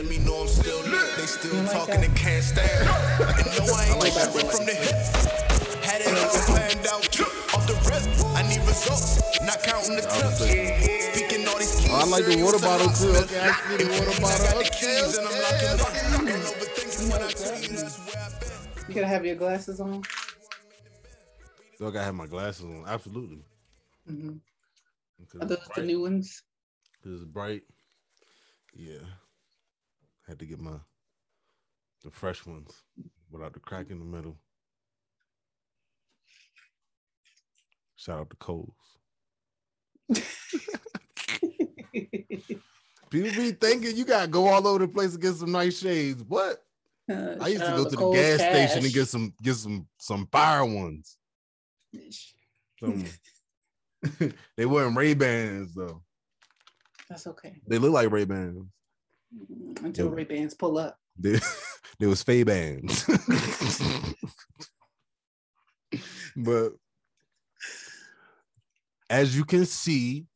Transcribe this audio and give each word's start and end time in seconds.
let 0.00 0.08
me 0.08 0.18
know 0.24 0.40
I'm 0.40 0.48
still 0.48 0.80
lit. 0.88 1.14
They 1.16 1.26
still 1.26 1.64
talking 1.66 2.02
and 2.02 2.16
can't 2.16 2.42
stand. 2.42 2.88
And 3.20 3.46
no, 3.60 3.68
I 3.68 3.84
ain't 3.84 4.00
tripping 4.00 4.48
from 4.48 4.64
the 4.64 4.72
hip. 4.72 4.96
Had 5.84 6.00
it 6.00 6.16
all 6.16 6.40
planned 6.48 6.86
out. 6.88 7.04
Off 7.52 7.66
the 7.68 7.76
rip, 7.84 8.00
I 8.32 8.40
need 8.48 8.64
results, 8.64 9.20
not 9.44 9.62
counting 9.62 9.96
the 9.96 10.02
tips. 10.08 10.40
Speaking 10.40 11.46
all 11.48 11.58
these 11.58 11.76
keys. 11.76 11.90
Oh, 11.92 12.00
I 12.00 12.04
like 12.08 12.24
the 12.24 12.40
water 12.42 12.58
bottle 12.60 12.88
too. 12.96 13.12
Okay, 13.12 13.40
I 13.44 13.52
see 13.52 13.76
the 13.76 13.92
If 13.92 14.00
water 14.00 14.16
you 14.16 14.24
bottle. 14.24 14.46
got 14.46 14.56
the 14.56 14.64
Okay, 14.64 14.80
keys 14.80 15.18
and 15.18 15.28
I'm 15.28 15.36
locking 15.36 15.68
okay. 15.68 15.84
up. 15.84 15.92
Don't 16.16 16.48
overthink 16.48 16.90
it 16.96 17.12
when 17.12 17.20
I 17.20 17.30
tell 17.36 17.60
you 17.60 17.68
that's 17.76 17.98
where 18.08 18.24
I've 18.24 18.40
been. 18.40 18.88
You 18.88 18.94
gotta 18.94 19.06
have 19.06 19.26
your 19.26 19.36
glasses 19.36 19.80
on. 19.80 20.02
So 21.76 21.88
I 21.88 21.90
gotta 21.90 22.04
have 22.06 22.14
my 22.14 22.26
glasses 22.26 22.64
on. 22.64 22.84
Absolutely. 22.88 23.44
hmm 24.08 24.40
Are 25.42 25.46
those 25.46 25.58
the 25.76 25.82
new 25.82 26.00
ones? 26.00 26.42
Because 26.96 27.20
it's 27.20 27.30
bright. 27.30 27.64
Yeah. 28.74 29.04
Had 30.30 30.38
to 30.38 30.46
get 30.46 30.60
my 30.60 30.76
the 32.04 32.10
fresh 32.12 32.46
ones 32.46 32.70
without 33.32 33.52
the 33.52 33.58
crack 33.58 33.90
in 33.90 33.98
the 33.98 34.04
middle. 34.04 34.38
Shout 37.96 38.20
out 38.20 38.30
to 38.30 38.36
Coles. 38.36 38.70
People 43.10 43.30
be 43.32 43.50
thinking 43.50 43.96
you 43.96 44.04
gotta 44.04 44.28
go 44.28 44.46
all 44.46 44.64
over 44.68 44.78
the 44.78 44.86
place 44.86 45.14
to 45.14 45.18
get 45.18 45.34
some 45.34 45.50
nice 45.50 45.80
shades. 45.80 46.22
What? 46.22 46.62
Uh, 47.10 47.34
I 47.40 47.48
used 47.48 47.64
to 47.64 47.72
go 47.72 47.82
to 47.82 47.90
the 47.90 47.96
Kohl's 47.96 48.14
gas 48.14 48.38
station 48.38 48.84
and 48.84 48.94
get 48.94 49.08
some 49.08 49.34
get 49.42 49.56
some 49.56 49.88
some 49.98 50.28
fire 50.30 50.64
ones. 50.64 51.16
Some 52.78 53.04
they 54.56 54.64
weren't 54.64 54.96
Ray 54.96 55.14
Bans 55.14 55.74
though. 55.74 56.04
That's 57.08 57.26
okay. 57.26 57.56
They 57.66 57.78
look 57.78 57.90
like 57.90 58.12
Ray 58.12 58.26
Bans. 58.26 58.68
Until 59.82 60.08
Yeah. 60.08 60.14
Ray 60.14 60.24
Bans 60.24 60.54
pull 60.54 60.78
up. 60.78 60.96
They, 61.18 61.38
there 61.98 62.08
was 62.08 62.22
Fay 62.22 62.44
Bands. 62.44 63.04
but 66.36 66.72
as 69.10 69.36
you 69.36 69.44
can 69.44 69.66
see, 69.66 70.26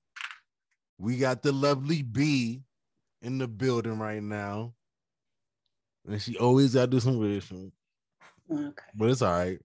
we 0.99 1.17
got 1.17 1.43
the 1.43 1.53
lovely 1.53 2.03
B 2.03 2.63
in 3.23 3.39
the 3.39 3.49
building 3.49 3.99
right 3.99 4.23
now. 4.23 4.75
And 6.07 6.21
she 6.21 6.37
always 6.37 6.75
gotta 6.75 6.89
do 6.89 7.01
some 7.01 7.19
weird 7.19 7.43
shit. 7.45 7.73
Okay. 8.51 8.85
But 8.95 9.11
it's 9.11 9.23
all 9.23 9.33
right. 9.33 9.59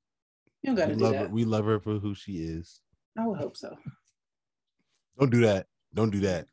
You 0.62 0.74
don't 0.74 0.76
We 0.76 0.82
gotta 0.82 0.96
do 0.96 1.04
love 1.04 1.16
her. 1.16 1.28
We 1.28 1.44
love 1.46 1.66
her 1.66 1.80
for 1.80 2.00
who 2.00 2.16
she 2.16 2.38
is. 2.38 2.80
I 3.18 3.28
would 3.28 3.40
hope 3.40 3.58
so. 3.58 3.76
Don't 5.20 5.32
do 5.32 5.42
that. 5.42 5.66
Don't 5.94 6.12
do 6.12 6.22
that. 6.22 6.46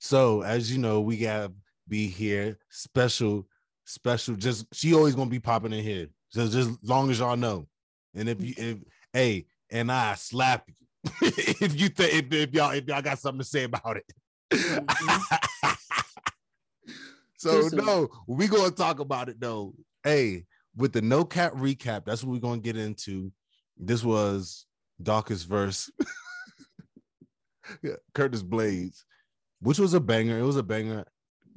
So, 0.00 0.42
as 0.42 0.72
you 0.72 0.78
know, 0.78 1.00
we 1.02 1.18
got 1.18 1.52
be 1.90 2.06
here 2.06 2.56
special, 2.70 3.46
special. 3.84 4.36
Just 4.36 4.66
she 4.72 4.94
always 4.94 5.14
gonna 5.14 5.28
be 5.28 5.40
popping 5.40 5.72
in 5.72 5.84
here. 5.84 6.06
Just 6.32 6.52
just 6.52 6.70
long 6.82 7.10
as 7.10 7.18
y'all 7.18 7.36
know. 7.36 7.66
And 8.14 8.28
if 8.28 8.40
you 8.40 8.54
if 8.56 8.78
hey, 9.12 9.46
and 9.70 9.92
I 9.92 10.14
slap 10.14 10.64
you 10.68 10.74
if 11.22 11.78
you 11.78 11.88
think 11.88 12.14
if, 12.14 12.32
if 12.32 12.54
y'all 12.54 12.70
if 12.70 12.86
y'all 12.86 13.02
got 13.02 13.18
something 13.18 13.40
to 13.40 13.44
say 13.44 13.64
about 13.64 13.98
it. 13.98 14.04
So 17.40 17.70
no, 17.72 18.06
we 18.26 18.48
gonna 18.48 18.70
talk 18.70 18.98
about 18.98 19.30
it 19.30 19.40
though. 19.40 19.72
Hey, 20.04 20.44
with 20.76 20.92
the 20.92 21.00
no 21.00 21.24
cap 21.24 21.54
recap, 21.54 22.04
that's 22.04 22.22
what 22.22 22.34
we're 22.34 22.38
gonna 22.38 22.60
get 22.60 22.76
into. 22.76 23.32
This 23.78 24.04
was 24.04 24.66
darkest 25.02 25.48
verse. 25.48 25.90
Yeah, 27.84 27.94
Curtis 28.14 28.42
Blaydes, 28.42 29.04
which 29.60 29.78
was 29.78 29.94
a 29.94 30.00
banger. 30.00 30.36
It 30.40 30.42
was 30.42 30.56
a 30.56 30.62
banger, 30.62 31.04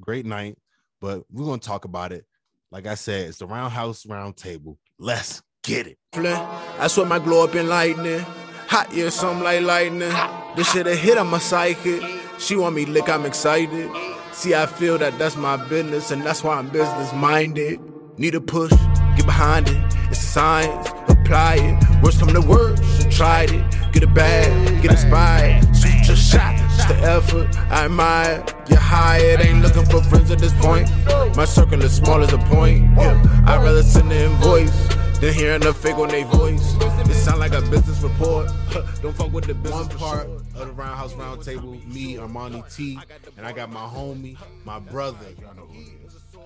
great 0.03 0.25
night. 0.25 0.57
But 1.01 1.23
we're 1.31 1.45
gonna 1.45 1.59
talk 1.59 1.85
about 1.85 2.11
it. 2.11 2.25
Like 2.71 2.87
I 2.87 2.95
said, 2.95 3.29
it's 3.29 3.37
the 3.39 3.47
roundhouse 3.47 4.05
round 4.05 4.37
table. 4.37 4.77
Let's 4.97 5.41
get 5.63 5.87
it. 5.87 5.97
I 6.13 6.87
swear 6.87 7.05
my 7.05 7.19
glow 7.19 7.43
up 7.43 7.55
in 7.55 7.67
lightning. 7.67 8.25
Hot 8.67 8.91
yeah, 8.93 9.09
something 9.09 9.43
like 9.43 9.61
lightning. 9.61 10.11
This 10.55 10.71
shit 10.71 10.87
a 10.87 10.95
hit 10.95 11.17
on 11.17 11.27
my 11.27 11.39
psychic. 11.39 12.01
She 12.39 12.55
want 12.55 12.75
me 12.75 12.85
lick, 12.85 13.09
I'm 13.09 13.25
excited. 13.25 13.89
See, 14.31 14.55
I 14.55 14.65
feel 14.65 14.97
that 14.97 15.19
that's 15.19 15.35
my 15.35 15.57
business, 15.57 16.09
and 16.11 16.23
that's 16.23 16.43
why 16.43 16.57
I'm 16.57 16.69
business 16.69 17.13
minded. 17.13 17.79
Need 18.17 18.35
a 18.35 18.41
push, 18.41 18.71
get 19.15 19.25
behind 19.25 19.69
it. 19.69 19.77
It's 20.09 20.19
science, 20.19 20.89
apply 21.07 21.55
it. 21.55 22.03
Worst 22.03 22.19
come 22.19 22.33
to 22.33 22.41
worst, 22.41 22.81
you 23.03 23.11
tried 23.11 23.51
it. 23.51 23.63
Get 23.91 24.03
a 24.03 24.07
bag, 24.07 24.81
get 24.81 24.91
inspired. 24.91 25.72
Shoot 26.03 26.07
your 26.07 26.15
shot, 26.17 26.55
it's 26.59 26.85
the 26.85 26.95
effort. 27.01 27.57
I 27.71 27.85
admire. 27.85 28.45
You're 28.67 28.79
hired, 28.79 29.41
ain't 29.41 29.61
looking 29.61 29.85
for 29.85 30.01
friends 30.03 30.31
at 30.31 30.39
this 30.39 30.53
point. 30.59 30.89
My 31.35 31.45
circle 31.45 31.81
is 31.83 31.95
small 31.95 32.21
as 32.21 32.33
a 32.33 32.37
point. 32.37 32.83
Yeah, 32.97 33.43
I'd 33.47 33.63
rather 33.63 33.83
send 33.83 34.11
an 34.11 34.31
invoice 34.31 34.87
than 35.19 35.33
hearing 35.33 35.61
the 35.61 35.73
fake 35.73 35.95
on 35.97 36.09
their 36.09 36.25
voice. 36.25 36.75
It 36.79 37.13
sound 37.13 37.39
like 37.39 37.53
a 37.53 37.61
business 37.61 38.01
report. 38.01 38.51
Don't 39.01 39.15
fuck 39.15 39.31
with 39.31 39.45
the 39.45 39.53
business 39.53 39.87
One 39.87 39.97
part 39.97 40.25
sure. 40.25 40.35
of 40.35 40.57
the 40.67 40.73
roundhouse 40.73 41.13
Roundtable, 41.13 41.85
me, 41.93 42.15
Armani 42.15 42.75
T, 42.75 42.99
and 43.37 43.45
I 43.45 43.51
got 43.53 43.71
my 43.71 43.81
homie, 43.81 44.37
my 44.65 44.79
brother. 44.79 45.27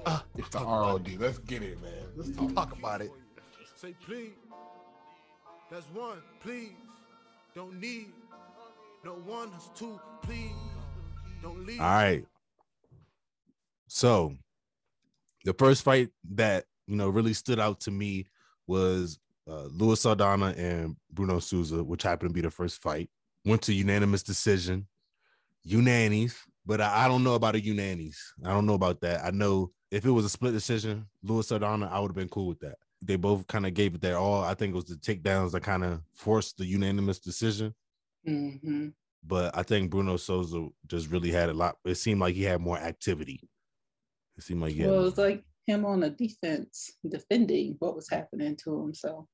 Uh, 0.05 0.19
It's 0.37 0.49
the 0.49 0.59
ROD. 0.59 1.09
Let's 1.19 1.39
get 1.39 1.63
it, 1.63 1.81
man. 1.81 1.91
let's 2.15 2.53
talk 2.53 2.73
about 2.77 3.01
it. 3.01 3.11
Say 3.75 3.93
please. 4.05 4.31
That's 5.71 5.85
one, 5.93 6.19
please. 6.41 6.71
Don't 7.55 7.79
need 7.79 8.07
All 11.79 11.85
right. 11.85 12.25
So 13.87 14.35
the 15.45 15.53
first 15.53 15.83
fight 15.83 16.09
that 16.31 16.65
you 16.87 16.95
know 16.95 17.09
really 17.09 17.33
stood 17.33 17.59
out 17.59 17.79
to 17.81 17.91
me 17.91 18.27
was 18.67 19.19
uh, 19.49 19.67
Luis 19.71 20.01
Saldana 20.01 20.53
and 20.57 20.97
Bruno 21.11 21.39
Souza, 21.39 21.83
which 21.83 22.03
happened 22.03 22.31
to 22.31 22.33
be 22.33 22.41
the 22.41 22.51
first 22.51 22.81
fight. 22.81 23.09
Went 23.45 23.61
to 23.63 23.73
unanimous 23.73 24.23
decision, 24.23 24.87
unanis, 25.65 26.35
but 26.65 26.81
I, 26.81 27.05
I 27.05 27.07
don't 27.07 27.23
know 27.23 27.35
about 27.35 27.55
a 27.55 27.59
unanis. 27.59 28.17
I 28.43 28.49
don't 28.49 28.65
know 28.65 28.73
about 28.73 28.99
that. 29.01 29.23
I 29.23 29.31
know 29.31 29.71
if 29.89 30.05
it 30.05 30.11
was 30.11 30.25
a 30.25 30.29
split 30.29 30.53
decision, 30.53 31.07
Luis 31.23 31.47
Saldana, 31.47 31.87
I 31.89 31.99
would 31.99 32.09
have 32.09 32.15
been 32.15 32.27
cool 32.29 32.47
with 32.47 32.59
that. 32.59 32.75
They 33.01 33.15
both 33.15 33.47
kind 33.47 33.65
of 33.65 33.73
gave 33.73 33.95
it 33.95 34.01
their 34.01 34.17
all. 34.17 34.43
I 34.43 34.53
think 34.53 34.73
it 34.73 34.75
was 34.75 34.85
the 34.85 34.95
takedowns 34.95 35.51
that 35.51 35.63
kind 35.63 35.83
of 35.85 36.01
forced 36.13 36.57
the 36.57 36.65
unanimous 36.65 37.19
decision 37.19 37.73
hmm 38.27 38.89
but 39.27 39.57
I 39.57 39.63
think 39.63 39.91
Bruno 39.91 40.17
Souza 40.17 40.69
just 40.87 41.09
really 41.09 41.31
had 41.31 41.49
a 41.49 41.53
lot. 41.53 41.77
It 41.85 41.95
seemed 41.95 42.21
like 42.21 42.35
he 42.35 42.43
had 42.43 42.61
more 42.61 42.77
activity. 42.77 43.41
It 44.37 44.43
seemed 44.43 44.61
like 44.61 44.73
he 44.73 44.81
had 44.81 44.89
Well, 44.89 45.01
it 45.01 45.03
was 45.03 45.17
like 45.17 45.43
him 45.65 45.85
on 45.85 45.99
the 45.99 46.11
defense 46.11 46.91
defending 47.07 47.75
what 47.79 47.95
was 47.95 48.09
happening 48.09 48.55
to 48.63 48.81
him. 48.81 48.93
So 48.93 49.27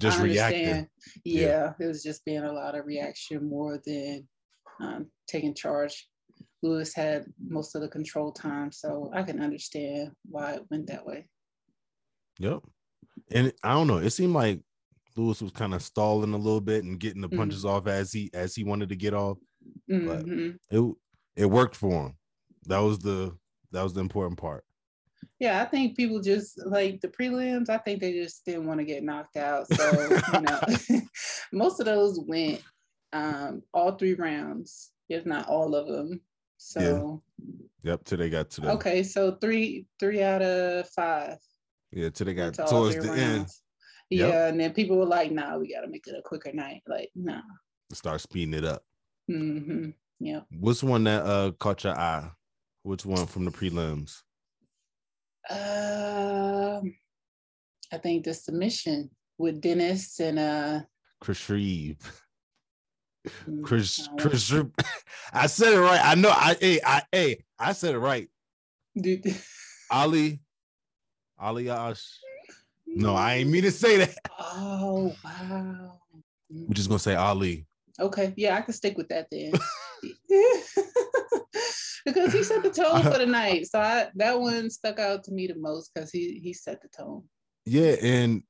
just 0.00 0.18
I 0.18 0.24
reacting. 0.24 0.68
understand. 0.68 0.88
Yeah. 1.24 1.46
Yeah, 1.46 1.72
it 1.78 1.86
was 1.86 2.02
just 2.02 2.24
being 2.24 2.42
a 2.42 2.52
lot 2.52 2.74
of 2.74 2.86
reaction 2.86 3.48
more 3.48 3.80
than 3.86 4.26
um, 4.80 5.06
taking 5.28 5.54
charge. 5.54 6.08
Lewis 6.62 6.94
had 6.94 7.26
most 7.38 7.74
of 7.74 7.82
the 7.82 7.88
control 7.88 8.32
time, 8.32 8.72
so 8.72 9.10
I 9.14 9.22
can 9.22 9.40
understand 9.40 10.12
why 10.28 10.54
it 10.54 10.62
went 10.70 10.88
that 10.88 11.06
way. 11.06 11.28
Yep. 12.40 12.62
And 13.30 13.52
I 13.62 13.74
don't 13.74 13.86
know. 13.86 13.98
It 13.98 14.10
seemed 14.10 14.34
like 14.34 14.60
Lewis 15.16 15.40
was 15.40 15.52
kind 15.52 15.74
of 15.74 15.82
stalling 15.82 16.34
a 16.34 16.36
little 16.38 16.60
bit 16.60 16.84
and 16.84 17.00
getting 17.00 17.22
the 17.22 17.28
Mhm. 17.28 17.36
punches 17.38 17.64
off 17.64 17.86
as 17.86 18.12
he 18.12 18.30
as 18.34 18.54
he 18.54 18.64
wanted 18.64 18.88
to 18.90 18.96
get 18.96 19.14
off. 19.14 19.38
Mhm. 19.90 20.58
It 20.70 20.94
it 21.36 21.46
worked 21.46 21.76
for 21.76 21.90
him. 22.06 22.16
That 22.66 22.78
was 22.78 22.98
the 22.98 23.36
that 23.72 23.82
was 23.82 23.94
the 23.94 24.00
important 24.00 24.38
part. 24.38 24.64
Yeah, 25.40 25.60
I 25.62 25.64
think 25.66 25.96
people 25.96 26.20
just 26.20 26.58
like 26.66 27.00
the 27.00 27.08
prelims. 27.08 27.68
I 27.68 27.78
think 27.78 28.00
they 28.00 28.12
just 28.12 28.44
didn't 28.44 28.66
want 28.66 28.80
to 28.80 28.84
get 28.86 29.02
knocked 29.02 29.36
out. 29.36 29.66
So 29.72 29.90
you 30.34 30.40
know, 30.40 30.60
most 31.52 31.80
of 31.80 31.86
those 31.86 32.20
went 32.20 32.62
um, 33.12 33.62
all 33.72 33.92
three 33.96 34.14
rounds, 34.14 34.90
if 35.08 35.24
not 35.24 35.48
all 35.48 35.74
of 35.74 35.86
them. 35.88 36.20
So 36.58 37.22
Yep. 37.82 38.04
Till 38.04 38.18
they 38.18 38.30
got 38.30 38.50
to 38.50 38.60
the 38.62 38.72
okay, 38.72 39.02
so 39.02 39.36
three 39.36 39.86
three 40.00 40.22
out 40.22 40.42
of 40.42 40.88
five. 40.90 41.38
yeah. 41.92 42.10
Till 42.10 42.24
they 42.26 42.34
got 42.34 42.44
went 42.44 42.54
to 42.56 42.64
all 42.64 42.70
towards 42.90 42.96
the 42.96 43.12
end. 43.12 43.46
Yep. 44.10 44.28
Yeah, 44.28 44.46
and 44.48 44.60
then 44.60 44.72
people 44.72 44.96
were 44.98 45.04
like, 45.06 45.32
"Nah, 45.32 45.58
we 45.58 45.72
got 45.72 45.80
to 45.80 45.88
make 45.88 46.06
it 46.06 46.14
a 46.16 46.22
quicker 46.22 46.52
night." 46.52 46.82
Like, 46.86 47.10
nah. 47.14 47.40
Start 47.92 48.20
speeding 48.20 48.54
it 48.54 48.64
up. 48.64 48.84
hmm 49.28 49.90
Yeah. 50.20 50.40
What's 50.50 50.82
one 50.82 51.04
that 51.04 51.24
uh 51.24 51.52
caught 51.58 51.84
your 51.84 51.98
eye? 51.98 52.30
Which 52.82 53.04
one 53.04 53.26
from 53.26 53.44
the 53.44 53.50
prelims? 53.50 54.22
Um, 55.48 56.94
I 57.92 57.98
think 57.98 58.24
the 58.24 58.34
submission 58.34 59.10
with 59.38 59.60
Dennis 59.60 60.20
and 60.20 60.38
uh 60.38 60.80
Chris. 61.20 61.40
Mm, 61.48 61.96
Chris, 63.64 64.08
Chris, 64.18 64.52
I 65.32 65.46
said 65.46 65.72
it 65.72 65.80
right. 65.80 66.00
I 66.02 66.14
know. 66.14 66.30
I, 66.30 66.56
hey, 66.60 66.80
I, 66.84 67.02
hey, 67.10 67.44
I 67.58 67.72
said 67.72 67.94
it 67.94 67.98
right. 67.98 68.28
Dude. 68.96 69.24
Ali, 69.90 70.40
Ali 71.38 71.68
Ash. 71.70 72.18
No, 72.96 73.14
I 73.14 73.34
ain't 73.34 73.50
mean 73.50 73.62
to 73.62 73.70
say 73.70 73.98
that. 73.98 74.16
Oh 74.40 75.14
wow. 75.22 76.00
We're 76.50 76.74
just 76.74 76.88
gonna 76.88 76.98
say 76.98 77.14
Ali. 77.14 77.66
Okay, 78.00 78.32
yeah, 78.36 78.56
I 78.56 78.62
can 78.62 78.72
stick 78.74 78.96
with 78.96 79.08
that 79.08 79.28
then. 79.30 79.52
because 82.06 82.32
he 82.32 82.42
set 82.42 82.62
the 82.62 82.70
tone 82.70 83.02
for 83.02 83.18
the 83.18 83.26
night, 83.26 83.66
so 83.66 83.80
I, 83.80 84.08
that 84.14 84.38
one 84.40 84.70
stuck 84.70 84.98
out 84.98 85.24
to 85.24 85.32
me 85.32 85.46
the 85.46 85.56
most 85.56 85.92
because 85.92 86.10
he 86.10 86.40
he 86.42 86.52
set 86.52 86.80
the 86.80 86.88
tone. 86.88 87.24
Yeah, 87.64 87.96
and 88.02 88.42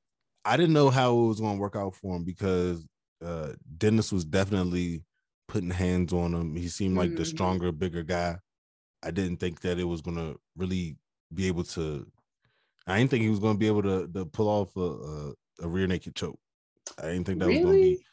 I 0.45 0.55
didn't 0.57 0.73
know 0.73 0.89
how 0.89 1.17
it 1.17 1.27
was 1.27 1.41
gonna 1.41 1.59
work 1.59 1.75
out 1.75 1.95
for 1.95 2.15
him 2.15 2.23
because 2.23 2.85
uh 3.23 3.53
Dennis 3.77 4.11
was 4.11 4.23
definitely 4.23 5.03
putting 5.47 5.71
hands 5.71 6.13
on 6.13 6.33
him. 6.33 6.55
He 6.55 6.67
seemed 6.69 6.95
like 6.97 7.15
the 7.15 7.23
Mhm. 7.23 7.27
stronger, 7.27 7.71
bigger 7.71 8.03
guy. 8.03 8.37
I 9.03 9.11
didn't 9.11 9.37
think 9.37 9.61
that 9.61 9.79
it 9.79 9.85
was 9.85 10.01
gonna 10.01 10.35
really 10.55 10.97
be 11.33 11.47
able 11.47 11.63
to. 11.65 12.09
I 12.87 12.97
didn't 12.97 13.11
think 13.11 13.23
he 13.23 13.29
was 13.29 13.39
gonna 13.39 13.57
be 13.57 13.67
able 13.67 13.83
to, 13.83 14.07
to 14.13 14.25
pull 14.25 14.47
off 14.47 14.75
a, 14.77 14.79
a, 14.81 15.33
a 15.63 15.67
rear 15.67 15.87
naked 15.87 16.15
choke. 16.15 16.39
I 16.97 17.03
didn't 17.11 17.25
think 17.25 17.39
that 17.39 17.47
was 17.49 17.59
gonna 17.59 17.73
be. 17.73 18.03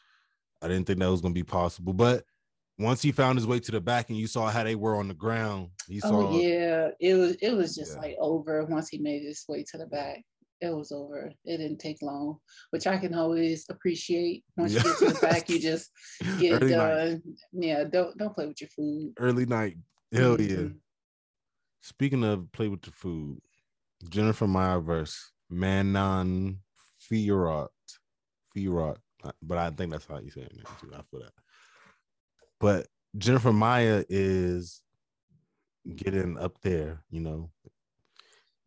I 0.61 0.67
didn't 0.67 0.85
think 0.87 0.99
that 0.99 1.09
was 1.11 1.21
gonna 1.21 1.33
be 1.33 1.43
possible. 1.43 1.93
But 1.93 2.25
once 2.77 3.01
he 3.01 3.11
found 3.13 3.37
his 3.37 3.47
way 3.47 3.59
to 3.59 3.71
the 3.71 3.79
back 3.79 4.09
and 4.09 4.17
you 4.17 4.27
saw 4.27 4.47
how 4.49 4.63
they 4.63 4.75
were 4.75 4.97
on 4.97 5.07
the 5.07 5.13
ground, 5.13 5.69
he 5.87 5.99
saw 6.01 6.27
Oh 6.27 6.39
yeah, 6.39 6.89
it 6.99 7.13
was 7.13 7.35
it 7.41 7.51
was 7.55 7.73
just 7.75 7.93
Yeah. 7.95 8.01
like 8.01 8.15
over 8.19 8.65
once 8.65 8.89
he 8.89 8.97
made 8.97 9.23
his 9.23 9.45
way 9.47 9.63
to 9.71 9.77
the 9.77 9.85
back. 9.87 10.21
It 10.61 10.73
was 10.75 10.91
over. 10.91 11.31
It 11.45 11.57
didn't 11.57 11.79
take 11.79 12.01
long, 12.01 12.37
which 12.71 12.87
I 12.87 12.97
can 12.97 13.13
always 13.13 13.65
appreciate. 13.69 14.43
Once 14.57 14.73
you 14.73 14.81
get 14.81 14.97
to 14.97 15.05
the 15.11 15.19
back, 15.21 15.49
you 15.49 15.59
just 15.59 15.89
get 16.39 16.53
it 16.53 16.63
early 16.63 16.75
night. 16.75 16.95
done. 16.95 17.21
Yeah, 17.53 17.83
don't 17.85 18.17
don't 18.17 18.33
play 18.33 18.47
with 18.47 18.59
your 18.59 18.69
food. 18.69 19.13
Early 19.19 19.45
night. 19.45 19.77
Hell 20.11 20.39
yeah. 20.41 20.55
Mhm. 20.57 20.75
Speaking 21.81 22.23
of 22.23 22.51
play 22.51 22.67
with 22.67 22.81
the 22.81 22.91
food, 22.91 23.39
Jennifer 24.09 24.47
Maia 24.47 24.79
versus 24.79 25.31
Manon 25.49 26.59
Fiorot. 27.11 27.69
Fiorot. 28.55 28.97
But 29.41 29.57
I 29.57 29.69
think 29.71 29.91
that's 29.91 30.05
how 30.05 30.19
you 30.19 30.29
say 30.29 30.41
it. 30.41 30.53
too. 30.79 30.91
I 30.93 31.01
feel 31.09 31.21
that. 31.21 31.33
But 32.59 32.87
Jennifer 33.17 33.53
Maia 33.53 34.03
is 34.09 34.81
getting 35.95 36.37
up 36.37 36.59
there, 36.61 37.03
you 37.09 37.21
know. 37.21 37.49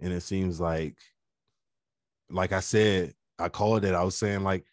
And 0.01 0.13
it 0.13 0.23
seems 0.23 0.61
like, 0.61 0.97
like 2.31 2.53
I 2.53 2.61
said, 2.61 3.15
I 3.39 3.49
called 3.49 3.85
it. 3.85 3.95
I 3.95 4.05
was 4.05 4.17
saying, 4.17 4.43
like, 4.45 4.65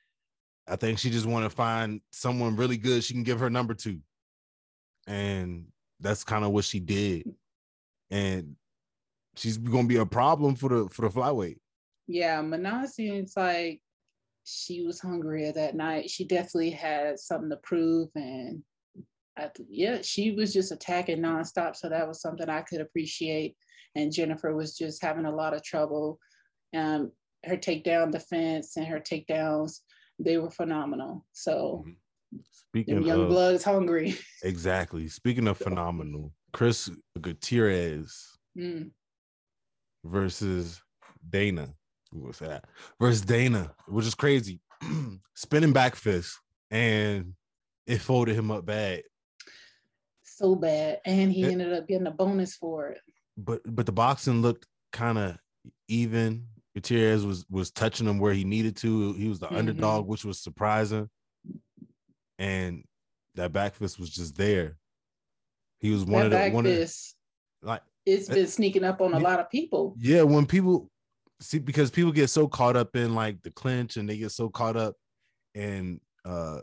I 0.67 0.75
think 0.75 0.99
she 0.99 1.09
just 1.09 1.25
want 1.25 1.45
to 1.45 1.55
find 1.55 2.01
someone 2.11 2.55
really 2.55 2.77
good 2.77 3.03
she 3.03 3.13
can 3.13 3.23
give 3.23 3.39
her 3.39 3.49
number 3.49 3.73
to. 3.75 3.99
And 5.07 5.67
that's 5.99 6.23
kind 6.23 6.43
of 6.43 6.51
what 6.51 6.65
she 6.65 6.79
did. 6.79 7.29
And 8.09 8.55
she's 9.37 9.57
gonna 9.57 9.87
be 9.87 9.97
a 9.97 10.05
problem 10.05 10.55
for 10.55 10.69
the 10.69 10.89
for 10.89 11.03
the 11.03 11.09
flyweight. 11.09 11.57
Yeah, 12.07 12.41
Manon 12.41 12.87
seems 12.87 13.33
like 13.35 13.81
she 14.43 14.83
was 14.83 14.99
hungrier 14.99 15.51
that 15.53 15.75
night. 15.75 16.09
She 16.09 16.25
definitely 16.25 16.71
had 16.71 17.19
something 17.19 17.49
to 17.49 17.57
prove, 17.57 18.09
and 18.15 18.61
I, 19.37 19.49
yeah, 19.69 19.99
she 20.01 20.31
was 20.31 20.53
just 20.53 20.71
attacking 20.71 21.19
nonstop. 21.19 21.75
So 21.75 21.89
that 21.89 22.07
was 22.07 22.21
something 22.21 22.49
I 22.49 22.61
could 22.61 22.81
appreciate. 22.81 23.55
And 23.95 24.11
Jennifer 24.11 24.53
was 24.53 24.77
just 24.77 25.01
having 25.01 25.25
a 25.25 25.35
lot 25.35 25.53
of 25.53 25.63
trouble. 25.63 26.19
Um, 26.75 27.11
her 27.45 27.55
takedown 27.55 28.11
defense 28.11 28.75
and 28.75 28.85
her 28.85 28.99
takedowns, 28.99 29.79
they 30.19 30.37
were 30.37 30.51
phenomenal. 30.51 31.25
So 31.31 31.83
them 31.85 31.97
Speaking 32.51 33.03
young 33.03 33.23
of 33.23 33.29
bloods 33.29 33.63
hungry. 33.63 34.17
exactly, 34.43 35.07
speaking 35.07 35.47
of 35.47 35.57
phenomenal, 35.57 36.33
Chris 36.51 36.89
Gutierrez 37.21 38.35
Mm. 38.57 38.91
Versus 40.05 40.81
Dana. 41.29 41.73
What's 42.11 42.39
that? 42.39 42.65
Versus 42.99 43.21
Dana, 43.21 43.73
which 43.87 44.05
is 44.05 44.15
crazy. 44.15 44.61
Spinning 45.35 45.73
back 45.73 45.95
fist, 45.95 46.39
and 46.71 47.33
it 47.87 47.97
folded 47.99 48.35
him 48.35 48.51
up 48.51 48.65
bad. 48.65 49.03
So 50.23 50.55
bad. 50.55 50.99
And 51.05 51.31
he 51.31 51.43
It- 51.43 51.51
ended 51.51 51.73
up 51.73 51.87
getting 51.87 52.07
a 52.07 52.11
bonus 52.11 52.55
for 52.55 52.89
it. 52.89 52.99
But 53.37 53.61
but 53.65 53.85
the 53.85 53.91
boxing 53.91 54.41
looked 54.41 54.65
kind 54.93 55.17
of 55.17 55.37
even. 55.87 56.47
Gutierrez 56.73 57.25
was 57.25 57.45
was 57.49 57.71
touching 57.71 58.05
him 58.07 58.19
where 58.19 58.33
he 58.33 58.43
needed 58.43 58.75
to. 58.77 59.13
He 59.13 59.27
was 59.29 59.39
the 59.39 59.47
Mhm. 59.47 59.57
underdog, 59.57 60.07
which 60.07 60.25
was 60.25 60.39
surprising. 60.41 61.09
And 62.37 62.83
that 63.35 63.53
back 63.53 63.75
fist 63.75 63.97
was 63.99 64.09
just 64.09 64.35
there. 64.35 64.77
He 65.79 65.91
was 65.91 66.03
one 66.03 66.29
that 66.29 66.47
of 66.47 66.51
the 66.51 66.55
one 66.55 66.65
of 66.65 66.73
the, 66.73 67.13
like 67.61 67.81
it's 68.05 68.27
been 68.29 68.47
sneaking 68.47 68.83
up 68.83 69.01
on 69.01 69.13
a 69.13 69.19
lot 69.19 69.39
of 69.39 69.49
people. 69.49 69.95
yeah 69.99 70.21
when 70.21 70.45
people 70.45 70.89
see 71.41 71.59
because 71.59 71.91
people 71.91 72.11
get 72.11 72.29
so 72.29 72.47
caught 72.47 72.75
up 72.77 72.95
in 72.95 73.13
like 73.15 73.41
the 73.43 73.51
clinch 73.51 73.97
and 73.97 74.07
they 74.07 74.17
get 74.17 74.31
so 74.31 74.47
caught 74.49 74.77
up 74.77 74.95
in 75.53 75.99
uh 76.23 76.59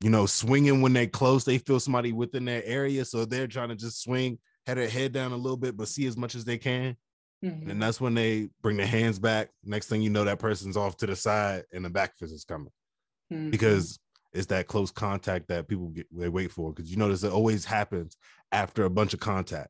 you 0.00 0.10
know 0.10 0.26
swinging 0.26 0.80
when 0.82 0.92
they 0.92 1.06
close 1.06 1.44
they 1.44 1.58
feel 1.58 1.80
somebody 1.80 2.12
within 2.12 2.44
their 2.44 2.62
area. 2.64 3.04
So 3.04 3.24
they're 3.24 3.46
trying 3.46 3.70
to 3.70 3.74
just 3.76 4.02
swing 4.02 4.38
had 4.66 4.78
their 4.78 4.88
head 4.88 5.12
down 5.12 5.32
a 5.32 5.36
little 5.36 5.56
bit 5.56 5.76
but 5.76 5.88
see 5.88 6.06
as 6.06 6.16
much 6.16 6.34
as 6.34 6.44
they 6.44 6.58
can. 6.58 6.96
Mhm. 7.44 7.70
and 7.70 7.82
that's 7.82 8.00
when 8.00 8.14
they 8.14 8.48
bring 8.62 8.76
their 8.76 8.86
hands 8.86 9.18
back. 9.18 9.50
Next 9.64 9.88
thing 9.88 10.00
you 10.02 10.08
know 10.10 10.24
that 10.24 10.38
person's 10.38 10.76
off 10.76 10.96
to 10.98 11.06
the 11.06 11.16
side 11.16 11.64
and 11.72 11.84
the 11.84 11.90
back 11.90 12.16
fist 12.16 12.32
is 12.32 12.44
coming. 12.44 12.70
Mhm. 13.32 13.50
because 13.50 13.98
it's 14.32 14.46
that 14.46 14.66
close 14.66 14.90
contact 14.90 15.48
that 15.48 15.68
people 15.68 15.88
get 15.88 16.06
they 16.10 16.28
wait 16.28 16.50
for. 16.52 16.72
Because 16.72 16.90
you 16.90 16.96
notice 16.96 17.22
it 17.22 17.32
always 17.32 17.64
happens 17.64 18.16
after 18.52 18.84
a 18.84 18.90
bunch 18.90 19.14
of 19.14 19.20
contact 19.20 19.68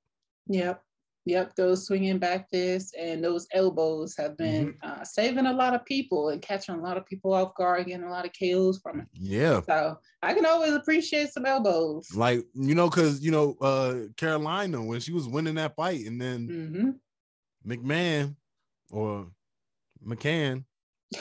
Yep. 0.49 0.82
Yep. 1.26 1.55
Those 1.56 1.87
swinging 1.87 2.19
back 2.19 2.50
fists 2.50 2.93
and 2.99 3.25
those 3.25 3.46
elbows 3.52 4.14
have 4.19 4.37
been 4.37 4.75
Mm-hmm. 4.75 4.91
uh, 5.00 5.05
saving 5.05 5.46
a 5.46 5.52
lot 5.52 5.75
of 5.75 5.85
people 5.87 6.29
and 6.29 6.43
catching 6.43 6.75
a 6.75 6.81
lot 6.82 6.99
of 6.99 7.06
people 7.06 7.32
off 7.32 7.55
guard, 7.55 7.87
getting 7.87 8.05
a 8.05 8.11
lot 8.11 8.26
of 8.26 8.32
KOs 8.38 8.79
from 8.82 9.00
it. 9.00 9.06
yeah 9.14 9.61
So 9.62 9.96
I 10.23 10.35
can 10.35 10.44
always 10.44 10.73
appreciate 10.73 11.31
some 11.32 11.46
elbows. 11.46 12.08
Like, 12.14 12.44
you 12.55 12.75
know, 12.75 12.91
because 12.91 13.23
you 13.23 13.31
know, 13.31 13.56
uh 13.62 14.08
Carolina 14.19 14.82
when 14.82 15.01
she 15.01 15.13
was 15.13 15.27
winning 15.27 15.55
that 15.55 15.74
fight, 15.77 16.05
and 16.06 16.20
then 16.20 16.46
hmm 16.46 16.91
McMahon 17.67 18.36
or 18.91 19.29
McCann 20.06 20.65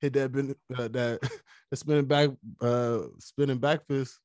hit 0.00 0.12
that 0.12 0.56
uh, 0.76 0.88
that 0.88 1.20
that 1.70 1.76
spinning 1.76 2.04
back 2.04 2.28
uh 2.60 3.00
spinning 3.18 3.58
back 3.58 3.86
fist. 3.86 4.18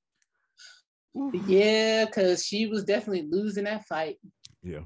Ooh. 1.16 1.32
Yeah, 1.48 2.06
because 2.06 2.46
she 2.46 2.66
was 2.68 2.84
definitely 2.84 3.28
losing 3.30 3.66
that 3.66 3.86
fight. 3.86 4.18
Yeah. 4.64 4.82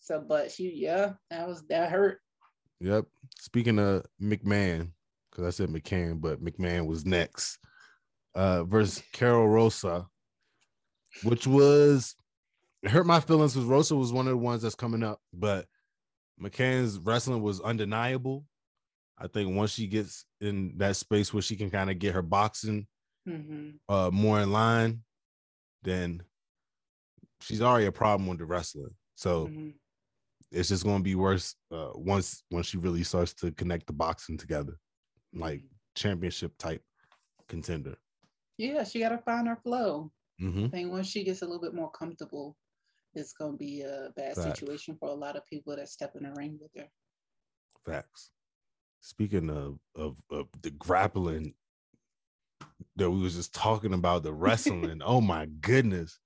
So, 0.00 0.24
but 0.26 0.50
she, 0.50 0.72
yeah, 0.74 1.12
that 1.30 1.46
was 1.48 1.64
that 1.68 1.90
hurt. 1.90 2.20
Yep. 2.80 3.06
Speaking 3.38 3.78
of 3.78 4.04
McMahon, 4.22 4.90
because 5.30 5.44
I 5.46 5.50
said 5.50 5.68
McCann, 5.68 6.20
but 6.20 6.42
McMahon 6.42 6.86
was 6.86 7.04
next. 7.04 7.58
Uh 8.34 8.64
versus 8.64 9.02
Carol 9.12 9.48
Rosa, 9.48 10.06
which 11.22 11.46
was 11.46 12.14
it 12.82 12.90
hurt 12.90 13.06
my 13.06 13.20
feelings 13.20 13.54
because 13.54 13.66
Rosa 13.66 13.96
was 13.96 14.12
one 14.12 14.26
of 14.26 14.32
the 14.32 14.36
ones 14.36 14.62
that's 14.62 14.74
coming 14.74 15.02
up, 15.02 15.20
but 15.32 15.66
McCann's 16.40 16.98
wrestling 16.98 17.42
was 17.42 17.60
undeniable. 17.60 18.44
I 19.18 19.26
think 19.28 19.56
once 19.56 19.72
she 19.72 19.86
gets 19.86 20.26
in 20.42 20.74
that 20.76 20.96
space 20.96 21.32
where 21.32 21.42
she 21.42 21.56
can 21.56 21.70
kind 21.70 21.90
of 21.90 21.98
get 21.98 22.14
her 22.14 22.22
boxing 22.22 22.86
hmm 23.26 23.70
uh 23.88 24.10
more 24.12 24.40
in 24.40 24.52
line, 24.52 25.02
then 25.86 26.22
she's 27.40 27.62
already 27.62 27.86
a 27.86 27.92
problem 27.92 28.28
with 28.28 28.38
the 28.38 28.44
wrestling. 28.44 28.94
So 29.14 29.46
hmm 29.46 29.70
it's 30.52 30.68
just 30.68 30.84
gonna 30.84 31.02
be 31.02 31.16
worse 31.16 31.56
uh 31.72 31.90
once 31.94 32.44
once 32.52 32.66
she 32.66 32.78
really 32.78 33.02
starts 33.02 33.34
to 33.34 33.50
connect 33.52 33.86
the 33.86 33.92
boxing 33.92 34.36
together, 34.38 34.78
like 35.34 35.62
championship 35.96 36.52
type 36.56 36.82
contender. 37.48 37.96
Yeah, 38.56 38.84
she 38.84 39.00
got 39.00 39.08
to 39.10 39.18
find 39.18 39.48
her 39.48 39.56
flow. 39.56 40.12
Mm-hmm. 40.40 40.66
I 40.66 40.68
think 40.68 40.92
once 40.92 41.08
she 41.08 41.24
gets 41.24 41.42
a 41.42 41.44
little 41.44 41.60
bit 41.60 41.74
more 41.74 41.90
comfortable, 41.90 42.56
it's 43.14 43.32
gonna 43.32 43.56
be 43.56 43.82
a 43.82 44.10
bad 44.16 44.36
Facts. 44.36 44.44
situation 44.44 44.96
for 45.00 45.08
a 45.08 45.14
lot 45.14 45.36
of 45.36 45.44
people 45.46 45.74
that 45.74 45.88
step 45.88 46.14
in 46.14 46.22
the 46.22 46.32
ring 46.36 46.58
with 46.60 46.70
her. 46.76 46.88
Facts. 47.84 48.30
Speaking 49.00 49.50
of, 49.50 49.78
of 49.96 50.16
of 50.30 50.46
the 50.62 50.70
grappling 50.70 51.54
that 52.96 53.10
we 53.10 53.20
was 53.20 53.34
just 53.34 53.54
talking 53.54 53.92
about, 53.94 54.22
the 54.22 54.32
wrestling. 54.32 55.00
oh 55.04 55.20
my 55.20 55.46
goodness. 55.60 56.18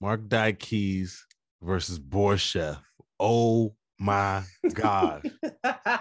Mark 0.00 0.28
Dykes 0.28 1.24
versus 1.62 1.98
Borshchev. 2.00 2.78
Oh 3.20 3.74
my 3.98 4.42
god. 4.74 5.30
oh, 5.64 5.98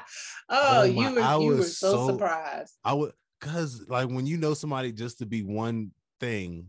Oh 0.50 0.84
you 0.84 1.14
were 1.14 1.22
I 1.22 1.38
you 1.38 1.50
were 1.52 1.62
so, 1.62 1.92
so- 1.92 2.08
surprised. 2.08 2.74
I 2.84 2.94
would 2.94 3.12
cause 3.42 3.86
like 3.88 4.08
when 4.10 4.26
you 4.26 4.38
know 4.38 4.54
somebody 4.54 4.92
just 4.92 5.20
to 5.20 5.26
be 5.26 5.44
one 5.44 5.92
thing 6.20 6.68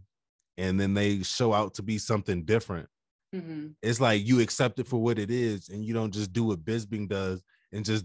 and 0.59 0.79
then 0.79 0.95
they 0.95 1.23
show 1.23 1.53
out 1.55 1.75
to 1.75 1.83
be 1.83 1.99
something 1.99 2.45
different, 2.45 2.89
hmm 3.33 3.69
it's 3.83 4.01
like 4.01 4.27
you 4.27 4.41
accept 4.41 4.79
it 4.79 4.87
for 4.87 4.99
what 5.03 5.19
it 5.19 5.31
is 5.31 5.69
and 5.71 5.85
you 5.85 5.93
don't 5.95 6.13
just 6.13 6.33
do 6.33 6.45
what 6.45 6.65
Bisping 6.65 7.09
does 7.09 7.43
and 7.73 7.85
just 7.85 8.05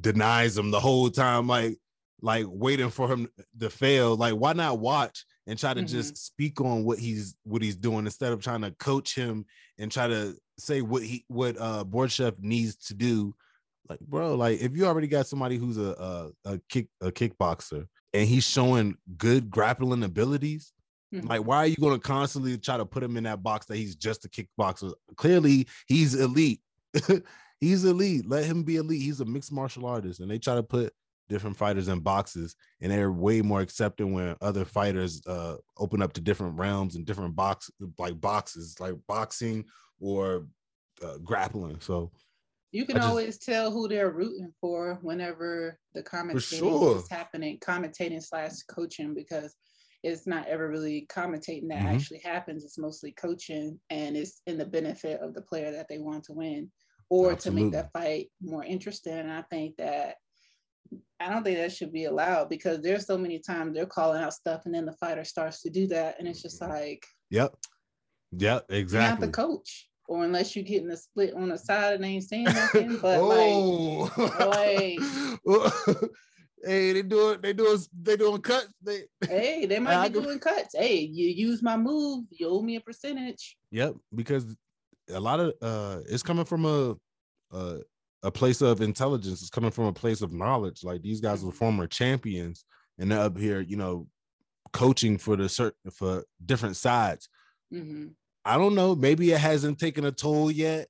denies 0.00 0.54
them 0.54 0.70
the 0.70 0.80
whole 0.80 1.10
time. 1.10 1.46
Like, 1.48 1.76
like 2.22 2.46
waiting 2.48 2.90
for 2.90 3.08
him 3.08 3.28
to 3.58 3.70
fail. 3.70 4.16
Like, 4.16 4.34
why 4.34 4.52
not 4.52 4.78
watch 4.78 5.24
and 5.46 5.58
try 5.58 5.74
to 5.74 5.82
Mhm. 5.82 5.88
just 5.88 6.16
speak 6.16 6.60
on 6.60 6.84
what 6.84 6.98
he's 6.98 7.34
what 7.44 7.62
he's 7.62 7.76
doing 7.76 8.04
instead 8.04 8.32
of 8.32 8.42
trying 8.42 8.60
to 8.62 8.70
coach 8.72 9.14
him 9.14 9.44
and 9.78 9.90
try 9.90 10.06
to 10.08 10.36
say 10.58 10.82
what 10.82 11.02
he 11.02 11.24
what 11.28 11.56
uh 11.58 11.84
Borshchev 11.84 12.38
needs 12.40 12.76
to 12.86 12.94
do. 12.94 13.34
Like, 13.88 14.00
bro, 14.00 14.34
like 14.36 14.60
if 14.60 14.76
you 14.76 14.86
already 14.86 15.08
got 15.08 15.26
somebody 15.26 15.56
who's 15.56 15.78
a 15.78 16.30
a, 16.44 16.52
a 16.52 16.60
kick 16.68 16.88
a 17.00 17.10
kickboxer 17.10 17.86
and 18.12 18.28
he's 18.28 18.44
showing 18.44 18.96
good 19.16 19.50
grappling 19.50 20.02
abilities, 20.04 20.72
Mhm. 21.12 21.28
like, 21.28 21.44
why 21.44 21.56
are 21.56 21.66
you 21.66 21.76
going 21.76 21.94
to 21.98 22.06
constantly 22.06 22.56
try 22.58 22.76
to 22.76 22.86
put 22.86 23.02
him 23.02 23.16
in 23.16 23.24
that 23.24 23.42
box 23.42 23.66
that 23.66 23.76
he's 23.76 23.96
just 23.96 24.24
a 24.24 24.28
kickboxer? 24.28 24.92
Clearly, 25.16 25.66
he's 25.88 26.14
elite. 26.14 26.60
he's 27.60 27.84
elite. 27.84 28.26
Let 28.28 28.44
him 28.44 28.62
be 28.62 28.76
elite. 28.76 29.02
He's 29.02 29.20
a 29.20 29.24
mixed 29.24 29.50
martial 29.52 29.86
artist, 29.86 30.20
and 30.20 30.30
they 30.30 30.38
try 30.38 30.54
to 30.54 30.62
put 30.62 30.92
different 31.30 31.56
fighters 31.56 31.88
in 31.88 32.00
boxes, 32.00 32.54
and 32.82 32.92
they're 32.92 33.12
way 33.12 33.40
more 33.40 33.60
accepting 33.62 34.12
when 34.12 34.36
other 34.42 34.64
fighters 34.66 35.12
uh 35.26 35.56
open 35.78 36.02
up 36.02 36.12
to 36.12 36.20
different 36.20 36.58
realms 36.58 36.96
and 36.96 37.06
different 37.06 37.34
box 37.34 37.70
like 37.98 38.20
boxes, 38.20 38.78
like 38.80 38.94
boxing 39.06 39.64
or 40.00 40.46
uh, 41.02 41.16
grappling. 41.24 41.78
So 41.80 42.10
You 42.72 42.84
can 42.84 42.96
just- 42.96 43.08
always 43.08 43.38
tell 43.38 43.70
who 43.70 43.88
they're 43.88 44.10
rooting 44.12 44.52
for 44.60 44.98
whenever 45.02 45.78
the 45.94 46.02
commentating 46.02 46.58
sure. 46.58 46.96
is 46.98 47.08
happening, 47.08 47.58
commentating 47.60 48.22
slash 48.22 48.56
coaching, 48.76 49.14
because 49.14 49.54
it's 50.02 50.26
not 50.26 50.46
ever 50.48 50.68
really 50.68 51.06
commentating 51.08 51.68
that 51.68 51.82
Mhm. 51.84 51.94
actually 51.94 52.20
happens. 52.20 52.64
It's 52.64 52.78
mostly 52.78 53.12
coaching, 53.12 53.78
and 53.90 54.16
it's 54.16 54.42
in 54.46 54.56
the 54.58 54.66
benefit 54.66 55.20
of 55.20 55.34
the 55.34 55.42
player 55.42 55.70
that 55.72 55.88
they 55.88 55.98
want 55.98 56.24
to 56.24 56.32
win, 56.32 56.70
or 57.08 57.34
to 57.34 57.50
make 57.50 57.72
that 57.72 57.92
fight 57.92 58.30
more 58.40 58.64
interesting. 58.64 59.14
And 59.18 59.30
I 59.32 59.42
think 59.52 59.76
that 59.76 60.16
I 61.18 61.28
don't 61.30 61.44
think 61.44 61.58
that 61.58 61.72
should 61.72 61.92
be 61.92 62.06
allowed 62.06 62.48
because 62.48 62.80
there's 62.80 63.06
so 63.06 63.18
many 63.18 63.38
times 63.38 63.74
they're 63.74 63.86
calling 63.86 64.22
out 64.22 64.32
stuff, 64.32 64.62
and 64.64 64.74
then 64.74 64.86
the 64.86 64.92
fighter 64.94 65.24
starts 65.24 65.62
to 65.62 65.70
do 65.70 65.86
that, 65.88 66.16
and 66.18 66.26
it's 66.26 66.42
just 66.42 66.60
like 66.60 67.04
yep, 67.30 67.54
yep, 68.32 68.64
you're 68.68 68.76
not 68.76 68.80
exactly. 68.80 69.26
the 69.26 69.32
coach, 69.32 69.88
or 70.08 70.24
unless 70.24 70.56
you're 70.56 70.64
getting 70.64 70.90
a 70.90 70.96
split 70.96 71.34
on 71.34 71.50
the 71.50 71.58
side 71.58 71.94
and 71.94 72.04
ain't 72.04 72.24
saying 72.24 72.44
nothing, 72.44 72.96
but 73.02 73.22
like. 73.22 73.52
oh, 75.46 76.08
hey, 76.64 76.92
they 76.92 77.02
do 77.02 77.30
it. 77.30 77.42
they 77.42 77.52
doing 77.52 77.78
they 78.02 78.16
doing 78.16 78.40
cuts. 78.40 78.72
They 78.82 79.02
Hey, 79.26 79.66
they 79.66 79.76
I 79.78 79.80
might 79.80 80.12
be 80.12 80.20
doing 80.20 80.38
cuts. 80.38 80.74
Hey, 80.76 81.00
you 81.00 81.28
use 81.28 81.62
my 81.62 81.76
move, 81.76 82.24
you 82.30 82.48
owe 82.48 82.62
me 82.62 82.76
a 82.76 82.80
percentage. 82.80 83.56
Yep, 83.70 83.94
because 84.14 84.56
a 85.12 85.20
lot 85.20 85.40
of 85.40 85.54
uh 85.62 86.00
it's 86.08 86.22
coming 86.22 86.44
from 86.44 86.64
a 86.64 86.96
a, 87.52 87.78
a 88.22 88.30
place 88.30 88.60
of 88.60 88.80
intelligence. 88.80 89.40
It's 89.40 89.50
coming 89.50 89.70
from 89.70 89.84
a 89.86 89.92
place 89.92 90.20
of 90.22 90.32
knowledge. 90.32 90.84
Like 90.84 91.02
these 91.02 91.20
guys 91.20 91.44
were 91.44 91.52
Mhm. 91.52 91.56
former 91.56 91.86
champions 91.86 92.64
and 92.98 93.10
they're 93.10 93.20
up 93.20 93.38
here, 93.38 93.60
you 93.60 93.76
know, 93.76 94.08
coaching 94.72 95.18
for 95.18 95.36
the 95.36 95.48
certain 95.48 95.90
for 95.90 96.24
different 96.44 96.76
sides. 96.76 97.28
hmm 97.70 98.08
I 98.44 98.56
don't 98.56 98.74
know. 98.74 98.94
Maybe 98.94 99.32
it 99.32 99.38
hasn't 99.38 99.78
taken 99.78 100.04
a 100.06 100.12
toll 100.12 100.50
yet. 100.50 100.88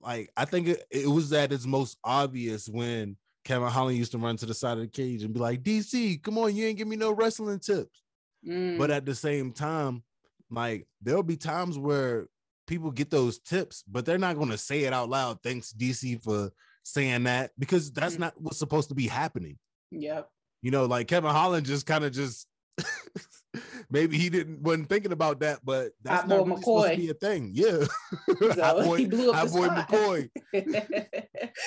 Like 0.00 0.30
I 0.36 0.44
think 0.44 0.68
it, 0.68 0.84
it 0.90 1.06
was 1.06 1.32
at 1.32 1.52
its 1.52 1.66
most 1.66 1.96
obvious 2.04 2.68
when 2.68 3.16
Kevin 3.44 3.68
Holland 3.68 3.96
used 3.98 4.12
to 4.12 4.18
run 4.18 4.36
to 4.38 4.46
the 4.46 4.54
side 4.54 4.78
of 4.78 4.84
the 4.84 4.88
cage 4.88 5.22
and 5.22 5.32
be 5.34 5.40
like, 5.40 5.62
DC, 5.62 6.22
come 6.22 6.38
on, 6.38 6.54
you 6.56 6.66
ain't 6.66 6.78
give 6.78 6.88
me 6.88 6.96
no 6.96 7.12
wrestling 7.12 7.60
tips. 7.60 8.02
Mm. 8.46 8.78
But 8.78 8.90
at 8.90 9.06
the 9.06 9.14
same 9.14 9.52
time, 9.52 10.02
like 10.50 10.86
there'll 11.02 11.22
be 11.22 11.36
times 11.36 11.78
where 11.78 12.26
people 12.66 12.90
get 12.90 13.10
those 13.10 13.38
tips, 13.38 13.82
but 13.90 14.04
they're 14.06 14.18
not 14.18 14.36
going 14.36 14.50
to 14.50 14.58
say 14.58 14.84
it 14.84 14.92
out 14.92 15.08
loud. 15.10 15.42
Thanks, 15.42 15.72
DC, 15.72 16.22
for 16.22 16.50
saying 16.82 17.24
that 17.24 17.50
because 17.58 17.90
that's 17.92 18.16
Mhm. 18.16 18.20
not 18.20 18.40
what's 18.40 18.58
supposed 18.58 18.88
to 18.90 18.94
be 18.94 19.06
happening. 19.06 19.58
yep. 19.90 20.28
You 20.62 20.70
know, 20.70 20.86
like 20.86 21.08
Kevin 21.08 21.30
Holland 21.30 21.66
just 21.66 21.84
kind 21.86 22.04
of 22.04 22.12
just 22.12 22.46
maybe 23.90 24.16
he 24.18 24.30
didn't 24.30 24.62
wasn't 24.62 24.88
thinking 24.88 25.12
about 25.12 25.40
that, 25.40 25.60
but 25.64 25.92
that's 26.02 26.20
Hot 26.22 26.28
not 26.28 26.46
really 26.46 26.60
supposed 26.62 26.90
to 26.90 26.96
be 26.96 27.10
a 27.10 27.14
thing. 27.14 27.50
Yeah, 27.52 27.84
So 28.40 28.62
Hot 28.62 28.76
boy, 28.84 28.96
he 28.96 29.06
blew 29.06 29.30
up 29.30 29.36
Hot 29.36 29.50
boy. 29.52 29.68
McCoy. 29.68 30.30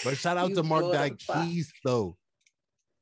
But 0.03 0.17
shout 0.17 0.37
out 0.37 0.49
He 0.49 0.55
to 0.55 0.63
Mark. 0.63 1.17
Keys 1.19 1.71
though. 1.85 2.17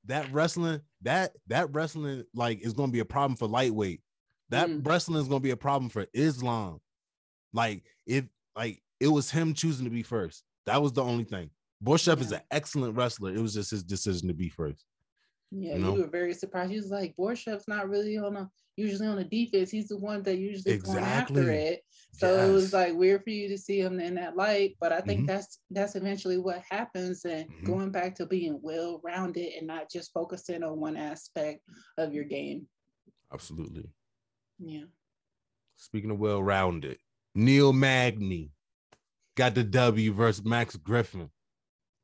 That 0.05 0.31
wrestling, 0.31 0.81
that 1.01 1.31
that 1.47 1.73
wrestling, 1.73 2.25
like 2.33 2.61
is 2.61 2.73
gonna 2.73 2.91
be 2.91 2.99
a 2.99 3.05
problem 3.05 3.37
for 3.37 3.47
lightweight. 3.47 4.01
That 4.49 4.69
Mm. 4.69 4.85
wrestling 4.85 5.19
is 5.21 5.27
gonna 5.27 5.39
be 5.39 5.51
a 5.51 5.57
problem 5.57 5.89
for 5.89 6.05
Islam. 6.13 6.79
Like 7.55 7.83
if 8.05 8.25
like 8.55 8.81
it 8.99 9.07
was 9.07 9.31
him 9.31 9.53
choosing 9.53 9.85
to 9.85 9.89
be 9.91 10.03
first. 10.03 10.43
That 10.65 10.81
was 10.81 10.93
the 10.93 11.03
only 11.03 11.23
thing. 11.23 11.49
Borshchev 11.83 12.19
is 12.21 12.31
an 12.31 12.41
excellent 12.51 12.95
wrestler. 12.95 13.33
It 13.33 13.41
was 13.41 13.53
just 13.53 13.71
his 13.71 13.83
decision 13.83 14.27
to 14.27 14.33
be 14.33 14.49
first. 14.49 14.83
Yeah, 15.51 15.75
you 15.75 15.79
know? 15.79 15.95
you 15.95 16.01
were 16.01 16.07
very 16.07 16.33
surprised. 16.33 16.71
He 16.71 16.77
was 16.77 16.89
like, 16.89 17.15
Borshchev's 17.17 17.67
not 17.67 17.87
really 17.87 18.17
on 18.17 18.35
a 18.35 18.49
usually 18.77 19.07
on 19.07 19.15
the 19.17 19.23
defense. 19.23 19.69
He's 19.71 19.87
the 19.87 19.97
one 19.97 20.21
that 20.23 20.37
usually 20.37 20.77
going 20.79 20.97
after 21.03 21.49
it. 21.51 21.81
So 22.13 22.27
it 22.49 22.51
was 22.51 22.73
like 22.73 22.93
weird 22.93 23.23
for 23.23 23.29
you 23.29 23.47
to 23.49 23.57
see 23.57 23.79
him 23.79 23.99
in 23.99 24.15
that 24.15 24.35
light. 24.35 24.75
But 24.81 24.91
I 24.91 25.01
think 25.01 25.21
Mhm. 25.21 25.27
that's 25.27 25.59
that's 25.69 25.95
eventually 25.95 26.37
what 26.39 26.61
happens 26.69 27.23
and 27.25 27.49
Mhm. 27.49 27.63
going 27.65 27.91
back 27.91 28.15
to 28.15 28.25
being 28.25 28.59
well 28.61 28.99
rounded 29.03 29.53
and 29.53 29.67
not 29.67 29.89
just 29.89 30.11
focusing 30.11 30.63
on 30.63 30.79
one 30.79 30.97
aspect 30.97 31.61
of 31.97 32.13
your 32.13 32.25
game. 32.25 32.67
Absolutely. 33.31 33.89
Yeah. 34.59 34.85
Speaking 35.77 36.11
of 36.11 36.19
well-rounded, 36.19 36.97
Neil 37.35 37.73
Magny 37.73 38.51
got 39.35 39.53
the 39.55 39.63
W 39.63 40.13
versus 40.13 40.45
Max 40.45 40.75
Griffin. 40.77 41.29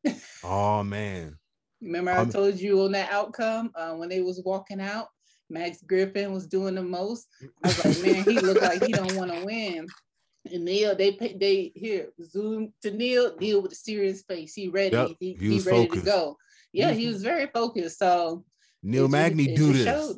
oh 0.43 0.83
man. 0.83 1.37
Remember 1.81 2.11
I 2.11 2.19
Um, 2.19 2.31
told 2.31 2.59
you 2.59 2.81
on 2.83 2.91
that 2.91 3.11
outcome 3.11 3.71
uh, 3.75 3.93
when 3.95 4.09
they 4.09 4.21
was 4.21 4.41
walking 4.45 4.79
out, 4.81 5.07
Max 5.49 5.81
Griffin 5.81 6.31
was 6.31 6.45
doing 6.45 6.75
the 6.75 6.83
most. 6.83 7.27
I 7.63 7.67
was 7.69 7.77
like, 7.79 7.97
man, 7.99 8.23
he 8.25 8.37
looked 8.39 8.61
like 8.61 8.83
he 8.85 8.93
don't 8.93 9.15
want 9.15 9.31
to 9.31 9.43
win. 9.45 9.87
And 10.51 10.65
Neil, 10.65 10.95
they 10.95 11.11
they 11.39 11.71
here 11.75 12.09
zoom 12.23 12.73
to 12.81 12.91
Neil. 12.91 13.35
Neil 13.39 13.61
with 13.61 13.71
a 13.71 13.75
serious 13.75 14.23
face. 14.23 14.53
He 14.53 14.67
ready. 14.69 14.95
Yep, 14.95 15.07
He, 15.19 15.33
he 15.33 15.49
he 15.53 15.59
ready 15.59 15.85
focused. 15.87 16.05
to 16.05 16.11
go. 16.11 16.37
Yeah, 16.73 16.91
he 16.91 17.05
Mhm. 17.05 17.13
was 17.13 17.23
very 17.23 17.47
focused. 17.47 17.99
So 17.99 18.43
Neil 18.83 19.07
Magny 19.07 19.55
do 19.55 19.71
this. 19.73 20.17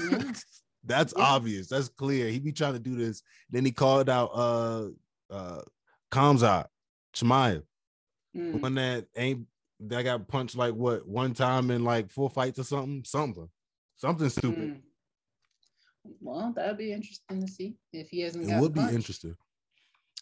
Yeah. 0.00 0.32
That's 0.84 1.14
Yeah. 1.16 1.24
obvious. 1.24 1.68
That's 1.68 1.88
clear. 1.88 2.28
He 2.28 2.38
be 2.38 2.52
trying 2.52 2.74
to 2.74 2.78
do 2.78 2.94
this. 2.96 3.22
Then 3.50 3.64
he 3.64 3.72
called 3.72 4.08
out 4.08 4.30
uh 4.34 4.88
uh 5.30 5.62
Khamzat 6.10 6.66
Chimaev, 7.14 7.62
Mm. 8.36 8.60
one 8.60 8.74
that 8.74 9.06
ain't 9.16 9.46
that 9.80 10.02
got 10.02 10.28
punched 10.28 10.56
like 10.56 10.74
what 10.74 11.06
one 11.06 11.34
time 11.34 11.70
in 11.70 11.84
like 11.84 12.10
four 12.10 12.30
fights 12.30 12.58
or 12.58 12.64
something, 12.64 13.02
something, 13.04 13.48
something 13.96 14.28
stupid. 14.28 14.70
Mm. 14.76 14.82
Well, 16.20 16.52
that'd 16.54 16.76
be 16.78 16.92
interesting 16.92 17.40
to 17.40 17.48
see 17.48 17.76
if 17.92 18.08
he 18.10 18.20
hasn't 18.20 18.44
It 18.44 18.48
got 18.48 18.60
would 18.60 18.74
be 18.74 18.80
interesting. 18.80 19.36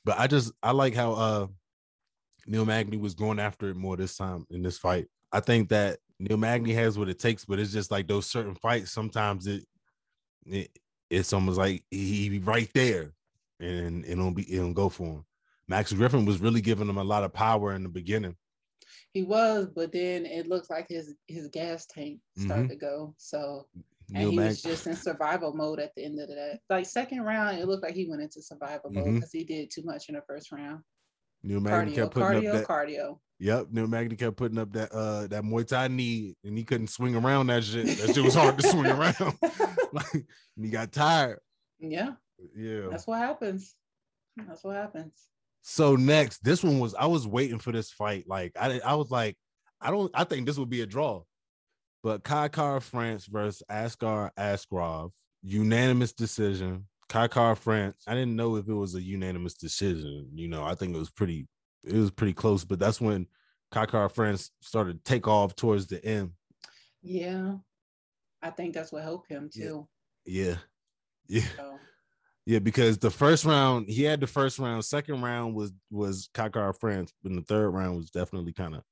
But 0.05 0.19
I 0.19 0.27
just 0.27 0.53
I 0.63 0.71
like 0.73 0.95
how 0.95 1.13
uh 1.13 1.47
Neil 2.47 2.65
Magny 2.65 2.97
was 2.97 3.15
going 3.15 3.39
after 3.39 3.69
it 3.69 3.77
more 3.77 3.97
this 3.97 4.17
time 4.17 4.47
in 4.51 4.63
this 4.63 4.79
fight. 4.79 5.07
I 5.33 5.41
think 5.41 5.69
that 5.71 5.99
Neil 6.19 6.37
Magny 6.37 6.73
has 6.75 6.99
what 6.99 7.09
it 7.09 7.19
takes, 7.19 7.45
but 7.45 7.59
it's 7.59 7.73
just 7.73 7.91
like 7.91 8.07
those 8.09 8.27
certain 8.27 8.55
fights. 8.57 8.91
Sometimes 8.93 9.47
it, 9.47 9.65
it 10.47 10.71
it's 11.11 11.33
almost 11.33 11.59
like 11.59 11.85
he 11.91 12.29
be 12.29 12.39
right 12.39 12.71
there, 12.75 13.13
and 13.61 14.05
it 14.05 14.15
don't 14.17 14.35
be 14.35 14.43
it 14.45 14.59
don't 14.59 14.73
go 14.75 14.89
for 14.89 15.05
him. 15.07 15.25
Max 15.69 15.93
Griffin 15.93 16.25
was 16.25 16.41
really 16.41 16.61
giving 16.61 16.89
him 16.89 16.99
a 16.99 17.05
lot 17.05 17.25
of 17.25 17.33
power 17.33 17.75
in 17.75 17.83
the 17.83 17.89
beginning. 17.89 18.37
He 19.13 19.23
was, 19.23 19.69
but 19.75 19.93
then 19.93 20.25
it 20.27 20.49
looked 20.49 20.71
like 20.71 20.87
his 20.89 21.15
his 21.29 21.49
gas 21.49 21.87
tank 21.87 22.21
started 22.39 22.67
Mhm. 22.67 22.71
to 22.71 22.77
go. 22.77 23.15
So 23.19 23.67
and 24.09 24.19
Neil 24.19 24.31
he 24.31 24.37
Mag- 24.37 24.49
was 24.49 24.63
just 24.63 24.87
in 24.87 24.97
survival 24.97 25.55
mode 25.55 25.81
at 25.81 25.95
the 25.95 26.05
end 26.05 26.19
of 26.21 26.29
that. 26.29 26.61
Like 26.69 26.87
second 26.87 27.21
round, 27.23 27.59
it 27.59 27.67
looked 27.67 27.83
like 27.83 27.95
he 27.95 28.09
went 28.09 28.23
into 28.23 28.43
survival 28.43 28.91
mode 28.91 29.07
Mhm. 29.07 29.15
because 29.17 29.33
he 29.33 29.45
did 29.45 29.71
too 29.71 29.83
much 29.85 30.09
in 30.09 30.15
the 30.17 30.23
first 30.27 30.51
round. 30.53 30.83
Neil 31.43 31.61
Magny 31.61 31.93
Cardio, 31.93 31.95
kept 31.97 32.15
putting 32.15 32.43
cardio, 32.43 32.49
up 32.55 32.55
that. 32.55 32.67
cardio. 32.69 33.19
Yep, 33.43 33.67
Neil 33.73 33.89
Magny 33.89 34.15
kept 34.15 34.37
putting 34.37 34.57
up 34.57 34.73
that 34.75 34.93
uh 34.93 35.27
that 35.27 35.43
Muay 35.43 35.67
Thai 35.67 35.89
knee, 35.89 36.37
and 36.45 36.57
he 36.57 36.63
couldn't 36.63 36.87
swing 36.91 37.17
around 37.17 37.49
that 37.49 37.65
shit. 37.65 37.87
That 37.99 38.15
shit 38.15 38.23
was 38.23 38.37
hard 38.37 38.57
to 38.57 38.69
swing 38.69 38.87
around. 38.91 39.17
like, 39.93 40.15
and 40.15 40.65
he 40.65 40.71
got 40.71 40.93
tired. 40.93 41.41
yeah, 41.81 42.13
Yeah. 42.57 42.87
that's 42.89 43.05
what 43.09 43.19
happens. 43.19 43.75
That's 44.37 44.63
what 44.63 44.77
happens. 44.77 45.13
So 45.63 45.97
next, 45.97 46.45
this 46.45 46.63
one 46.63 46.79
was 46.79 46.95
I 46.95 47.07
was 47.07 47.27
waiting 47.27 47.59
for 47.59 47.73
this 47.73 47.91
fight. 47.91 48.29
Like 48.29 48.53
I, 48.59 48.79
I 48.85 48.95
was 48.95 49.11
like, 49.11 49.37
I 49.81 49.91
don't. 49.91 50.13
I 50.15 50.23
think 50.23 50.47
this 50.47 50.57
would 50.57 50.71
be 50.71 50.83
a 50.83 50.87
draw. 50.87 51.23
But 52.05 52.23
Kai 52.23 52.47
Kara 52.47 52.81
France 52.81 53.27
versus 53.27 53.65
Askar 53.69 54.31
Askarov, 54.39 55.11
unanimous 55.43 56.13
decision. 56.13 56.87
Kai 57.09 57.27
Kara 57.27 57.57
France. 57.57 58.05
I 58.07 58.15
didn't 58.15 58.37
know 58.37 58.55
if 58.55 58.69
it 58.69 58.73
was 58.75 58.95
a 58.95 59.03
unanimous 59.03 59.55
decision. 59.55 60.29
You 60.33 60.47
know, 60.47 60.63
I 60.63 60.77
think 60.77 60.95
it 60.95 60.99
was 60.99 61.11
pretty. 61.11 61.49
It 61.85 61.95
was 61.95 62.11
pretty 62.11 62.35
close. 62.35 62.65
But 62.65 62.79
that's 62.79 63.01
when 63.01 63.27
Kai 63.71 63.87
Kara 63.87 64.09
France 64.09 64.51
started 64.61 65.05
to 65.05 65.11
take 65.11 65.27
off 65.27 65.57
towards 65.57 65.87
the 65.87 66.05
end. 66.05 66.33
Yeah, 67.03 67.57
I 68.41 68.51
think 68.51 68.75
that's 68.75 68.93
what 68.93 69.03
helped 69.03 69.29
him 69.29 69.51
too. 69.53 69.89
Yeah, 70.25 70.57
yeah. 71.27 71.45
So 71.57 71.79
Yeah, 72.45 72.59
because 72.59 72.99
the 72.99 73.11
first 73.11 73.45
round 73.45 73.89
he 73.89 74.03
had 74.03 74.21
the 74.21 74.27
first 74.27 74.59
round. 74.59 74.85
Second 74.85 75.23
round 75.23 75.55
was 75.55 75.73
was 75.91 76.29
Kara-France, 76.35 77.13
but 77.23 77.33
the 77.33 77.43
third 77.43 77.71
round 77.71 77.97
was 77.97 78.11
definitely 78.11 78.53
kind 78.53 78.75
of 78.75 78.83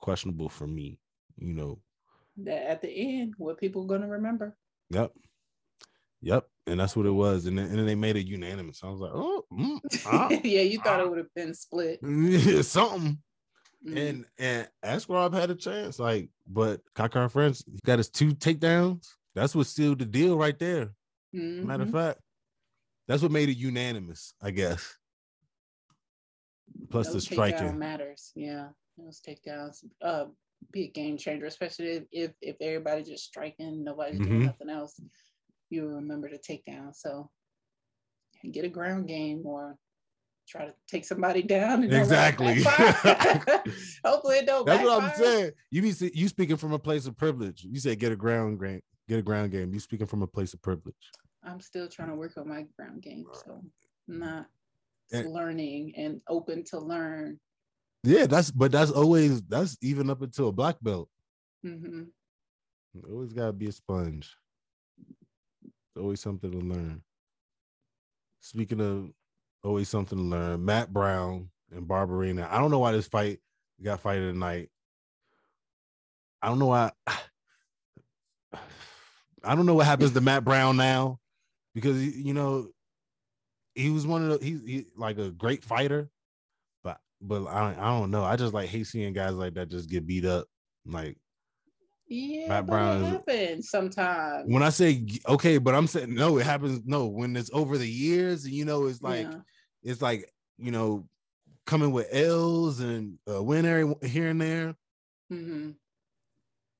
questionable 0.00 0.48
for 0.48 0.66
me. 0.66 0.98
You 1.38 1.54
know, 1.54 1.78
that 2.38 2.70
at 2.70 2.82
the 2.82 2.90
end, 2.90 3.34
what 3.38 3.58
people 3.58 3.84
gonna 3.86 4.08
remember. 4.08 4.56
Yep. 4.90 5.12
Yep. 6.26 6.44
And 6.66 6.80
that's 6.80 6.96
what 6.96 7.06
it 7.06 7.10
was. 7.12 7.46
And 7.46 7.56
then, 7.56 7.66
and 7.66 7.78
then 7.78 7.86
they 7.86 7.94
made 7.94 8.16
it 8.16 8.26
unanimous. 8.26 8.80
I 8.82 8.88
was 8.88 8.98
like, 9.00 9.12
oh, 9.14 9.44
mm, 9.52 9.78
ah, 10.06 10.28
yeah, 10.44 10.62
you 10.62 10.80
thought 10.80 10.98
ah. 10.98 11.04
it 11.04 11.08
would 11.08 11.18
have 11.18 11.32
been 11.36 11.54
split. 11.54 12.00
something. 12.64 13.18
Mhm. 13.86 13.96
And 13.96 14.24
and 14.38 14.68
Askarov 14.84 15.32
had 15.32 15.50
a 15.50 15.54
chance, 15.54 16.00
like, 16.00 16.28
but 16.48 16.80
Kara-France 16.96 17.62
got 17.84 17.98
his 17.98 18.08
two 18.08 18.30
takedowns. 18.34 19.06
That's 19.36 19.54
what 19.54 19.68
sealed 19.68 20.00
the 20.00 20.04
deal 20.06 20.36
right 20.36 20.58
there. 20.58 20.92
Matter 21.32 21.84
of 21.84 21.90
Mhm. 21.90 21.92
fact, 21.92 22.20
that's 23.06 23.22
what 23.22 23.30
made 23.30 23.48
it 23.48 23.56
unanimous, 23.56 24.34
I 24.42 24.50
guess. 24.50 24.96
Plus 26.90 27.06
the 27.08 27.12
Those 27.14 27.28
takedown 27.28 27.32
striking. 27.34 27.78
matters. 27.78 28.32
Yeah, 28.34 28.70
those 28.98 29.20
takedowns 29.20 29.84
uh 30.02 30.26
be 30.72 30.84
a 30.84 30.88
game 30.88 31.16
changer, 31.18 31.46
especially 31.46 32.06
if 32.10 32.32
if, 32.40 32.56
everybody 32.60 33.04
just 33.04 33.24
striking, 33.24 33.84
nobody's 33.84 34.18
Mhm. 34.18 34.24
doing 34.24 34.44
nothing 34.46 34.70
else. 34.70 34.98
You 35.70 35.86
remember 35.88 36.28
to 36.28 36.38
take 36.38 36.64
down. 36.64 36.94
So 36.94 37.30
get 38.52 38.64
a 38.64 38.68
ground 38.68 39.08
game 39.08 39.42
or 39.44 39.76
try 40.48 40.66
to 40.66 40.74
take 40.88 41.04
somebody 41.04 41.42
down. 41.42 41.82
and 41.82 41.90
don't 41.90 42.08
let 42.08 42.40
it 42.40 42.58
Exactly. 42.62 42.62
Hopefully 44.04 44.36
it 44.38 44.46
don't. 44.46 44.64
That's 44.66 44.82
what 44.84 45.02
I'm 45.02 45.16
saying. 45.16 45.50
You 45.70 45.82
be 45.82 45.92
you 46.14 46.28
speaking 46.28 46.56
from 46.56 46.72
a 46.72 46.78
place 46.78 47.06
of 47.06 47.16
privilege. 47.16 47.64
You 47.64 47.80
say 47.80 47.96
get 47.96 48.12
a 48.12 48.16
ground 48.16 48.60
game, 48.60 48.80
get 49.08 49.18
a 49.18 49.22
ground 49.22 49.50
game. 49.50 49.72
You 49.74 49.80
speaking 49.80 50.06
from 50.06 50.22
a 50.22 50.26
place 50.26 50.54
of 50.54 50.62
privilege. 50.62 50.94
I'm 51.44 51.60
still 51.60 51.88
trying 51.88 52.08
to 52.10 52.14
work 52.16 52.36
on 52.36 52.48
my 52.48 52.64
ground 52.76 53.02
game, 53.02 53.24
so 53.32 53.60
I'm 54.08 54.18
not 54.18 54.46
And- 55.12 55.32
learning 55.32 55.94
and 55.96 56.20
open 56.28 56.64
to 56.70 56.78
learn. 56.78 57.40
Yeah, 58.04 58.26
that's 58.26 58.52
but 58.52 58.70
that's 58.70 58.92
always 58.92 59.42
that's 59.42 59.76
even 59.82 60.10
up 60.10 60.22
until 60.22 60.48
a 60.48 60.52
black 60.52 60.76
belt. 60.80 61.08
hmm 61.62 62.02
Always 63.10 63.32
gotta 63.32 63.52
be 63.52 63.66
a 63.66 63.72
sponge. 63.72 64.32
Always 65.96 66.20
something 66.20 66.50
to 66.50 66.58
learn. 66.58 67.02
Speaking 68.40 68.80
of 68.80 69.10
always 69.64 69.88
something 69.88 70.18
to 70.18 70.24
learn, 70.24 70.64
Matt 70.64 70.92
Brown 70.92 71.50
and 71.72 71.86
Barberena. 71.86 72.50
I 72.50 72.58
don't 72.58 72.70
know 72.70 72.78
why 72.78 72.92
this 72.92 73.08
fight 73.08 73.40
got 73.82 74.00
fighted 74.00 74.32
tonight. 74.32 74.70
I 76.42 76.48
don't 76.48 76.58
know 76.58 76.66
why. 76.66 76.92
I 79.44 79.54
don't 79.54 79.66
know 79.66 79.74
what 79.74 79.86
happens 79.86 80.12
to 80.12 80.20
Matt 80.20 80.44
Brown 80.44 80.76
now 80.76 81.20
because 81.74 82.02
you 82.16 82.34
know 82.34 82.68
he 83.74 83.90
was 83.90 84.06
one 84.06 84.28
of 84.28 84.40
the 84.40 84.44
he's 84.44 84.64
he, 84.64 84.86
like 84.96 85.18
a 85.18 85.30
great 85.30 85.62
fighter, 85.62 86.10
but 86.82 86.98
but 87.20 87.44
I 87.46 87.76
I 87.78 87.98
don't 87.98 88.10
know. 88.10 88.24
I 88.24 88.36
just 88.36 88.54
like 88.54 88.68
hate 88.68 88.86
seeing 88.86 89.12
guys 89.12 89.34
like 89.34 89.54
that 89.54 89.68
just 89.68 89.88
get 89.88 90.06
beat 90.06 90.24
up. 90.24 90.46
Like 90.84 91.16
Yeah, 92.08 92.48
Matt 92.48 92.66
but 92.66 92.72
Brown 92.72 93.02
it 93.02 93.06
happens 93.08 93.68
sometimes. 93.70 94.48
when 94.52 94.62
I 94.62 94.68
say 94.70 95.04
okay, 95.28 95.58
but 95.58 95.74
I'm 95.74 95.86
saying 95.88 96.14
no, 96.14 96.38
it 96.38 96.44
happens. 96.46 96.82
No, 96.84 97.06
when 97.06 97.36
it's 97.36 97.50
over 97.52 97.76
the 97.78 97.88
years, 97.88 98.44
and 98.44 98.54
you 98.54 98.64
know, 98.64 98.86
it's 98.86 99.02
like 99.02 99.26
Yeah. 99.26 99.38
it's 99.82 100.00
like 100.02 100.30
you 100.58 100.70
know, 100.70 101.08
coming 101.66 101.90
with 101.90 102.06
L's 102.12 102.80
and 102.80 103.18
uh, 103.28 103.42
win 103.42 103.66
every 103.66 103.92
here 104.08 104.28
and 104.28 104.40
there. 104.40 104.76
Mhm. 105.32 105.74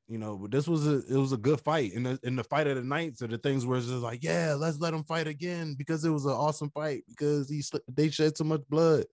You 0.08 0.18
know, 0.18 0.36
but 0.38 0.52
this 0.52 0.68
was 0.68 0.86
a 0.86 0.98
it 1.12 1.16
was 1.16 1.32
a 1.32 1.36
good 1.36 1.60
fight, 1.60 1.92
and 1.94 2.06
the 2.06 2.20
in 2.22 2.36
the 2.36 2.44
fight 2.44 2.68
of 2.68 2.76
the 2.76 2.84
nights 2.84 3.20
are 3.22 3.26
the 3.26 3.38
things 3.38 3.66
where 3.66 3.76
it's 3.78 3.88
just 3.88 4.02
like, 4.02 4.22
yeah, 4.22 4.54
let's 4.56 4.78
let 4.78 4.94
him 4.94 5.02
fight 5.02 5.26
again 5.26 5.74
because 5.76 6.04
it 6.04 6.10
was 6.10 6.24
an 6.26 6.30
awesome 6.32 6.70
fight 6.70 7.02
because 7.08 7.50
he 7.50 7.60
they 7.92 8.10
shed 8.10 8.36
so 8.38 8.44
much 8.44 8.62
blood. 8.68 9.06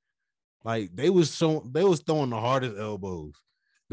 Like 0.64 0.96
they 0.96 1.10
was 1.10 1.32
so 1.32 1.68
they 1.74 1.84
was 1.84 2.02
throwing 2.02 2.30
the 2.30 2.40
hardest 2.40 2.78
elbows. 2.78 3.34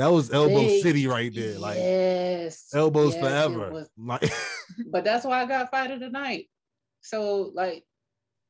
That 0.00 0.10
was 0.10 0.32
elbow 0.32 0.60
They- 0.60 0.80
city 0.80 1.06
right 1.06 1.30
there. 1.34 1.58
Like 1.58 1.76
yes, 1.76 2.70
elbows 2.74 3.12
yes, 3.14 3.22
forever. 3.22 3.86
Like 3.98 4.32
But 4.90 5.04
that's 5.04 5.26
why 5.26 5.42
I 5.42 5.44
got 5.46 5.70
fight 5.70 5.90
of 5.90 6.00
the 6.00 6.08
night. 6.08 6.48
So 7.02 7.52
like 7.54 7.84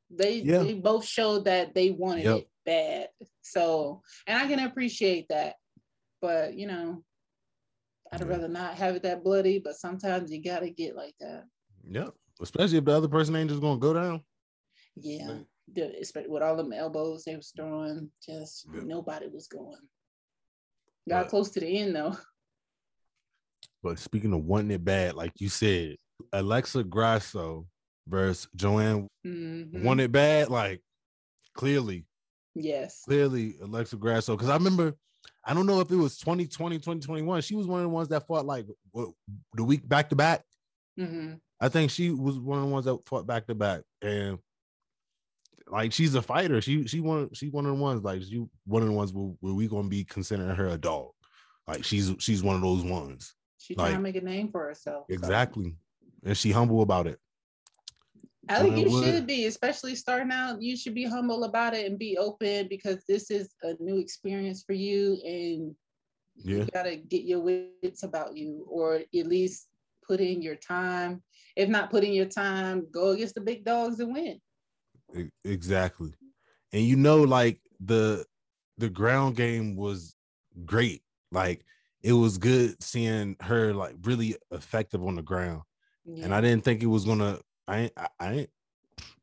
they 0.09 0.35
Yeah. 0.37 0.59
they 0.63 0.75
both 0.75 1.03
showed 1.03 1.43
that 1.45 1.75
they 1.75 1.89
wanted 1.91 2.23
Yep. 2.23 2.37
it 2.37 2.47
bad. 2.65 3.09
So 3.41 4.01
and 4.27 4.37
I 4.41 4.47
can 4.47 4.59
appreciate 4.65 5.27
that. 5.27 5.55
But 6.21 6.53
you 6.55 6.67
know, 6.67 7.03
I'd 8.13 8.21
Yeah. 8.21 8.27
rather 8.27 8.47
not 8.47 8.75
have 8.75 8.95
it 8.95 9.03
that 9.03 9.21
bloody, 9.21 9.59
but 9.59 9.75
sometimes 9.75 10.31
you 10.31 10.41
gotta 10.41 10.69
get 10.69 10.95
like 10.95 11.15
that. 11.19 11.43
Yep. 11.83 12.13
Especially 12.41 12.77
if 12.77 12.85
the 12.85 12.95
other 12.95 13.09
person 13.09 13.35
ain't 13.35 13.49
just 13.49 13.61
gonna 13.61 13.77
go 13.77 13.93
down. 13.93 14.23
Yeah. 14.95 15.27
Like- 15.27 16.27
with 16.29 16.43
all 16.43 16.55
them 16.55 16.71
elbows 16.71 17.25
they 17.25 17.35
was 17.35 17.51
throwing, 17.53 18.09
just 18.25 18.67
Yeah. 18.73 18.83
nobody 18.85 19.27
was 19.27 19.47
going. 19.49 19.89
Got 21.11 21.23
But- 21.23 21.29
close 21.29 21.49
to 21.51 21.59
the 21.59 21.77
end 21.77 21.95
though. 21.95 22.17
But 23.83 23.99
speaking 23.99 24.31
of 24.33 24.45
wanting 24.45 24.71
it 24.71 24.83
bad, 24.85 25.15
like 25.15 25.33
you 25.41 25.49
said, 25.49 25.97
Alexa 26.33 26.83
Grasso 26.85 27.67
versus 28.07 28.47
Joanne 28.55 29.07
Mhm. 29.25 29.83
want 29.83 29.99
it 29.99 30.11
bad. 30.11 30.49
Like 30.49 30.81
clearly, 31.53 32.05
Yes. 32.55 33.01
clearly 33.03 33.57
Alexa 33.59 33.97
Grasso. 33.97 34.35
Because 34.35 34.49
I 34.49 34.53
remember, 34.55 34.95
I 35.43 35.53
don't 35.53 35.65
know 35.65 35.81
if 35.81 35.91
it 35.91 35.95
was 35.95 36.17
2020, 36.17 36.77
2021. 36.79 37.41
She 37.41 37.55
was 37.55 37.67
one 37.67 37.79
of 37.79 37.85
the 37.85 37.89
ones 37.89 38.07
that 38.09 38.25
fought 38.27 38.45
like 38.45 38.67
what, 38.91 39.13
the 39.55 39.63
week 39.63 39.87
back 39.87 40.09
to 40.09 40.15
back. 40.15 40.45
hmm 40.97 41.33
I 41.59 41.69
think 41.69 41.91
she 41.91 42.09
was 42.11 42.37
one 42.39 42.59
of 42.59 42.65
the 42.65 42.71
ones 42.71 42.85
that 42.85 43.05
fought 43.05 43.27
back 43.27 43.47
to 43.47 43.55
back. 43.55 43.83
And 44.01 44.39
like 45.71 45.93
she's 45.93 46.15
a 46.15 46.21
fighter. 46.21 46.61
She 46.61 46.85
she 46.87 46.99
one 46.99 47.33
she 47.33 47.49
one 47.49 47.65
of 47.65 47.75
the 47.75 47.81
ones 47.81 48.03
like 48.03 48.21
she 48.21 48.45
one 48.65 48.81
of 48.81 48.87
the 48.89 48.93
ones 48.93 49.13
where, 49.13 49.33
where 49.39 49.53
we 49.53 49.67
gonna 49.67 49.87
be 49.87 50.03
considering 50.03 50.55
her 50.55 50.67
a 50.67 50.77
dog. 50.77 51.11
Like 51.67 51.83
she's 51.83 52.13
she's 52.19 52.43
one 52.43 52.55
of 52.55 52.61
those 52.61 52.83
ones. 52.83 53.33
She 53.57 53.75
trying 53.75 53.93
to 53.93 53.99
make 53.99 54.15
a 54.15 54.21
name 54.21 54.51
for 54.51 54.65
herself. 54.65 55.05
so. 55.09 55.13
Exactly. 55.13 55.75
And 56.25 56.37
she 56.37 56.51
humble 56.51 56.81
about 56.81 57.07
it. 57.07 57.19
I 58.49 58.59
think 58.59 58.77
you 58.77 58.89
Wood. 58.91 59.05
should 59.05 59.27
be, 59.27 59.45
especially 59.45 59.95
starting 59.95 60.31
out. 60.31 60.61
You 60.61 60.75
should 60.75 60.95
be 60.95 61.05
humble 61.05 61.43
about 61.43 61.75
it 61.75 61.85
and 61.85 61.97
be 61.97 62.17
open 62.17 62.67
because 62.67 63.03
this 63.07 63.29
is 63.29 63.53
a 63.61 63.75
new 63.79 63.99
experience 63.99 64.63
for 64.63 64.73
you, 64.73 65.19
and 65.23 65.75
Yeah. 66.43 66.63
you 66.63 66.67
gotta 66.73 66.95
get 66.95 67.23
your 67.23 67.39
wits 67.41 68.03
about 68.03 68.35
you, 68.35 68.65
or 68.67 68.95
at 68.95 69.27
least 69.27 69.67
put 70.05 70.19
in 70.19 70.41
your 70.41 70.55
time. 70.55 71.21
If 71.55 71.69
not 71.69 71.91
put 71.91 72.03
in 72.03 72.13
your 72.13 72.25
time, 72.25 72.87
go 72.91 73.09
against 73.09 73.35
the 73.35 73.41
big 73.41 73.63
dogs 73.63 73.99
and 73.99 74.11
win. 74.11 74.41
Exactly. 75.43 76.13
And 76.73 76.83
you 76.83 76.95
know, 76.95 77.23
like 77.23 77.59
the 77.79 78.25
the 78.77 78.89
ground 78.89 79.35
game 79.35 79.75
was 79.75 80.15
great. 80.65 81.01
Like 81.31 81.63
it 82.03 82.13
was 82.13 82.37
good 82.37 82.81
seeing 82.81 83.35
her 83.41 83.73
like 83.73 83.95
really 84.03 84.35
effective 84.51 85.03
on 85.03 85.15
the 85.15 85.21
ground. 85.21 85.61
And 86.23 86.33
I 86.33 86.41
didn't 86.41 86.63
think 86.63 86.81
it 86.81 86.87
was 86.87 87.05
gonna 87.05 87.39
I 87.67 87.77
ain't 87.79 87.93
I, 87.97 88.07
I 88.19 88.33
ain't 88.33 88.49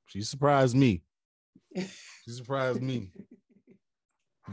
she 0.07 0.23
surprised 0.23 0.77
me. 0.77 1.03
She 2.25 2.35
surprised 2.35 2.83
me. 2.83 3.11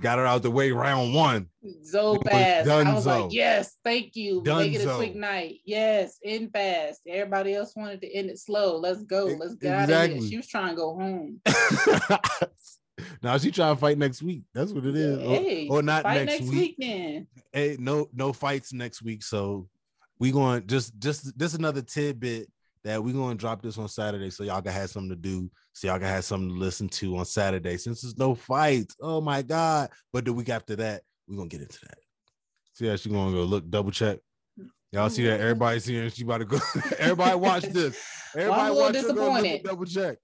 Got 0.02 0.18
her 0.20 0.26
out 0.26 0.44
the 0.44 0.52
way 0.52 0.72
round 0.72 1.14
one. 1.14 1.48
so 1.84 2.16
It 2.16 2.28
fast. 2.30 2.70
I 2.70 2.94
was 2.94 3.06
like, 3.06 3.32
yes, 3.32 3.78
thank 3.84 4.16
you. 4.16 4.42
Make 4.46 4.74
it 4.74 4.86
a 4.86 4.96
quick 4.96 5.16
night. 5.16 5.60
Yes, 5.66 6.18
end 6.24 6.52
fast. 6.52 7.02
Everybody 7.08 7.54
else 7.56 7.74
wanted 7.76 8.02
to 8.02 8.14
end 8.14 8.30
it 8.30 8.38
slow. 8.40 8.78
Let's 8.78 9.04
go. 9.04 9.26
Let's 9.26 9.56
get 9.56 9.74
out 9.74 9.90
of 9.90 10.12
here. 10.12 10.22
She 10.30 10.38
was 10.38 10.48
trying 10.48 10.72
to 10.72 10.76
go 10.76 10.96
home. 10.96 11.42
now 13.24 13.38
she 13.38 13.52
trying 13.52 13.76
to 13.76 13.80
fight 13.80 13.98
next 13.98 14.22
week. 14.22 14.44
That's 14.54 14.72
what 14.72 14.86
it 14.86 14.96
is. 14.96 15.18
Or- 15.20 15.36
Hey, 15.36 15.68
or, 15.70 15.82
not 15.82 16.04
fight 16.04 16.26
next, 16.26 16.40
next 16.42 16.52
week. 16.52 16.60
week 16.60 16.76
then. 16.80 17.28
hey, 17.54 17.78
no, 17.80 18.10
no 18.14 18.34
fights 18.34 18.74
next 18.74 19.02
week. 19.02 19.24
So 19.24 19.68
we 20.20 20.32
going 20.32 20.66
just 20.68 20.98
just 21.00 21.38
just 21.38 21.56
another 21.56 21.82
tidbit 21.82 22.50
that 22.86 23.04
we 23.04 23.12
going 23.12 23.36
to 23.36 23.42
drop 23.42 23.64
this 23.64 23.78
on 23.80 23.90
Saturday, 23.90 24.30
so 24.30 24.44
y'all 24.44 24.62
can 24.62 24.72
have 24.72 24.92
something 24.92 25.10
to 25.10 25.16
do, 25.16 25.50
so 25.74 25.88
y'all 25.88 25.98
can 25.98 26.08
have 26.08 26.24
something 26.24 26.50
to 26.50 26.56
listen 26.56 26.88
to 26.88 27.18
on 27.18 27.26
Saturday. 27.26 27.78
Since 27.78 28.02
there's 28.02 28.18
no 28.18 28.36
fights, 28.36 28.96
oh 29.02 29.20
my 29.20 29.42
god! 29.42 29.90
But 30.14 30.24
the 30.24 30.32
week 30.32 30.50
after 30.50 30.76
that, 30.78 31.02
we 31.28 31.36
gonna 31.36 31.50
get 31.50 31.62
into 31.62 31.80
that. 31.82 31.98
See 32.74 32.88
how 32.88 32.96
she 32.96 33.10
gonna 33.10 33.32
go 33.32 33.44
look 33.44 33.70
double 33.70 33.92
check. 33.92 34.20
Y'all 34.92 35.10
see 35.10 35.24
that? 35.24 35.34
Mm-hmm. 35.34 35.42
Everybody's 35.42 35.86
here. 35.86 36.10
she 36.10 36.24
about 36.24 36.38
to 36.38 36.46
go. 36.46 36.60
Everybody 37.00 37.36
watch 37.36 37.64
this. 37.64 38.00
Everybody 38.36 38.62
I'm 38.62 38.72
a 38.72 38.74
little 38.74 38.86
watch 38.86 38.96
her 38.96 39.02
go 39.02 39.08
look 39.08 39.44
disappointed. 39.44 39.64
double 39.64 39.86
check. 39.86 40.18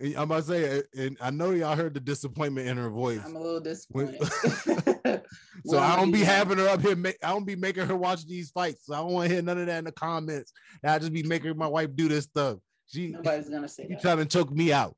And 0.00 0.16
I'm 0.16 0.22
about 0.22 0.46
to 0.46 0.48
say, 0.48 0.82
and 0.96 1.16
I 1.20 1.30
know 1.30 1.50
y'all 1.50 1.76
heard 1.76 1.94
the 1.94 2.00
disappointment 2.00 2.66
in 2.66 2.76
her 2.78 2.90
voice. 2.90 3.20
I'm 3.24 3.36
a 3.36 3.40
little 3.40 3.60
disappointed. 3.60 4.20
So 5.66 5.78
I 5.78 5.96
don't 5.96 6.10
be 6.10 6.20
having 6.20 6.58
her 6.58 6.68
up 6.68 6.80
here. 6.80 6.96
Make, 6.96 7.18
I 7.22 7.30
don't 7.30 7.44
be 7.44 7.56
making 7.56 7.86
her 7.86 7.96
watch 7.96 8.26
these 8.26 8.50
fights. 8.50 8.86
So 8.86 8.94
I 8.94 8.98
don't 8.98 9.12
want 9.12 9.28
to 9.28 9.34
hear 9.34 9.42
none 9.42 9.58
of 9.58 9.66
that 9.66 9.78
in 9.78 9.84
the 9.84 9.92
comments. 9.92 10.52
I 10.84 10.98
just 10.98 11.12
be 11.12 11.22
making 11.22 11.56
my 11.56 11.66
wife 11.66 11.94
do 11.94 12.08
this 12.08 12.24
stuff. 12.24 12.58
She 12.86 13.08
Nobody's 13.08 13.48
gonna 13.48 13.68
say 13.68 13.86
you 13.88 13.96
trying 13.96 14.18
to 14.18 14.24
choke 14.24 14.50
me 14.50 14.72
out. 14.72 14.96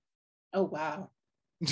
Oh 0.55 0.63
wow. 0.65 1.11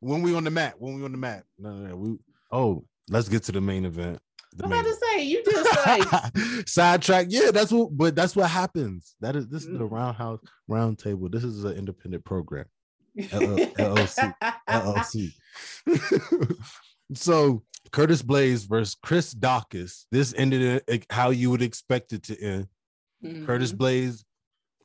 when 0.00 0.22
we 0.22 0.34
on 0.34 0.44
the 0.44 0.50
mat. 0.50 0.74
When 0.78 0.94
we 0.94 1.04
on 1.04 1.12
the 1.12 1.18
mat. 1.18 1.44
No, 1.58 1.72
no, 1.72 1.88
no. 1.88 1.96
We, 1.96 2.18
oh, 2.50 2.84
let's 3.08 3.28
get 3.28 3.44
to 3.44 3.52
the 3.52 3.60
main 3.60 3.84
event. 3.84 4.18
I'm 4.62 4.72
about 4.72 4.84
to 4.84 4.94
say 4.94 5.22
you 5.24 5.42
just 5.50 5.86
like 5.86 6.68
sidetrack. 6.68 7.26
Yeah, 7.30 7.50
that's 7.52 7.70
what. 7.72 7.96
But 7.96 8.14
that's 8.16 8.34
what 8.36 8.48
happens. 8.50 9.14
That 9.20 9.36
is 9.36 9.48
this 9.48 9.62
is 9.64 9.78
the 9.78 9.84
Mm. 9.84 9.90
roundhouse 9.90 10.40
round 10.68 10.98
table. 10.98 11.28
This 11.28 11.44
is 11.44 11.64
an 11.64 11.72
independent 11.76 12.24
program. 12.24 12.66
LLC. 13.18 14.34
LLC. 14.68 15.32
so 17.14 17.62
Curtis 17.92 18.22
Blaze 18.22 18.64
versus 18.64 18.96
Chris 19.02 19.34
Daukaus. 19.34 20.04
This 20.10 20.34
ended 20.36 20.82
how 21.10 21.30
you 21.30 21.50
would 21.50 21.62
expect 21.62 22.12
it 22.12 22.22
to 22.24 22.40
end. 22.40 22.66
Curtis 23.46 23.72
Mhm. 23.72 23.78
Blaze 23.78 24.24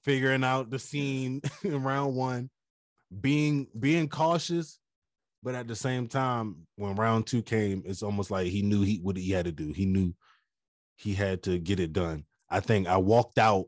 figuring 0.04 0.44
out 0.44 0.70
the 0.70 0.80
scene 0.80 1.42
in 1.64 1.84
round 1.84 2.16
one, 2.16 2.50
being 3.20 3.68
being 3.80 4.08
cautious, 4.10 4.80
but 5.44 5.56
at 5.56 5.68
the 5.68 5.76
same 5.76 6.08
time, 6.08 6.56
when 6.76 6.96
round 6.96 7.28
two 7.28 7.42
came, 7.42 7.82
it's 7.86 8.04
almost 8.04 8.32
like 8.32 8.48
he 8.48 8.62
knew 8.62 8.82
he 8.82 8.98
what 8.98 9.18
he 9.18 9.32
had 9.32 9.46
to 9.46 9.52
do. 9.52 9.72
He 9.74 9.86
knew 9.86 10.14
he 10.96 11.14
had 11.14 11.44
to 11.44 11.58
get 11.58 11.80
it 11.80 11.94
done. 11.94 12.26
I 12.50 12.60
think 12.60 12.88
I 12.88 12.98
walked 12.98 13.38
out 13.40 13.66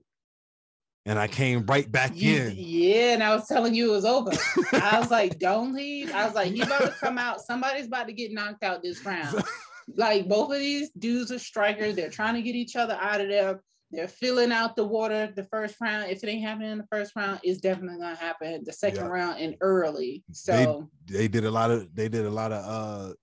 and 1.05 1.17
I 1.19 1.27
came 1.27 1.65
right 1.65 1.91
back 1.91 2.11
You- 2.15 2.43
in. 2.43 2.53
yeah, 2.55 3.13
and 3.13 3.23
I 3.23 3.35
was 3.35 3.47
telling 3.47 3.73
you 3.73 3.89
it 3.91 3.95
was 3.95 4.05
over. 4.05 4.31
I 4.73 4.99
was 4.99 5.09
like, 5.19 5.39
don't 5.39 5.73
leave. 5.73 6.11
I 6.13 6.25
was 6.25 6.35
like, 6.35 6.51
he 6.53 6.61
about 6.61 6.81
to 6.81 6.91
come 6.99 7.17
out. 7.17 7.41
Somebody's 7.41 7.87
about 7.87 8.07
to 8.07 8.13
get 8.13 8.31
knocked 8.31 8.63
out 8.63 8.83
this 8.83 9.03
round. 9.05 9.43
like 9.95 10.29
both 10.29 10.51
of 10.51 10.59
these 10.59 10.89
dudes 10.97 11.31
are 11.31 11.39
strikers. 11.39 11.95
They're 11.95 12.09
trying 12.09 12.35
to 12.35 12.41
get 12.41 12.55
each 12.55 12.75
other 12.75 12.97
out 13.01 13.19
of 13.19 13.27
there. 13.29 13.61
They're 13.93 14.07
filling 14.07 14.51
out 14.51 14.75
the 14.75 14.83
water 14.83 15.31
the 15.35 15.43
first 15.43 15.75
round. 15.79 16.09
If 16.11 16.23
it 16.23 16.27
ain't 16.29 16.43
happening 16.43 16.71
in 16.71 16.77
the 16.79 16.87
first 16.91 17.15
round, 17.15 17.39
it's 17.43 17.61
definitely 17.61 17.99
gonna 17.99 18.15
happen 18.15 18.63
the 18.65 18.73
second 18.73 19.05
Yeah. 19.05 19.11
round 19.11 19.39
and 19.39 19.55
early. 19.61 20.23
So 20.31 20.89
they 21.05 21.27
did 21.27 21.45
a 21.45 21.51
lot 21.51 21.69
of 21.69 21.93
they 21.95 22.09
did 22.09 22.25
a 22.25 22.29
lot 22.29 22.51
of 22.51 22.65
uh 22.65 23.13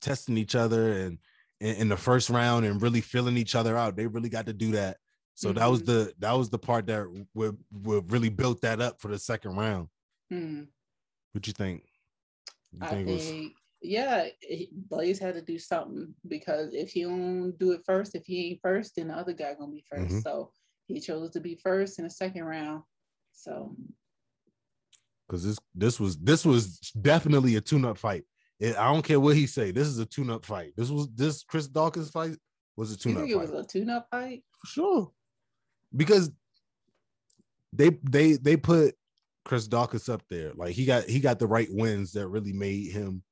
testing 0.00 0.38
each 0.38 0.54
other 0.54 0.92
and 0.92 1.18
in, 1.60 1.74
in 1.76 1.88
the 1.88 1.96
first 1.96 2.30
round 2.30 2.64
and 2.64 2.80
really 2.80 3.00
filling 3.00 3.36
each 3.36 3.56
other 3.56 3.76
out. 3.76 3.96
They 3.96 4.06
really 4.06 4.28
got 4.28 4.46
to 4.46 4.52
do 4.52 4.70
that. 4.72 4.98
So 5.34 5.52
that 5.52 5.66
was 5.66 5.82
Mhm. 5.82 5.86
the 5.86 6.14
that 6.20 6.32
was 6.32 6.50
the 6.50 6.58
part 6.58 6.86
that 6.86 7.04
would, 7.34 7.56
would 7.72 8.12
really 8.12 8.28
built 8.28 8.60
that 8.60 8.80
up 8.80 9.00
for 9.00 9.08
the 9.08 9.18
second 9.18 9.56
round. 9.56 9.88
hmm, 10.30 10.62
What 11.32 11.46
you 11.48 11.52
think? 11.52 11.82
You 12.70 12.78
I 12.82 12.86
think 12.86 13.06
think, 13.06 13.08
it 13.08 13.12
was 13.12 13.32
yeah, 13.82 14.28
he- 14.40 14.70
Blaze 14.72 15.18
had 15.18 15.34
to 15.34 15.42
do 15.42 15.58
something 15.58 16.14
because 16.28 16.72
if 16.74 16.90
he 16.90 17.02
don't 17.02 17.52
do 17.58 17.72
it 17.72 17.82
first, 17.84 18.14
if 18.14 18.24
he 18.26 18.46
ain't 18.50 18.60
first, 18.62 18.96
then 18.96 19.08
the 19.08 19.14
other 19.14 19.32
guy 19.32 19.54
gonna 19.54 19.72
be 19.72 19.84
1st 19.90 20.12
Mhm. 20.14 20.22
So 20.22 20.52
he 20.86 21.00
chose 21.00 21.30
to 21.32 21.40
be 21.40 21.54
first 21.56 21.98
in 21.98 22.04
the 22.04 22.10
second 22.10 22.44
round. 22.44 22.82
So 23.32 23.76
because 25.26 25.44
this 25.44 25.58
this 25.74 25.98
was 26.00 26.18
this 26.18 26.44
was 26.44 26.78
definitely 27.00 27.56
a 27.56 27.60
tune-up 27.60 27.98
fight. 27.98 28.24
It- 28.60 28.76
I 28.76 28.92
don't 28.92 29.04
care 29.04 29.18
what 29.20 29.36
he 29.36 29.46
say. 29.46 29.70
This 29.70 29.88
is 29.88 29.98
a 29.98 30.06
tune-up 30.06 30.44
fight. 30.44 30.74
This 30.76 30.90
was 30.90 31.08
this 31.14 31.42
Chris 31.42 31.68
Daukaus 31.68 32.10
fight 32.10 32.36
was 32.76 32.90
a 32.90 32.94
you 32.94 32.98
tune-up 32.98 33.18
think 33.22 33.30
it 33.30 33.34
fight. 33.38 33.50
was 33.52 33.64
a 33.64 33.66
tune-up 33.66 34.08
fight? 34.10 34.44
for 34.60 34.66
sure. 34.66 35.12
Because 35.96 36.30
they 37.72 37.90
they 38.02 38.34
they 38.34 38.56
put 38.56 38.94
Chris 39.44 39.66
Daukaus 39.66 40.08
up 40.12 40.22
there. 40.28 40.52
Like 40.54 40.74
he 40.74 40.84
got 40.84 41.04
he 41.04 41.18
got 41.20 41.38
the 41.38 41.46
right 41.46 41.68
wins 41.70 42.12
that 42.12 42.28
really 42.28 42.52
made 42.52 42.92
him 42.92 43.22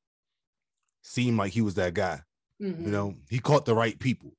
seem 1.03 1.37
like 1.37 1.53
he 1.53 1.61
was 1.63 1.75
that 1.75 1.95
guy. 1.95 2.21
Mhm. 2.61 2.85
You 2.85 2.91
know, 2.91 3.15
he 3.29 3.39
caught 3.39 3.65
the 3.65 3.75
right 3.75 3.99
people. 3.99 4.33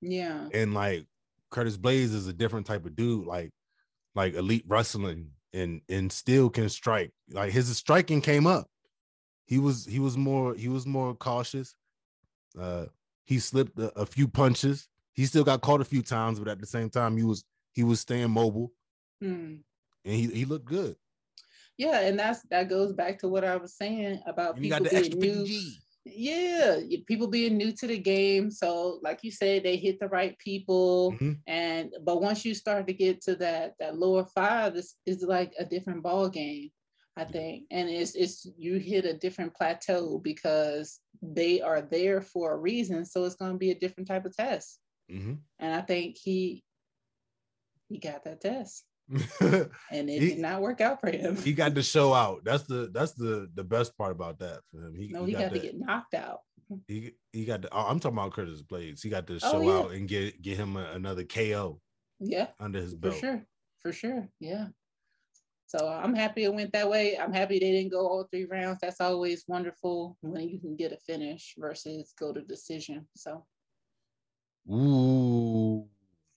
Yeah. 0.00 0.48
And 0.52 0.74
like 0.74 1.06
Curtis 1.50 1.76
Blaze 1.76 2.12
is 2.14 2.26
a 2.26 2.32
different 2.32 2.66
type 2.66 2.84
of 2.86 2.96
dude, 2.96 3.26
like 3.26 3.52
like 4.14 4.34
elite 4.34 4.64
wrestling 4.66 5.30
and 5.52 5.80
and 5.88 6.10
still 6.10 6.48
can 6.50 6.68
strike. 6.68 7.12
Like 7.30 7.52
his 7.52 7.74
striking 7.76 8.20
came 8.20 8.46
up. 8.46 8.68
He 9.46 9.58
was 9.58 9.84
he 9.84 9.98
was 9.98 10.16
more 10.16 10.54
he 10.54 10.68
was 10.68 10.86
more 10.86 11.14
cautious. 11.14 11.74
Uh 12.58 12.86
he 13.24 13.38
slipped 13.38 13.78
a, 13.78 13.92
a 13.98 14.06
few 14.06 14.28
punches. 14.28 14.88
He 15.12 15.24
still 15.26 15.44
got 15.44 15.60
caught 15.62 15.80
a 15.80 15.84
few 15.84 16.02
times, 16.02 16.38
but 16.38 16.48
at 16.48 16.60
the 16.60 16.66
same 16.66 16.90
time, 16.90 17.16
he 17.16 17.24
was 17.24 17.44
he 17.72 17.84
was 17.84 18.00
staying 18.00 18.30
mobile 18.30 18.72
Mm. 19.22 19.60
and 20.04 20.14
he, 20.14 20.26
he 20.26 20.44
looked 20.44 20.66
good. 20.66 20.94
Yeah, 21.78 22.00
and 22.00 22.18
that's 22.18 22.42
that 22.50 22.68
goes 22.68 22.92
back 22.92 23.18
to 23.20 23.28
what 23.28 23.44
I 23.44 23.56
was 23.56 23.74
saying 23.74 24.20
about 24.26 24.54
And 24.56 24.62
people 24.62 24.78
got 24.78 24.84
the 24.84 24.90
being 24.90 25.04
extra 25.04 25.20
new. 25.20 25.70
50G. 26.06 26.12
Yeah, 26.16 26.80
people 27.06 27.26
being 27.28 27.56
new 27.56 27.72
to 27.72 27.86
the 27.86 27.98
game. 27.98 28.50
So, 28.50 29.00
like 29.02 29.20
you 29.22 29.30
said, 29.30 29.62
they 29.62 29.76
hit 29.76 29.98
the 30.00 30.08
right 30.08 30.38
people. 30.38 31.12
Mhm. 31.12 31.38
And 31.46 31.94
but 32.04 32.22
once 32.22 32.44
you 32.44 32.54
start 32.54 32.86
to 32.86 32.92
get 32.92 33.20
to 33.22 33.36
that 33.36 33.74
that 33.78 33.98
lower 33.98 34.24
five, 34.24 34.76
it's, 34.76 34.96
it's 35.06 35.22
like 35.22 35.52
a 35.58 35.64
different 35.64 36.02
ball 36.02 36.28
game, 36.28 36.70
I 37.16 37.24
think. 37.24 37.66
And 37.70 37.88
it's 37.88 38.14
it's 38.14 38.46
you 38.56 38.78
hit 38.78 39.04
a 39.04 39.14
different 39.14 39.54
plateau 39.54 40.18
because 40.18 41.00
they 41.22 41.60
are 41.60 41.82
there 41.82 42.20
for 42.20 42.52
a 42.52 42.58
reason. 42.58 43.04
So 43.04 43.24
it's 43.24 43.36
gonna 43.36 43.58
be 43.58 43.70
a 43.70 43.78
different 43.78 44.08
type 44.08 44.24
of 44.24 44.36
test. 44.36 44.78
Mhm. 45.10 45.38
And 45.58 45.74
I 45.74 45.82
think 45.82 46.16
he 46.16 46.62
he 47.88 47.98
got 47.98 48.24
that 48.24 48.40
test. 48.40 48.84
And 49.40 50.10
it 50.10 50.20
He- 50.20 50.30
did 50.30 50.38
not 50.38 50.60
work 50.62 50.80
out 50.80 51.00
for 51.00 51.10
him. 51.10 51.36
he 51.36 51.52
got 51.52 51.74
to 51.74 51.82
show 51.82 52.12
out. 52.24 52.44
That's 52.44 52.64
the 52.64 52.90
that's 52.92 53.12
the 53.12 53.48
the 53.54 53.64
best 53.64 53.96
part 53.96 54.12
about 54.12 54.38
that 54.40 54.60
for 54.70 54.86
him. 54.86 54.94
He, 54.94 55.08
no, 55.08 55.24
he, 55.24 55.32
got, 55.32 55.52
the- 55.52 55.58
to 55.60 55.66
get 55.66 55.78
knocked 55.78 56.14
out. 56.14 56.40
He 56.88 57.12
he 57.32 57.44
got 57.44 57.62
the. 57.62 57.68
oh, 57.72 57.86
I'm 57.86 58.00
talking 58.00 58.18
about 58.18 58.32
Curtis 58.32 58.62
Blaydes. 58.62 59.00
He 59.02 59.08
got 59.08 59.26
to 59.28 59.34
Oh, 59.42 59.52
show 59.52 59.60
yeah. 59.62 59.72
out 59.78 59.90
and 59.92 60.08
get 60.08 60.42
get 60.42 60.56
him 60.56 60.76
a, 60.76 60.84
another 60.94 61.22
KO 61.24 61.80
Yeah. 62.18 62.48
under 62.58 62.80
his 62.80 62.94
belt 62.94 63.14
For 63.14 63.20
sure. 63.20 63.46
For 63.80 63.92
sure. 63.92 64.28
Yeah. 64.40 64.66
So 65.68 65.86
I'm 65.88 66.14
happy 66.14 66.44
it 66.44 66.52
went 66.54 66.72
that 66.72 66.88
way. 66.90 67.18
I'm 67.18 67.32
happy 67.32 67.58
they 67.60 67.70
didn't 67.72 67.90
go 67.92 68.06
all 68.08 68.24
three 68.30 68.46
rounds. 68.46 68.78
That's 68.82 69.00
always 69.00 69.44
wonderful 69.46 70.16
when 70.22 70.48
you 70.48 70.58
can 70.60 70.74
get 70.76 70.92
a 70.92 70.96
finish 70.96 71.54
versus 71.58 72.12
go 72.18 72.32
to 72.32 72.40
decision. 72.40 73.06
So 73.16 73.44
Ooh. 74.72 75.86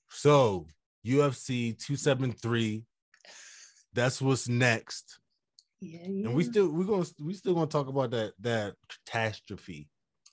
So 0.09 0.67
UFC 1.05 1.77
273. 1.77 2.83
That's 3.93 4.21
what's 4.21 4.47
next. 4.47 5.19
yeah. 5.81 5.99
And 6.05 6.33
we 6.35 6.43
still 6.43 6.69
we're 6.69 6.83
gonna 6.85 7.05
we 7.19 7.33
still 7.33 7.53
gonna 7.53 7.67
talk 7.67 7.87
about 7.87 8.11
that 8.11 8.33
that 8.41 8.75
catastrophe. 8.89 9.87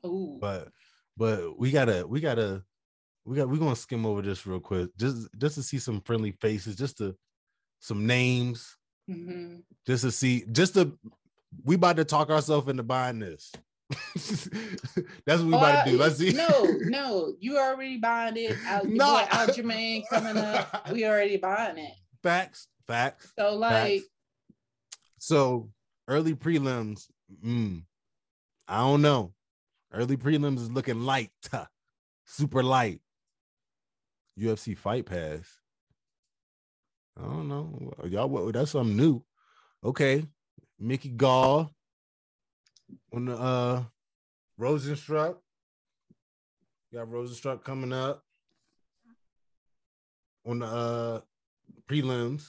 Ooh. 0.05 0.39
But 0.41 0.69
but 1.17 1.59
we 1.59 1.71
gotta 1.71 2.07
we 2.07 2.21
gotta 2.21 2.63
we 3.25 3.37
got 3.37 3.49
we're 3.49 3.57
gonna 3.59 3.77
skim 3.77 4.05
over 4.07 4.23
this 4.23 4.47
real 4.47 4.61
quick 4.61 4.91
just 4.99 5.29
just 5.39 5.55
to 5.57 5.63
see 5.63 5.79
some 5.79 6.01
friendly 6.03 6.33
faces, 6.33 6.77
just 6.77 6.99
to 6.99 7.17
some 7.81 8.07
names, 8.07 8.77
Mhm. 9.09 9.63
just 9.87 10.03
to 10.05 10.11
see 10.13 10.45
just 10.53 10.75
to 10.75 10.99
we 11.65 11.77
about 11.77 11.97
to 11.97 12.05
talk 12.05 12.29
ourselves 12.31 12.69
into 12.69 12.83
buying 12.83 13.19
this. 13.21 13.51
That's 14.15 15.41
what 15.41 15.47
we 15.47 15.55
Oh, 15.55 15.59
about 15.59 15.85
to 15.85 15.91
do. 15.93 15.99
Let's 15.99 16.17
see. 16.19 16.33
No, 16.33 16.65
no, 16.81 17.35
you 17.39 17.57
already 17.59 17.99
buying 17.99 18.37
it. 18.37 18.57
Out, 18.67 18.87
No. 18.87 19.25
Aljamain 19.31 20.03
coming 20.11 20.37
up. 20.37 20.89
We 20.93 21.05
already 21.07 21.37
buying 21.37 21.79
it. 21.79 21.93
facts, 22.23 22.69
facts. 22.87 23.33
So 23.39 23.55
like, 23.55 24.03
So 25.19 25.71
early 26.09 26.35
prelims, 26.35 27.07
mm, 27.45 27.83
I 28.69 28.79
don't 28.79 29.03
know. 29.03 29.33
Early 29.93 30.17
prelims 30.17 30.57
is 30.59 30.71
looking 30.71 31.01
light, 31.03 31.31
super 32.25 32.63
light. 32.63 33.01
UFC 34.39 34.77
Fight 34.77 35.07
Pass. 35.07 35.49
I 37.19 37.23
don't 37.23 37.49
know. 37.49 37.93
Y'all, 38.05 38.53
that's 38.53 38.73
something 38.73 38.97
new. 38.97 39.25
Okay, 39.83 40.27
Mickey 40.79 41.09
Gall 41.09 41.71
on 43.13 43.27
the 43.27 43.37
uh 43.37 43.85
Rozenstruik. 44.61 45.37
Got 46.93 47.09
Rozenstruik 47.09 47.65
coming 47.65 47.93
up 47.93 48.23
on 50.47 50.61
the 50.61 50.67
uh 50.67 51.21
prelims. 51.89 52.49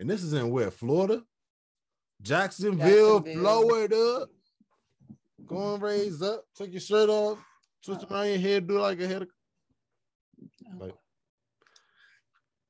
And 0.00 0.10
this 0.10 0.22
is 0.22 0.32
in 0.32 0.50
where? 0.50 0.70
Florida? 0.70 1.22
Jacksonville, 2.20 3.20
Jacksonville. 3.20 3.40
Florida. 3.40 4.26
Go 5.46 5.74
and 5.74 5.82
raise 5.82 6.22
up, 6.22 6.44
take 6.56 6.72
your 6.72 6.80
shirt 6.80 7.08
off, 7.08 7.38
twist 7.84 8.06
around 8.08 8.28
your 8.28 8.38
head, 8.38 8.66
do 8.66 8.78
like 8.78 9.00
a 9.00 9.08
head. 9.08 9.22
Of... 9.22 9.28
Like, 10.78 10.94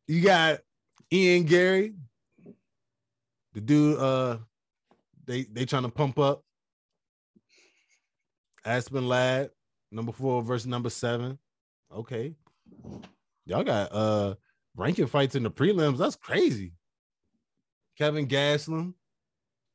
you 0.07 0.23
got 0.23 0.61
Ian 1.13 1.45
Garry, 1.45 1.95
the 3.53 3.61
dude. 3.61 3.99
Uh, 3.99 4.39
they 5.27 5.43
they 5.45 5.65
trying 5.65 5.85
to 5.85 5.91
pump 5.91 6.19
up. 6.19 6.43
Aspen 8.65 9.09
Ladd, 9.09 9.51
number 9.91 10.13
four 10.13 10.43
versus 10.43 10.67
number 10.67 10.91
seven. 10.91 11.39
Okay, 11.95 12.35
y'all 13.47 13.65
got 13.65 13.93
uh 13.93 14.35
ranking 14.77 15.07
fights 15.07 15.35
in 15.35 15.43
the 15.43 15.51
prelims. 15.51 15.99
That's 15.99 16.17
crazy. 16.17 16.73
Kelvin 17.99 18.27
Gastelum 18.27 18.95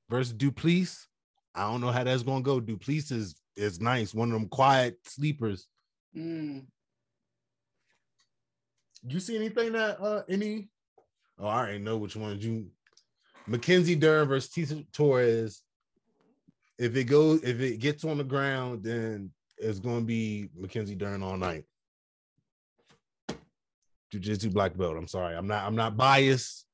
versus 0.10 0.34
Duplessis. 0.34 1.08
I 1.54 1.62
don't 1.70 1.82
know 1.82 1.92
how 1.92 2.04
that's 2.04 2.24
gonna 2.24 2.42
go. 2.42 2.60
Duplessis 2.60 3.12
is 3.12 3.36
is 3.56 3.82
nice, 3.82 4.14
one 4.14 4.32
of 4.32 4.40
them 4.40 4.50
quiet 4.50 4.98
sleepers. 5.06 5.68
mm, 6.16 6.64
You 9.08 9.20
see 9.20 9.36
anything 9.36 9.74
that 9.74 10.00
uh 10.00 10.24
any? 10.30 10.70
Oh, 11.40 11.48
I 11.48 11.58
already 11.60 11.80
know 11.80 11.98
which 11.98 12.16
ones 12.16 12.44
you. 12.44 12.68
Mackenzie 13.46 13.96
Dern 13.96 14.28
versus 14.28 14.50
Tecia 14.52 14.86
Torres. 14.92 15.62
If 16.78 16.96
it 16.96 17.06
goes, 17.06 17.42
if 17.44 17.60
it 17.60 17.80
gets 17.80 18.04
on 18.04 18.18
the 18.18 18.24
ground, 18.24 18.84
then 18.84 19.32
it's 19.58 19.80
gonna 19.80 20.02
be 20.02 20.50
Mackenzie 20.56 20.96
Dern 20.96 21.24
all 21.24 21.38
night. 21.38 21.64
Jiu-Jitsu 24.12 24.52
black 24.52 24.78
belt. 24.78 24.96
I'm 24.96 25.08
sorry, 25.08 25.36
I'm 25.36 25.48
not. 25.48 25.66
I'm 25.66 25.76
not 25.76 25.98
biased, 25.98 26.66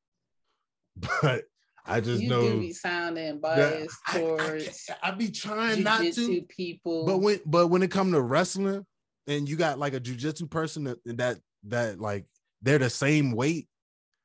but 1.22 1.46
I 1.86 2.00
just 2.00 2.22
you 2.22 2.30
know 2.30 2.42
do 2.42 2.60
be 2.60 2.74
sounding 2.74 3.40
biased 3.40 3.98
I, 4.08 4.18
I, 4.18 4.20
towards 4.20 4.90
I 5.02 5.12
be 5.12 5.30
trying 5.30 5.84
not 5.84 6.02
to. 6.02 6.42
people. 6.44 7.06
But 7.06 7.18
when 7.18 7.40
but 7.46 7.68
when 7.68 7.82
it 7.84 7.92
come 7.92 8.12
to 8.12 8.22
wrestling, 8.22 8.86
and 9.28 9.48
you 9.48 9.56
got 9.56 9.80
like 9.80 9.94
a 9.94 10.00
jujitsu 10.00 10.50
person 10.50 10.84
that 10.86 10.98
that 11.06 11.40
that 11.66 12.00
like 12.00 12.26
they're 12.62 12.78
the 12.78 12.90
same 12.90 13.32
weight. 13.32 13.68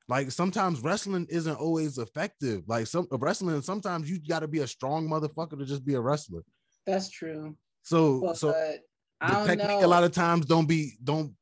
Like 0.08 0.30
sometimes 0.30 0.80
wrestling 0.80 1.26
isn't 1.28 1.56
always 1.56 1.98
effective. 1.98 2.62
Like 2.66 2.86
some 2.86 3.06
wrestling, 3.12 3.60
sometimes 3.62 4.10
you 4.10 4.18
got 4.26 4.40
to 4.40 4.48
be 4.48 4.60
a 4.60 4.66
strong 4.66 5.06
motherfucker 5.08 5.58
to 5.58 5.66
just 5.66 5.84
be 5.84 5.94
a 5.94 6.00
wrestler. 6.00 6.42
that's 6.86 7.10
true. 7.10 7.54
So 7.82 8.20
But 8.22 8.38
so 8.38 8.50
I 9.20 9.30
the 9.30 9.34
don't 9.36 9.46
technique 9.46 9.68
know. 9.80 9.86
a 9.86 9.88
lot 9.88 10.04
of 10.04 10.12
times 10.12 10.46
don't 10.46 10.66
be 10.66 10.92
don't 11.04 11.34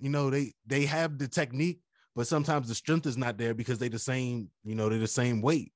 you 0.00 0.10
know 0.10 0.30
they 0.30 0.52
they 0.66 0.84
have 0.86 1.18
the 1.18 1.28
technique, 1.28 1.80
but 2.16 2.26
sometimes 2.26 2.68
the 2.68 2.74
strength 2.74 3.06
is 3.06 3.16
not 3.16 3.38
there 3.38 3.54
because 3.54 3.78
they 3.78 3.88
the 3.88 3.98
same 3.98 4.50
you 4.64 4.74
know 4.74 4.88
they're 4.88 4.98
the 4.98 5.06
same 5.06 5.40
weight. 5.40 5.72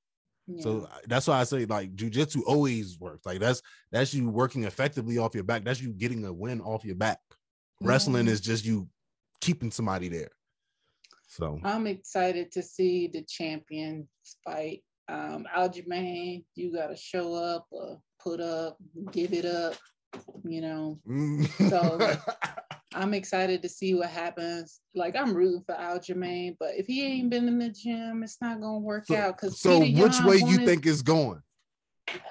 Yeah. 0.48 0.62
So 0.62 0.88
that's 1.06 1.26
why 1.28 1.40
I 1.40 1.44
say 1.44 1.64
like 1.64 1.94
jujitsu 1.94 2.42
always 2.46 2.98
works. 2.98 3.24
Like 3.26 3.38
that's 3.38 3.62
that's 3.92 4.12
you 4.14 4.28
working 4.30 4.64
effectively 4.64 5.18
off 5.18 5.34
your 5.34 5.44
back. 5.44 5.64
That's 5.64 5.80
you 5.80 5.92
getting 5.92 6.24
a 6.24 6.32
win 6.32 6.60
off 6.60 6.84
your 6.84 6.94
back. 6.96 7.18
Wrestling 7.80 8.26
Mhm. 8.26 8.30
is 8.30 8.40
just 8.40 8.64
you 8.64 8.88
keeping 9.40 9.70
somebody 9.70 10.08
there. 10.08 10.30
So 11.26 11.60
I'm 11.64 11.86
excited 11.86 12.52
to 12.52 12.62
see 12.62 13.08
the 13.08 13.22
champions 13.22 14.06
fight. 14.44 14.82
Um, 15.08 15.46
Aljamain, 15.56 16.44
you 16.54 16.72
got 16.72 16.88
to 16.88 16.96
show 16.96 17.34
up, 17.34 17.66
or 17.70 18.00
put 18.22 18.40
up, 18.40 18.76
give 19.12 19.32
it 19.32 19.44
up. 19.44 19.74
You 20.44 20.60
know, 20.62 20.98
So- 21.68 21.98
I'm 22.94 23.12
excited 23.12 23.60
to 23.62 23.68
see 23.68 23.94
what 23.94 24.08
happens. 24.08 24.80
Like 24.94 25.16
I'm 25.16 25.34
rooting 25.34 25.62
for 25.66 25.74
Aljamain, 25.74 26.56
but 26.58 26.76
if 26.76 26.86
he 26.86 27.04
ain't 27.04 27.28
been 27.28 27.46
in 27.46 27.58
the 27.58 27.68
gym, 27.68 28.22
it's 28.22 28.38
not 28.40 28.58
gonna 28.60 28.78
work 28.78 29.06
So- 29.06 29.16
out. 29.16 29.36
Because 29.36 29.60
so 29.60 29.80
which 29.80 30.20
way 30.22 30.36
you 30.36 30.64
think 30.64 30.86
it's 30.86 31.02
going? 31.02 31.42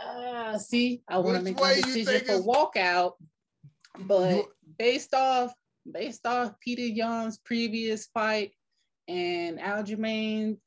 Uh, 0.04 0.58
see, 0.58 1.04
I 1.08 1.20
want 1.20 1.38
to 1.38 1.44
make 1.44 1.60
my 1.60 1.76
decision 1.76 2.20
for 2.22 2.32
it's- 2.32 2.42
walkout, 2.42 3.12
but 4.00 4.46
based 4.80 5.14
off 5.14 5.54
based 5.92 6.26
off 6.26 6.60
Peter 6.60 6.82
Yan's 6.82 7.38
previous 7.38 8.08
fight 8.08 8.52
and 9.08 9.60
Aljamain's 9.60 10.60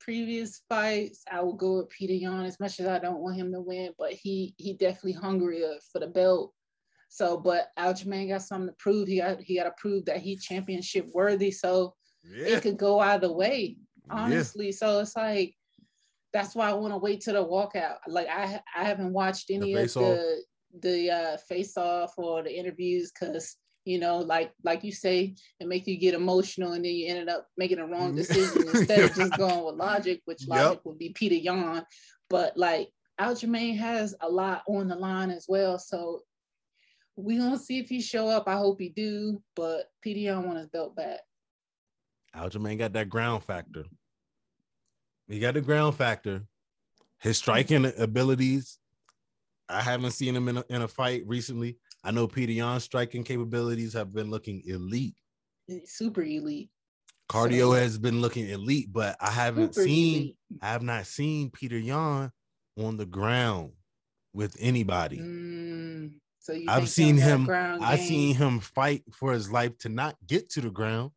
previous 0.00 0.62
fights, 0.68 1.22
I 1.30 1.40
will 1.42 1.54
go 1.54 1.78
with 1.78 1.90
Peter 1.90 2.12
Yan 2.12 2.44
as 2.44 2.58
much 2.58 2.80
as 2.80 2.86
I 2.86 2.98
don't 2.98 3.20
want 3.20 3.36
him 3.36 3.52
to 3.52 3.60
win, 3.60 3.92
but 3.98 4.12
he 4.12 4.54
he 4.56 4.74
definitely 4.74 5.12
hungrier 5.12 5.74
for 5.92 5.98
the 6.00 6.08
belt. 6.08 6.52
So, 7.08 7.36
but 7.36 7.68
Aljamain 7.78 8.28
got 8.28 8.42
something 8.42 8.68
to 8.68 8.74
prove. 8.78 9.08
He 9.08 9.18
got 9.18 9.40
he 9.40 9.56
got 9.56 9.64
to 9.64 9.72
prove 9.76 10.04
that 10.06 10.18
he 10.18 10.36
championship 10.36 11.06
worthy. 11.12 11.50
So 11.50 11.94
Yeah. 12.24 12.56
it 12.56 12.62
could 12.62 12.78
go 12.78 13.00
either 13.00 13.32
way 13.32 13.76
Yeah. 14.08 14.14
honestly 14.16 14.72
so 14.72 15.00
it's 15.00 15.16
like 15.16 15.54
that's 16.32 16.54
why 16.54 16.70
i 16.70 16.72
want 16.72 16.92
to 16.92 16.98
wait 16.98 17.20
till 17.20 17.34
the 17.34 17.44
walkout 17.44 17.96
like 18.06 18.28
i 18.28 18.60
i 18.76 18.84
haven't 18.84 19.12
watched 19.12 19.50
any 19.50 19.74
of 19.74 19.92
the 19.92 20.42
the 20.80 21.10
uh 21.10 21.36
face 21.48 21.76
off 21.76 22.14
or 22.16 22.42
the 22.42 22.56
interviews 22.56 23.12
because 23.12 23.56
you 23.84 23.98
know 23.98 24.18
like 24.18 24.52
like 24.62 24.84
you 24.84 24.92
say 24.92 25.34
it 25.60 25.66
make 25.66 25.86
you 25.86 25.96
get 25.96 26.14
emotional 26.14 26.72
and 26.72 26.84
then 26.84 26.92
you 26.92 27.08
ended 27.08 27.28
up 27.28 27.46
making 27.56 27.78
a 27.78 27.86
wrong 27.86 28.08
mm-hmm. 28.08 28.16
decision 28.16 28.68
instead 28.74 29.00
of 29.00 29.14
just 29.14 29.36
going 29.36 29.64
with 29.64 29.74
logic 29.74 30.20
which 30.24 30.42
Yep. 30.42 30.48
logic 30.48 30.80
would 30.84 30.98
be 30.98 31.10
peter 31.10 31.34
Yan. 31.34 31.84
but 32.30 32.56
like 32.56 32.88
Aljamain 33.20 33.76
has 33.76 34.14
a 34.20 34.28
lot 34.28 34.62
on 34.66 34.88
the 34.88 34.96
line 34.96 35.30
as 35.30 35.46
well 35.48 35.78
so 35.78 36.20
we 37.16 37.36
gonna 37.36 37.58
see 37.58 37.78
if 37.78 37.88
he 37.88 38.00
show 38.00 38.28
up 38.28 38.48
i 38.48 38.54
hope 38.54 38.80
he 38.80 38.88
do 38.88 39.42
but 39.56 39.86
peter 40.00 40.20
Yan 40.20 40.44
want 40.44 40.58
his 40.58 40.68
belt 40.68 40.96
back 40.96 41.20
Aljamain 42.34 42.78
got 42.78 42.92
that 42.94 43.08
ground 43.08 43.44
factor. 43.44 43.84
He 45.28 45.38
got 45.38 45.54
the 45.54 45.60
ground 45.60 45.96
factor. 45.96 46.42
His 47.20 47.38
striking 47.38 47.82
mm-hmm. 47.82 48.02
abilities, 48.02 48.78
I 49.68 49.80
haven't 49.80 50.10
seen 50.12 50.34
him 50.34 50.48
in 50.48 50.58
a, 50.58 50.64
in 50.68 50.82
a 50.82 50.88
fight 50.88 51.22
recently. 51.26 51.78
I 52.04 52.10
know 52.10 52.26
Peter 52.26 52.52
Yan's 52.52 52.84
striking 52.84 53.24
capabilities 53.24 53.92
have 53.94 54.12
been 54.12 54.30
looking 54.30 54.62
elite. 54.66 55.14
super 55.84 56.22
elite 56.22 56.70
Cardio 57.30 57.70
So- 57.70 57.72
has 57.72 57.98
been 57.98 58.20
looking 58.20 58.48
elite, 58.48 58.92
but 58.92 59.16
I 59.20 59.30
haven't 59.30 59.74
seen 59.74 60.14
elite. 60.22 60.36
I 60.60 60.66
have 60.72 60.82
not 60.82 61.06
seen 61.06 61.50
Peter 61.50 61.78
Yan 61.78 62.30
on 62.76 62.96
the 62.96 63.06
ground 63.06 63.72
with 64.34 64.56
anybody. 64.58 65.18
Mm, 65.18 66.20
so 66.40 66.52
you 66.52 66.66
I've 66.68 66.88
seen 66.90 67.16
him. 67.16 67.48
I've 67.50 68.00
seen 68.00 68.34
him 68.34 68.60
fight 68.60 69.04
for 69.14 69.32
his 69.32 69.50
life 69.50 69.78
to 69.78 69.88
not 69.88 70.16
get 70.26 70.50
to 70.50 70.60
the 70.60 70.70
ground, 70.70 71.12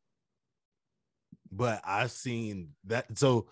but 1.51 1.81
I've 1.83 2.11
seen 2.11 2.75
that. 2.85 3.17
So 3.17 3.49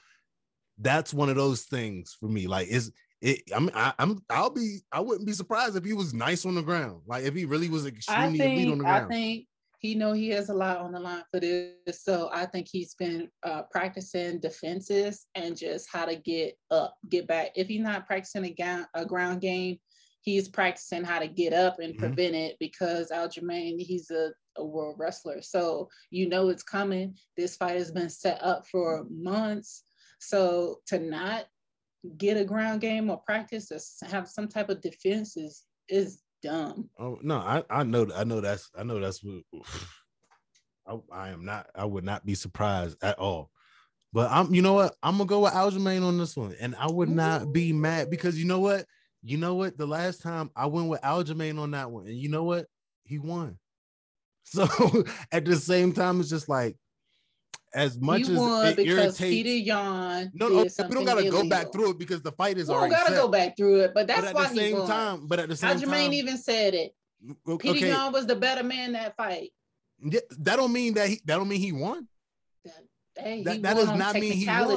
that's 0.78 1.14
one 1.14 1.30
of 1.30 1.36
those 1.36 1.64
things 1.64 2.16
for 2.18 2.28
me. 2.30 2.48
Like, 2.48 2.68
is 2.68 2.92
it? 3.24 3.42
I'm. 3.56 3.70
I, 3.74 3.94
I'm. 4.00 4.24
I'll 4.30 4.50
be. 4.50 4.80
I 4.92 5.00
wouldn't 5.00 5.26
be 5.28 5.34
surprised 5.34 5.76
if 5.76 5.84
he 5.84 5.94
was 5.94 6.14
nice 6.14 6.46
on 6.46 6.56
the 6.56 6.62
ground. 6.62 7.02
Like, 7.08 7.24
if 7.24 7.34
he 7.34 7.46
really 7.46 7.70
was 7.70 7.86
extremely 7.86 8.40
elite 8.40 8.70
on 8.70 8.78
think 8.80 8.82
the 8.84 8.88
I 8.88 9.08
think 9.08 9.48
he 9.80 9.96
know 9.96 10.14
he 10.14 10.30
has 10.30 10.50
a 10.50 10.54
lot 10.54 10.78
on 10.78 10.94
the 10.94 11.00
line 11.00 11.24
for 11.30 11.40
this. 11.42 11.74
So 12.04 12.30
I 12.32 12.46
think 12.46 12.68
he's 12.72 12.96
been 12.96 13.30
uh, 13.44 13.64
practicing 13.70 14.40
defenses 14.40 15.26
and 15.36 15.58
just 15.58 15.88
how 15.92 16.06
to 16.06 16.16
get 16.16 16.58
up, 16.72 16.96
get 17.10 17.28
back. 17.28 17.52
If 17.56 17.68
he's 17.68 17.82
not 17.82 18.08
practicing 18.08 18.46
a, 18.46 18.50
ga- 18.52 18.86
a 18.94 19.06
ground 19.06 19.42
game, 19.42 19.80
he's 20.22 20.48
practicing 20.48 21.04
how 21.04 21.20
to 21.20 21.28
get 21.28 21.52
up 21.52 21.80
and 21.80 21.96
Mhm. 21.96 22.00
prevent 22.00 22.36
it 22.36 22.56
because 22.62 23.12
Aljamain, 23.12 23.78
he's 23.80 24.10
a, 24.10 24.32
a 24.58 24.64
world 24.64 24.96
wrestler. 24.98 25.42
So 25.42 25.90
you 26.12 26.30
know 26.30 26.48
it's 26.48 26.64
coming. 26.64 27.18
This 27.36 27.58
fight 27.58 27.78
has 27.78 27.92
been 27.92 28.10
set 28.10 28.42
up 28.42 28.66
for 28.68 29.06
months. 29.10 29.84
So 30.20 30.80
to 30.88 31.00
not 31.00 31.46
get 32.18 32.38
a 32.38 32.46
ground 32.46 32.82
game 32.82 33.10
or 33.10 33.18
practice 33.18 33.72
or 33.72 34.08
have 34.08 34.28
some 34.28 34.48
type 34.48 34.70
of 34.70 34.82
defense 34.82 35.38
is 35.38 35.64
is 35.90 36.22
dumb. 36.42 36.90
Oh 37.00 37.20
no, 37.22 37.38
I 37.38 37.64
I 37.70 37.84
know 37.84 38.08
I 38.16 38.24
know 38.24 38.42
that's 38.42 38.70
I 38.78 38.84
know 38.84 39.00
that's 39.00 39.24
what 39.24 39.44
I, 40.88 40.98
I 41.12 41.30
am 41.30 41.46
not 41.46 41.68
I 41.76 41.86
would 41.86 42.04
not 42.04 42.26
be 42.26 42.36
surprised 42.36 42.98
at 43.02 43.20
all. 43.20 43.50
But 44.12 44.30
I'm 44.32 44.54
you 44.54 44.62
know 44.62 44.74
what 44.74 44.96
I'm 45.02 45.18
gonna 45.18 45.28
go 45.28 45.42
with 45.42 45.54
Aljamain 45.54 46.06
on 46.06 46.18
this 46.18 46.38
one, 46.38 46.56
and 46.60 46.76
I 46.76 46.90
would 46.90 47.10
not 47.10 47.52
be 47.52 47.74
mad 47.74 48.10
because 48.10 48.38
you 48.38 48.46
know 48.46 48.60
what 48.60 48.86
you 49.24 49.38
know 49.38 49.56
what 49.56 49.78
the 49.78 49.88
last 49.88 50.22
time 50.22 50.52
I 50.56 50.68
went 50.68 50.90
with 50.90 51.02
Aljamain 51.02 51.60
on 51.60 51.72
that 51.72 51.90
one, 51.90 52.06
and 52.06 52.18
you 52.18 52.30
know 52.30 52.44
what 52.44 52.68
he 53.04 53.20
won. 53.20 53.58
So 54.46 54.68
at 55.32 55.46
the 55.46 55.56
same 55.56 55.94
time, 55.94 56.20
it's 56.20 56.30
just 56.30 56.50
like 56.50 56.76
as 57.74 58.00
much 58.00 58.28
he 58.28 58.32
as 58.34 58.38
won 58.38 58.66
it 58.68 58.76
because 58.78 58.94
irritates. 58.98 59.18
Peter 59.20 59.50
Yan. 59.50 60.32
no, 60.34 60.48
no, 60.48 60.64
we 60.64 60.70
don't 60.94 61.06
gotta 61.06 61.30
go 61.30 61.48
back 61.50 61.72
through 61.72 61.92
it 61.92 61.98
because 62.00 62.22
the 62.22 62.32
fight 62.32 62.58
is 62.58 62.68
We 62.70 62.76
already 62.76 62.94
gotta 62.94 63.10
set. 63.14 63.22
go 63.22 63.28
back 63.28 63.58
through 63.58 63.82
it, 63.82 63.92
but 63.94 64.08
that's 64.08 64.22
why, 64.22 64.34
but 64.34 64.36
at 64.36 64.36
why 64.36 64.54
the 64.54 64.62
he 64.62 64.70
same 64.70 64.78
won. 64.80 64.88
time, 64.88 65.28
but 65.28 65.40
at 65.40 65.50
the 65.50 65.56
same 65.56 65.78
Aljamain 65.78 66.04
time, 66.06 66.14
even 66.14 66.38
said 66.38 66.74
it. 66.74 66.92
Peter 67.46 67.54
okay, 67.54 67.88
Yan 67.90 68.12
was 68.12 68.28
the 68.28 68.36
better 68.36 68.64
man 68.64 68.92
that 68.94 69.16
fight. 69.16 69.50
Yeah, 70.04 70.20
that 70.40 70.58
don't 70.58 70.74
mean 70.74 70.94
that 70.96 71.08
he 71.10 71.22
that 71.26 71.38
don't 71.38 71.48
mean 71.48 71.60
he 71.62 71.72
won. 71.72 72.08
That, 72.66 72.74
hey, 73.18 73.44
That- 73.44 73.62
that 73.62 73.76
won 73.76 73.86
does 73.88 73.98
not 73.98 74.14
mean 74.16 74.34
he 74.34 74.46
won. 74.46 74.68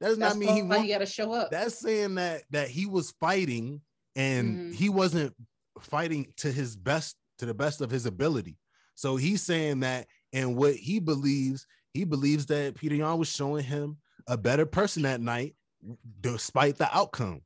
That 0.00 0.08
does 0.10 0.18
That's 0.18 0.34
not 0.34 0.38
mean 0.38 0.54
he 0.54 0.62
won. 0.62 0.82
he 0.82 0.88
got 0.88 0.98
to 0.98 1.06
show 1.06 1.32
up. 1.32 1.50
That's 1.50 1.78
saying 1.78 2.16
that 2.16 2.42
that 2.50 2.68
he 2.68 2.86
was 2.86 3.12
fighting 3.18 3.80
and 4.14 4.72
Mhm. 4.72 4.74
he 4.74 4.88
wasn't 4.90 5.34
fighting 5.80 6.32
to 6.36 6.52
his 6.52 6.76
best 6.76 7.16
to 7.38 7.46
the 7.46 7.54
best 7.54 7.80
of 7.80 7.90
his 7.90 8.04
ability. 8.06 8.58
So 8.94 9.16
he's 9.16 9.42
saying 9.42 9.80
that 9.80 10.06
and 10.32 10.56
what 10.56 10.74
he 10.74 10.98
believes, 10.98 11.66
he 11.98 12.04
believes 12.04 12.46
that 12.46 12.76
Peter 12.76 12.94
Yan 12.94 13.18
was 13.18 13.28
showing 13.28 13.64
him 13.64 13.96
a 14.28 14.36
better 14.36 14.64
person 14.64 15.02
that 15.02 15.20
night 15.20 15.56
despite 16.20 16.78
the 16.78 16.88
outcome. 16.96 17.42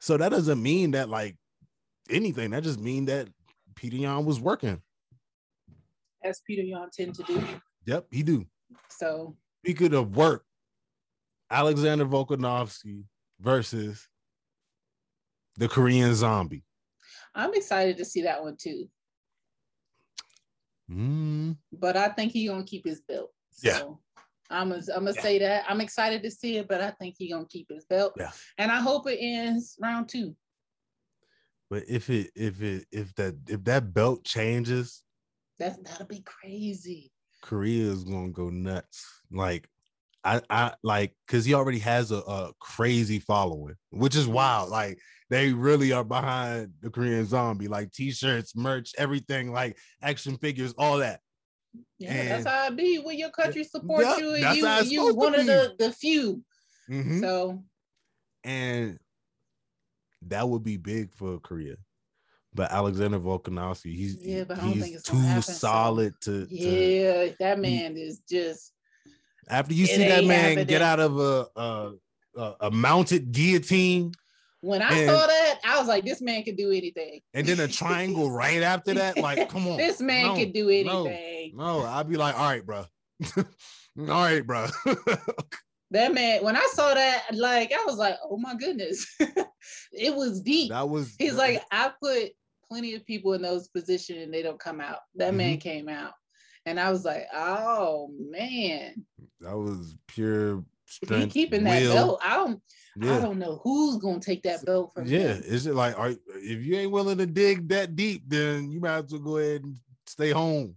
So 0.00 0.16
that 0.16 0.28
doesn't 0.28 0.62
mean 0.62 0.92
that 0.92 1.08
like 1.08 1.36
anything. 2.08 2.50
That 2.50 2.62
just 2.62 2.78
mean 2.78 3.06
that 3.06 3.28
Peter 3.74 3.96
Yan 3.96 4.24
was 4.24 4.38
working. 4.38 4.80
as 6.22 6.40
Peter 6.46 6.62
Yan 6.62 6.88
tend 6.96 7.16
to 7.16 7.24
do. 7.24 7.42
Yep, 7.86 8.06
he 8.12 8.22
do. 8.22 8.46
So 8.88 9.36
Speaking 9.64 9.94
of 9.94 10.16
work, 10.16 10.44
Alexander 11.50 12.06
Volkanovski 12.06 13.02
versus 13.40 14.06
the 15.56 15.66
Korean 15.66 16.14
zombie. 16.14 16.62
I'm 17.34 17.54
excited 17.54 17.96
to 17.96 18.04
see 18.04 18.22
that 18.22 18.40
one 18.40 18.56
too. 18.56 18.88
Mm, 20.90 21.56
But 21.72 21.96
I 21.96 22.08
think 22.10 22.32
he 22.32 22.46
gonna 22.46 22.64
keep 22.64 22.84
his 22.86 23.00
belt. 23.00 23.32
Yeah. 23.62 23.80
I'm 24.48 24.68
gonna, 24.70 24.82
I'm 24.94 25.04
gonna 25.04 25.12
Yeah. 25.16 25.22
say 25.22 25.38
that. 25.40 25.64
I'm 25.68 25.80
excited 25.80 26.22
to 26.22 26.30
see 26.30 26.58
it, 26.58 26.68
but 26.68 26.80
I 26.80 26.92
think 26.92 27.16
he 27.18 27.30
gonna 27.30 27.46
keep 27.48 27.66
his 27.70 27.84
belt. 27.84 28.14
Yeah. 28.16 28.30
And 28.58 28.70
I 28.70 28.80
hope 28.80 29.08
it 29.08 29.18
ends 29.20 29.76
round 29.80 30.08
two. 30.08 30.36
but 31.68 31.82
if 31.88 32.08
it 32.10 32.30
if 32.36 32.62
it 32.62 32.86
if 32.92 33.12
that 33.16 33.34
if 33.48 33.64
that 33.64 33.92
belt 33.92 34.24
changes, 34.24 35.02
That 35.58 35.82
that'll 35.84 36.06
be 36.06 36.20
crazy. 36.22 37.10
Korea 37.42 37.90
is 37.90 38.04
gonna 38.04 38.30
go 38.30 38.50
nuts. 38.50 39.04
Like 39.32 39.68
I 40.22 40.40
I 40.48 40.74
like 40.84 41.16
because 41.26 41.44
he 41.44 41.54
already 41.54 41.80
has 41.80 42.12
a, 42.12 42.18
a 42.18 42.52
crazy 42.60 43.18
following, 43.18 43.74
which 43.90 44.14
is 44.14 44.28
wild. 44.28 44.70
Like 44.70 45.00
they 45.30 45.52
really 45.52 45.92
are 45.92 46.04
behind 46.04 46.72
the 46.80 46.90
Korean 46.90 47.24
zombie, 47.26 47.68
like 47.68 47.92
t-shirts, 47.92 48.54
merch, 48.56 48.92
everything, 48.96 49.52
like 49.52 49.76
action 50.02 50.36
figures, 50.38 50.72
all 50.78 50.98
that. 50.98 51.20
Yeah, 51.98 52.14
that's 52.28 52.46
And- 52.46 52.48
how 52.48 52.66
it 52.68 52.76
be 52.76 52.98
when 52.98 53.18
your 53.18 53.30
country 53.30 53.64
supports 53.64 54.06
Yeah, 54.06 54.18
you 54.18 54.34
and 54.34 54.62
that's 54.64 54.90
you 54.90 55.04
you 55.08 55.14
one 55.14 55.34
of 55.34 55.46
the, 55.46 55.74
the 55.78 55.92
few. 55.92 56.42
Mhm. 56.88 57.20
So 57.20 57.64
and 58.44 58.98
that 60.22 60.48
would 60.48 60.62
be 60.62 60.76
big 60.76 61.12
for 61.12 61.38
Korea. 61.40 61.76
But 62.54 62.70
Alexander 62.72 63.18
Volkanovski, 63.20 63.94
he's 63.94 64.16
Yeah, 64.24 64.44
but 64.44 64.58
he's 64.58 64.82
think 64.82 64.94
it's 64.96 65.10
gonna 65.10 65.20
too 65.22 65.26
happen, 65.26 65.42
so- 65.42 65.52
solid 65.52 66.14
to, 66.22 66.46
to 66.46 66.54
yeah, 66.54 67.32
that 67.40 67.58
man 67.58 67.96
is 67.96 68.20
just 68.30 68.72
after 69.48 69.74
you 69.74 69.86
see 69.86 69.98
that 69.98 70.24
man 70.24 70.40
happening. 70.50 70.66
get 70.66 70.82
out 70.82 71.00
of 71.00 71.18
a 71.18 71.46
a, 71.56 71.92
a, 72.36 72.54
a 72.60 72.70
mounted 72.70 73.32
guillotine 73.32 74.12
when 74.66 74.82
I 74.82 74.90
And- 74.98 75.08
saw 75.10 75.26
that, 75.26 75.60
I 75.64 75.78
was 75.78 75.88
like, 75.88 76.04
this 76.04 76.20
man 76.20 76.42
can 76.42 76.56
do 76.56 76.70
anything. 76.70 77.20
and 77.34 77.46
then 77.46 77.60
a 77.60 77.68
triangle 77.68 78.30
right 78.30 78.62
after 78.62 78.94
that, 78.94 79.16
like 79.18 79.48
come 79.48 79.66
on, 79.68 79.76
This 79.76 80.00
man 80.00 80.26
No, 80.26 80.34
can 80.36 80.52
do 80.52 80.68
anything. 80.68 81.52
No, 81.56 81.82
I'd 81.82 82.08
be 82.08 82.16
like, 82.16 82.36
all 82.38 82.48
right, 82.48 82.64
bro. 82.66 82.84
all 83.36 83.44
right, 84.06 84.46
bro. 84.46 84.66
That 85.92 86.12
man, 86.12 86.42
when 86.42 86.56
I 86.56 86.66
saw 86.72 86.92
that, 86.94 87.26
like 87.32 87.72
I 87.72 87.84
was 87.86 87.94
like, 87.96 88.16
oh 88.24 88.36
my 88.38 88.56
goodness. 88.56 89.06
it 89.92 90.14
was 90.16 90.40
deep. 90.40 90.70
that 90.70 90.88
was 90.88 91.14
He's 91.16 91.36
like, 91.36 91.62
I 91.70 91.92
put 92.02 92.30
plenty 92.68 92.96
of 92.96 93.06
people 93.06 93.34
in 93.34 93.42
those 93.42 93.68
positions 93.68 94.24
and 94.24 94.34
they 94.34 94.42
don't 94.42 94.58
come 94.58 94.80
out. 94.80 94.98
That 95.14 95.28
Mm-hmm. 95.28 95.36
man 95.36 95.56
came 95.58 95.88
out. 95.88 96.12
And 96.66 96.80
I 96.80 96.90
was 96.90 97.04
like, 97.04 97.28
oh 97.32 98.10
man, 98.18 99.06
that 99.40 99.56
was 99.56 99.94
pure 100.08 100.64
he 101.00 101.06
strength. 101.06 101.32
keeping 101.32 101.62
that 101.62 101.82
will. 101.82 101.94
belt. 101.94 102.20
I 102.24 102.34
don't 102.34 102.60
I 103.02 103.20
don't 103.20 103.38
know 103.38 103.60
who's 103.62 103.98
gonna 103.98 104.20
take 104.20 104.42
that 104.44 104.64
belt 104.64 104.92
from 104.94 105.06
Yeah, 105.06 105.34
him. 105.34 105.42
is 105.44 105.66
it 105.66 105.74
like 105.74 105.98
are, 105.98 106.10
if 106.10 106.64
you 106.64 106.76
ain't 106.76 106.92
willing 106.92 107.18
to 107.18 107.26
dig 107.26 107.68
that 107.68 107.94
deep, 107.96 108.22
then 108.26 108.70
you 108.70 108.80
might 108.80 109.04
as 109.04 109.12
well 109.12 109.20
go 109.20 109.36
ahead 109.38 109.64
and 109.64 109.76
stay 110.06 110.30
home. 110.30 110.76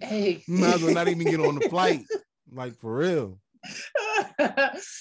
Hey, 0.00 0.42
You 0.48 0.58
might 0.58 0.74
as 0.74 0.82
well 0.82 0.92
not 0.92 1.08
even 1.08 1.28
get 1.28 1.40
on 1.40 1.54
the 1.56 1.60
flight. 1.62 2.02
Like 2.52 2.74
for 2.80 2.96
real. 2.96 3.38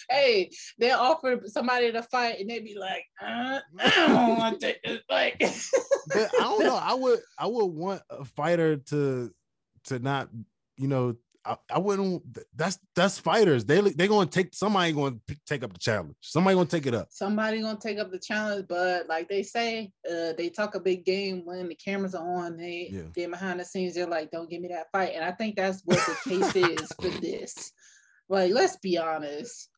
hey, 0.10 0.51
they 0.77 0.91
offer 0.91 1.41
somebody 1.47 1.91
to 1.91 2.03
fight 2.03 2.39
and 2.39 2.47
they 2.47 2.60
be 2.60 2.75
like, 2.77 3.03
uh, 3.19 3.60
I 3.79 3.89
don't 4.08 4.38
want 4.38 4.60
to 4.60 4.67
take 4.67 4.84
this 4.84 4.99
fight. 5.10 5.36
But 6.13 6.29
I 6.38 6.43
don't 6.43 6.63
know. 6.63 6.75
I 6.75 6.93
would 6.93 7.19
I 7.39 7.47
would 7.47 7.65
want 7.65 8.03
a 8.12 8.23
fighter 8.23 8.77
to 8.77 9.34
to 9.86 9.99
not, 9.99 10.29
you 10.77 10.88
know, 10.88 11.15
I, 11.45 11.56
I 11.71 11.80
wouldn't 11.80 12.21
that's 12.56 12.78
that's 12.95 13.17
fighters. 13.17 13.63
They 13.65 13.80
they 13.82 14.08
gonna 14.08 14.30
take 14.30 14.54
somebody 14.54 14.91
gonna 14.91 15.15
take 15.47 15.63
up 15.63 15.71
the 15.73 15.80
challenge. 15.80 16.15
Somebody 16.21 16.56
gonna 16.56 16.67
take 16.67 16.86
it 16.86 16.93
up. 16.93 17.08
Somebody 17.12 17.62
gonna 17.62 17.80
take 17.82 17.97
up 17.97 18.12
the 18.12 18.19
challenge, 18.19 18.65
but 18.67 19.08
like 19.08 19.30
they 19.30 19.43
say, 19.43 19.91
uh, 20.10 20.34
they 20.38 20.49
talk 20.49 20.75
a 20.75 20.80
big 20.80 21.06
game 21.06 21.45
when 21.45 21.69
the 21.69 21.75
cameras 21.75 22.13
are 22.13 22.28
on. 22.43 22.58
They 22.58 22.89
Yeah. 22.91 23.04
they 23.15 23.25
behind 23.25 23.60
the 23.60 23.65
scenes, 23.65 23.95
they're 23.95 24.06
like, 24.06 24.32
"Don't 24.32 24.49
give 24.49 24.62
me 24.62 24.67
that 24.67 24.91
fight," 24.91 25.13
and 25.15 25.23
I 25.23 25.32
think 25.32 25.56
that's 25.56 25.82
what 25.86 25.99
the 26.06 26.30
case 26.30 26.56
is 26.56 26.89
for 27.02 27.10
this. 27.10 27.71
Like, 28.28 28.52
let's 28.54 28.75
be 28.78 28.97
honest. 28.97 29.69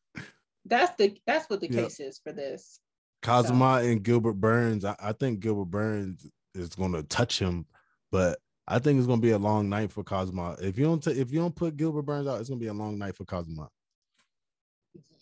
That's 0.66 0.94
the 0.96 1.16
that's 1.26 1.48
what 1.48 1.60
the 1.60 1.70
Yeah. 1.70 1.82
case 1.82 2.00
is 2.00 2.20
for 2.22 2.32
this. 2.32 2.80
Kazuma 3.22 3.82
and 3.84 4.02
Gilbert 4.02 4.34
Burns. 4.34 4.84
I, 4.84 4.96
I 4.98 5.12
think 5.12 5.40
Gilbert 5.40 5.66
Burns 5.70 6.28
is 6.54 6.70
gonna 6.70 7.04
touch 7.04 7.38
him, 7.38 7.66
but 8.10 8.40
I 8.72 8.78
think 8.78 8.98
it's 8.98 9.06
gonna 9.06 9.20
be 9.20 9.30
a 9.32 9.38
long 9.38 9.68
night 9.68 9.92
for 9.92 10.02
Cosmo. 10.02 10.56
If 10.60 10.78
you 10.78 10.84
don't 10.84 11.02
ta- 11.02 11.10
if 11.10 11.30
you 11.30 11.40
don't 11.40 11.54
put 11.54 11.76
Gilbert 11.76 12.02
Burns 12.02 12.26
out, 12.26 12.40
it's 12.40 12.48
gonna 12.48 12.58
be 12.60 12.68
a 12.68 12.72
long 12.72 12.98
night 12.98 13.16
for 13.16 13.24
Cosmo. 13.24 13.68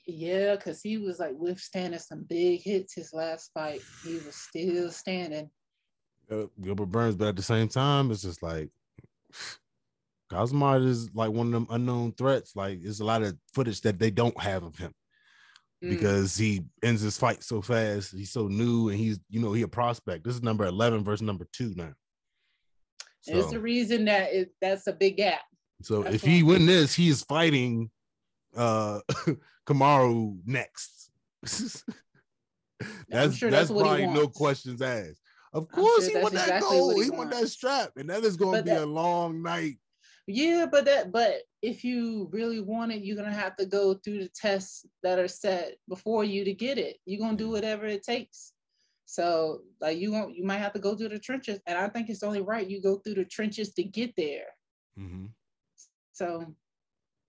Yeah, 0.06 0.56
because 0.56 0.80
he 0.80 0.98
was 0.98 1.18
like 1.18 1.34
withstanding 1.36 2.00
some 2.00 2.24
big 2.28 2.62
hits 2.62 2.94
his 2.94 3.12
last 3.12 3.50
fight. 3.52 3.80
He 4.04 4.14
was 4.14 4.34
still 4.34 4.90
standing. 4.90 5.50
Gilbert 6.60 6.86
Burns, 6.86 7.16
but 7.16 7.28
at 7.28 7.36
the 7.36 7.42
same 7.42 7.68
time, 7.68 8.10
it's 8.10 8.22
just 8.22 8.42
like 8.42 8.70
Cosmo 10.30 10.80
is 10.80 11.12
like 11.14 11.30
one 11.30 11.48
of 11.48 11.52
them 11.52 11.66
unknown 11.70 12.12
threats. 12.12 12.54
Like 12.54 12.82
there's 12.82 13.00
a 13.00 13.04
lot 13.04 13.22
of 13.22 13.36
footage 13.52 13.80
that 13.82 13.98
they 13.98 14.10
don't 14.10 14.40
have 14.40 14.62
of 14.62 14.76
him 14.76 14.92
Mm. 15.82 15.88
because 15.88 16.36
he 16.36 16.60
ends 16.82 17.00
his 17.00 17.16
fight 17.16 17.42
so 17.42 17.62
fast. 17.62 18.12
He's 18.12 18.30
so 18.30 18.48
new 18.48 18.90
and 18.90 18.98
he's 18.98 19.18
you 19.30 19.40
know 19.40 19.54
he 19.54 19.62
a 19.62 19.68
prospect. 19.68 20.24
This 20.24 20.34
is 20.34 20.42
number 20.42 20.66
eleven 20.66 21.02
versus 21.02 21.22
number 21.22 21.46
two 21.52 21.72
now. 21.74 21.94
It's 23.26 23.50
the 23.50 23.60
reason 23.60 24.06
that 24.06 24.32
it, 24.32 24.54
that's 24.60 24.86
a 24.86 24.92
big 24.92 25.16
gap. 25.18 25.40
so 25.82 26.02
that's 26.02 26.16
if 26.16 26.22
he 26.22 26.42
win 26.42 26.66
this, 26.66 26.94
he 26.94 27.08
is 27.08 27.22
fighting 27.22 27.90
uh 28.56 29.00
Kamaru 29.66 30.38
next. 30.46 31.10
that's 33.08 33.36
sure 33.36 33.50
that's, 33.50 33.68
that's 33.68 33.70
probably 33.70 34.06
no 34.06 34.26
questions 34.28 34.82
asked. 34.82 35.20
Of 35.52 35.68
course, 35.68 36.06
sure 36.06 36.18
he 36.18 36.22
want 36.22 36.34
that 36.34 36.42
exactly 36.42 36.78
gold. 36.78 36.96
He, 36.96 37.04
he 37.04 37.10
want 37.10 37.30
that 37.32 37.48
strap, 37.48 37.92
and 37.96 38.08
that 38.08 38.24
is 38.24 38.36
going 38.36 38.58
to 38.58 38.62
be 38.62 38.70
that- 38.70 38.82
a 38.82 38.86
long 38.86 39.42
night. 39.42 39.78
Yeah, 40.26 40.66
but 40.70 40.84
that 40.84 41.10
but 41.10 41.40
if 41.60 41.82
you 41.82 42.28
really 42.30 42.60
want 42.60 42.92
it, 42.92 43.02
you're 43.02 43.16
gonna 43.16 43.32
have 43.32 43.56
to 43.56 43.66
go 43.66 43.94
through 43.94 44.22
the 44.22 44.28
tests 44.28 44.86
that 45.02 45.18
are 45.18 45.26
set 45.26 45.74
before 45.88 46.22
you 46.22 46.44
to 46.44 46.52
get 46.52 46.78
it. 46.78 46.98
You're 47.04 47.20
gonna 47.20 47.36
do 47.36 47.50
whatever 47.50 47.86
it 47.86 48.04
takes. 48.04 48.52
So 49.10 49.62
like 49.80 49.98
you 49.98 50.12
won't 50.12 50.36
you 50.36 50.44
might 50.44 50.58
have 50.58 50.72
to 50.74 50.78
go 50.78 50.94
through 50.94 51.08
the 51.08 51.18
trenches. 51.18 51.58
And 51.66 51.76
I 51.76 51.88
think 51.88 52.08
it's 52.08 52.22
only 52.22 52.42
right 52.42 52.70
you 52.70 52.80
go 52.80 52.98
through 52.98 53.14
the 53.14 53.24
trenches 53.24 53.72
to 53.74 53.82
get 53.82 54.14
there. 54.16 54.46
Mm-hmm. 54.96 55.26
So 56.12 56.54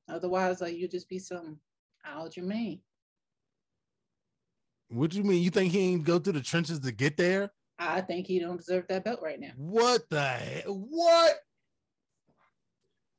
otherwise, 0.07 0.61
like 0.61 0.75
you 0.75 0.87
just 0.87 1.09
be 1.09 1.17
some 1.17 1.57
Aljamain. 2.07 2.81
What 4.89 5.09
do 5.09 5.17
you 5.17 5.23
mean? 5.23 5.41
You 5.41 5.49
think 5.49 5.71
he 5.71 5.93
ain't 5.93 6.03
go 6.03 6.19
through 6.19 6.33
the 6.33 6.41
trenches 6.41 6.79
to 6.81 6.91
get 6.91 7.17
there? 7.17 7.51
I 7.79 8.01
think 8.01 8.27
he 8.27 8.37
don't 8.37 8.57
deserve 8.57 8.85
that 8.89 9.03
belt 9.03 9.21
right 9.23 9.39
now. 9.39 9.53
What 9.55 10.07
the 10.11 10.21
heck? 10.21 10.65
What? 10.65 11.33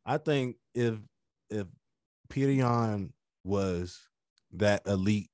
I 0.07 0.19
think 0.19 0.55
if 0.73 0.95
if 1.51 1.67
Peter 2.29 2.53
Yan 2.53 3.13
was 3.43 3.99
that 4.53 4.87
elite, 4.87 5.31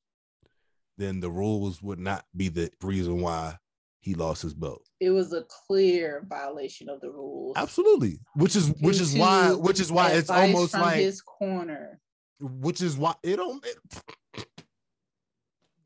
then 0.99 1.21
the 1.21 1.31
rules 1.31 1.81
would 1.83 1.99
not 1.99 2.25
be 2.37 2.49
the 2.49 2.71
reason 2.83 3.23
why 3.23 3.57
he 4.01 4.15
lost 4.15 4.43
his 4.43 4.55
belt. 4.55 4.83
It 5.01 5.11
was 5.11 5.33
a 5.33 5.45
clear 5.67 6.25
violation 6.29 6.89
of 6.89 7.01
the 7.01 7.11
rules. 7.11 7.57
Absolutely. 7.57 8.19
Which 8.35 8.57
is 8.57 8.71
which 8.81 9.01
is 9.01 9.17
why 9.17 9.53
which 9.53 9.81
is 9.81 9.91
why 9.91 10.13
it's 10.13 10.31
almost 10.31 10.75
like 10.75 10.97
his 10.97 11.23
corner. 11.23 12.01
which 12.41 12.83
is 12.83 12.97
why 12.97 13.15
it 13.23 13.37
don't 13.37 13.65
it 13.65 14.47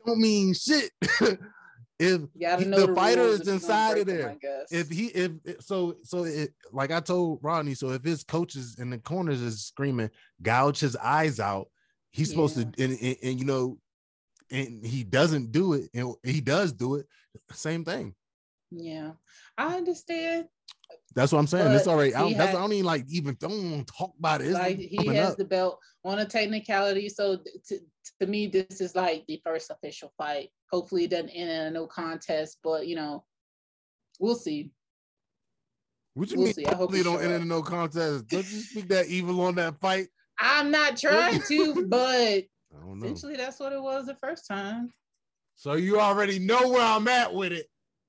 don't 0.07 0.21
mean 0.21 0.55
shit. 0.55 0.91
if 1.99 2.21
the 2.35 2.93
fighter 2.95 3.23
is 3.23 3.41
if 3.41 3.47
you're 3.47 3.55
gonna 3.55 3.55
inside 3.55 3.99
of 3.99 4.07
them, 4.07 4.39
there. 4.43 4.65
If 4.71 4.89
he 4.91 5.07
if 5.07 5.33
so 5.61 5.95
so 6.03 6.25
it 6.25 6.53
like 6.73 6.91
I 6.91 7.01
told 7.01 7.41
Rodney, 7.43 7.75
so 7.75 7.91
if 7.91 8.03
his 8.03 8.25
coaches 8.25 8.77
in 8.79 8.91
the 8.91 8.99
corners 8.99 9.41
is 9.41 9.65
screaming, 9.65 10.11
gouge 10.43 10.81
his 10.81 10.97
eyes 10.97 11.41
out, 11.41 11.69
he's 12.11 12.31
supposed 12.31 12.57
to 12.57 12.63
and, 12.63 12.99
and, 13.01 13.17
and, 13.23 13.39
you 13.39 13.45
know, 13.45 13.79
and 14.53 14.85
he 14.85 15.03
doesn't 15.03 15.51
do 15.51 15.73
it, 15.73 15.91
and 15.95 16.15
he 16.23 16.41
does 16.41 16.73
do 16.73 16.97
it, 16.97 17.07
same 17.53 17.85
thing. 17.85 18.15
yeah, 18.71 19.13
I 19.57 19.77
understand. 19.77 20.47
That's 21.15 21.33
what 21.33 21.39
I'm 21.39 21.47
saying. 21.47 21.73
it's 21.73 21.89
already. 21.89 22.15
I 22.15 22.21
don't, 22.21 22.37
that's 22.37 22.55
I 22.55 22.61
don't 22.61 22.73
even 22.73 22.87
like 22.87 23.05
even 23.09 23.37
don't 23.41 23.87
talk 23.87 24.13
about 24.19 24.41
it. 24.41 24.49
It's 24.49 24.55
like 24.55 24.79
he 24.79 25.07
has 25.09 25.33
up. 25.33 25.39
the 25.39 25.45
belt 25.45 25.79
on 26.05 26.19
a 26.19 26.25
technicality. 26.25 27.09
So 27.09 27.39
to, 27.69 27.79
to 28.21 28.27
me, 28.27 28.47
this 28.47 28.81
is 28.81 28.95
like 28.95 29.25
the 29.27 29.41
first 29.45 29.71
official 29.71 30.13
fight. 30.17 30.51
Hopefully, 30.71 31.05
it 31.05 31.11
doesn't 31.11 31.31
end 31.31 31.51
in 31.51 31.61
a 31.67 31.71
no 31.71 31.87
contest, 31.87 32.59
but 32.63 32.87
you 32.87 32.97
know, 32.97 33.25
we'll 34.21 34.35
see. 34.35 34.71
What 36.15 36.31
you 36.31 36.37
we'll 36.37 36.47
mean? 36.47 36.55
see. 36.55 36.67
I 36.67 36.75
hope 36.75 36.93
don't 36.93 37.23
end 37.23 37.33
in 37.33 37.49
no 37.49 37.63
contest. 37.63 38.27
Don't 38.29 38.51
you 38.51 38.61
speak 38.61 38.89
that 38.89 39.07
evil 39.07 39.41
on 39.43 39.55
that 39.57 39.81
fight? 39.81 40.09
I'm 40.39 40.71
not 40.71 40.97
trying 40.97 41.41
to, 41.49 41.87
but 41.89 42.45
I 42.75 42.81
don't 42.81 42.99
know. 42.99 43.05
essentially, 43.05 43.37
that's 43.37 43.61
what 43.61 43.73
it 43.73 43.83
was 43.83 44.07
the 44.07 44.15
first 44.15 44.47
time. 44.47 44.93
So 45.55 45.75
you 45.75 46.01
already 46.01 46.39
know 46.39 46.69
where 46.69 46.83
I'm 46.83 47.07
at 47.09 47.33
with 47.33 47.53
it. 47.53 47.67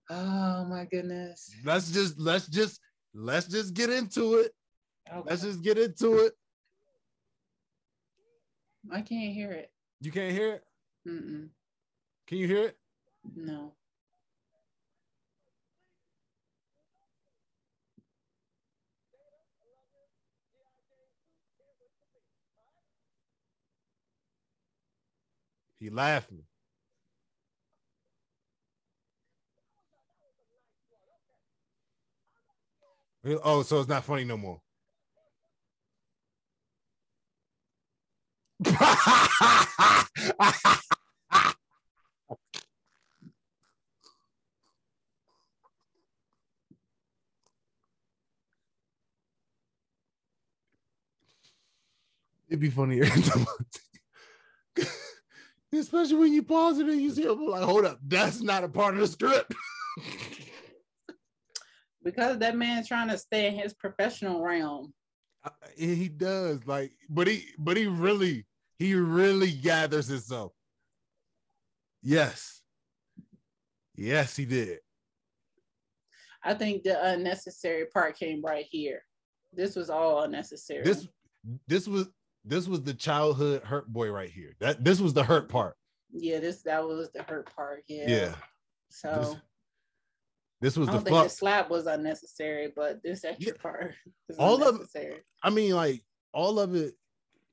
Oh 0.10 0.66
my 0.66 0.86
goodness. 0.86 1.50
Let's 1.64 1.92
just 1.92 2.20
let's 2.20 2.48
just 2.48 2.80
let's 3.14 3.48
just 3.48 3.74
get 3.74 3.90
into 3.90 4.36
it. 4.36 4.52
Okay. 5.12 5.30
Let's 5.30 5.44
just 5.44 5.62
get 5.62 5.78
into 5.78 6.20
it. 6.20 6.34
I 8.92 9.02
can't 9.02 9.34
hear 9.34 9.52
it. 9.52 9.72
You 10.02 10.12
can't 10.12 10.34
hear 10.34 10.56
it? 10.56 10.64
Mm-mm. 11.08 11.50
Can 12.28 12.38
you 12.38 12.48
hear 12.48 12.68
it? 12.68 12.78
No. 13.36 13.74
He 25.84 25.90
laughing. 25.90 26.44
He- 33.26 33.36
Oh, 33.44 33.64
so 33.64 33.82
it's 33.82 33.90
not 33.90 34.06
funny 34.06 34.24
no 34.24 34.38
more. 34.38 34.62
It'd 52.48 52.62
be 52.62 52.70
funnier. 52.70 53.04
Especially 55.80 56.16
when 56.16 56.34
you 56.34 56.44
pause 56.44 56.80
it 56.80 56.88
and 56.88 57.02
you 57.02 57.12
see 57.12 57.24
him 57.24 57.46
like, 57.48 57.64
hold 57.64 57.86
up, 57.86 58.00
that's 58.06 58.42
not 58.42 58.64
a 58.64 58.70
part 58.70 58.94
of 58.94 59.00
the 59.00 59.08
script. 59.08 59.54
because 62.04 62.38
that 62.40 62.56
man's 62.56 62.88
trying 62.88 63.10
to 63.10 63.18
stay 63.18 63.48
in 63.48 63.56
his 63.56 63.74
professional 63.74 64.42
realm. 64.42 64.94
Uh, 65.44 65.50
he 65.76 66.10
does 66.10 66.66
like, 66.66 66.92
but 67.10 67.28
he, 67.28 67.46
but 67.58 67.76
he 67.76 67.88
really, 67.88 68.46
he 68.78 68.96
really 68.96 69.52
gathers 69.52 70.08
himself. 70.08 70.54
Yes, 72.02 72.62
yes, 73.96 74.36
he 74.36 74.46
did. 74.46 74.80
I 76.44 76.54
think 76.54 76.84
the 76.84 77.12
unnecessary 77.12 77.86
part 77.86 78.18
came 78.18 78.42
right 78.44 78.66
here. 78.70 79.04
This 79.54 79.76
was 79.76 79.90
all 79.90 80.24
unnecessary. 80.24 80.84
This, 80.84 81.08
this 81.68 81.88
was 81.88 82.10
this 82.46 82.68
was 82.68 82.82
the 82.82 82.94
childhood 82.94 83.64
hurt 83.64 83.88
boy 83.92 84.10
right 84.12 84.30
here. 84.30 84.54
That 84.60 84.84
this 84.84 85.00
was 85.00 85.14
the 85.14 85.24
hurt 85.24 85.50
part. 85.50 85.76
Yeah, 86.12 86.40
this 86.40 86.62
that 86.64 86.84
was 86.88 87.10
the 87.12 87.24
hurt 87.24 87.54
part. 87.56 87.84
Yeah. 87.88 88.06
Yeah. 88.08 88.36
So 88.90 89.10
This, 90.62 90.76
this 90.76 90.78
was 90.78 90.90
I 90.90 90.92
the 90.92 90.98
don't 90.98 91.06
think 91.06 91.24
the 91.24 91.30
slap 91.30 91.70
was 91.70 91.88
unnecessary, 91.88 92.72
but 92.76 93.02
this 93.04 93.24
extra 93.24 93.54
Yeah. 93.54 93.62
part 93.62 93.96
All 94.38 94.62
of- 94.62 94.76
unnecessary. 94.76 95.22
I 95.42 95.50
mean, 95.50 95.74
like 95.74 96.04
all 96.34 96.60
of 96.60 96.76
it, 96.76 96.94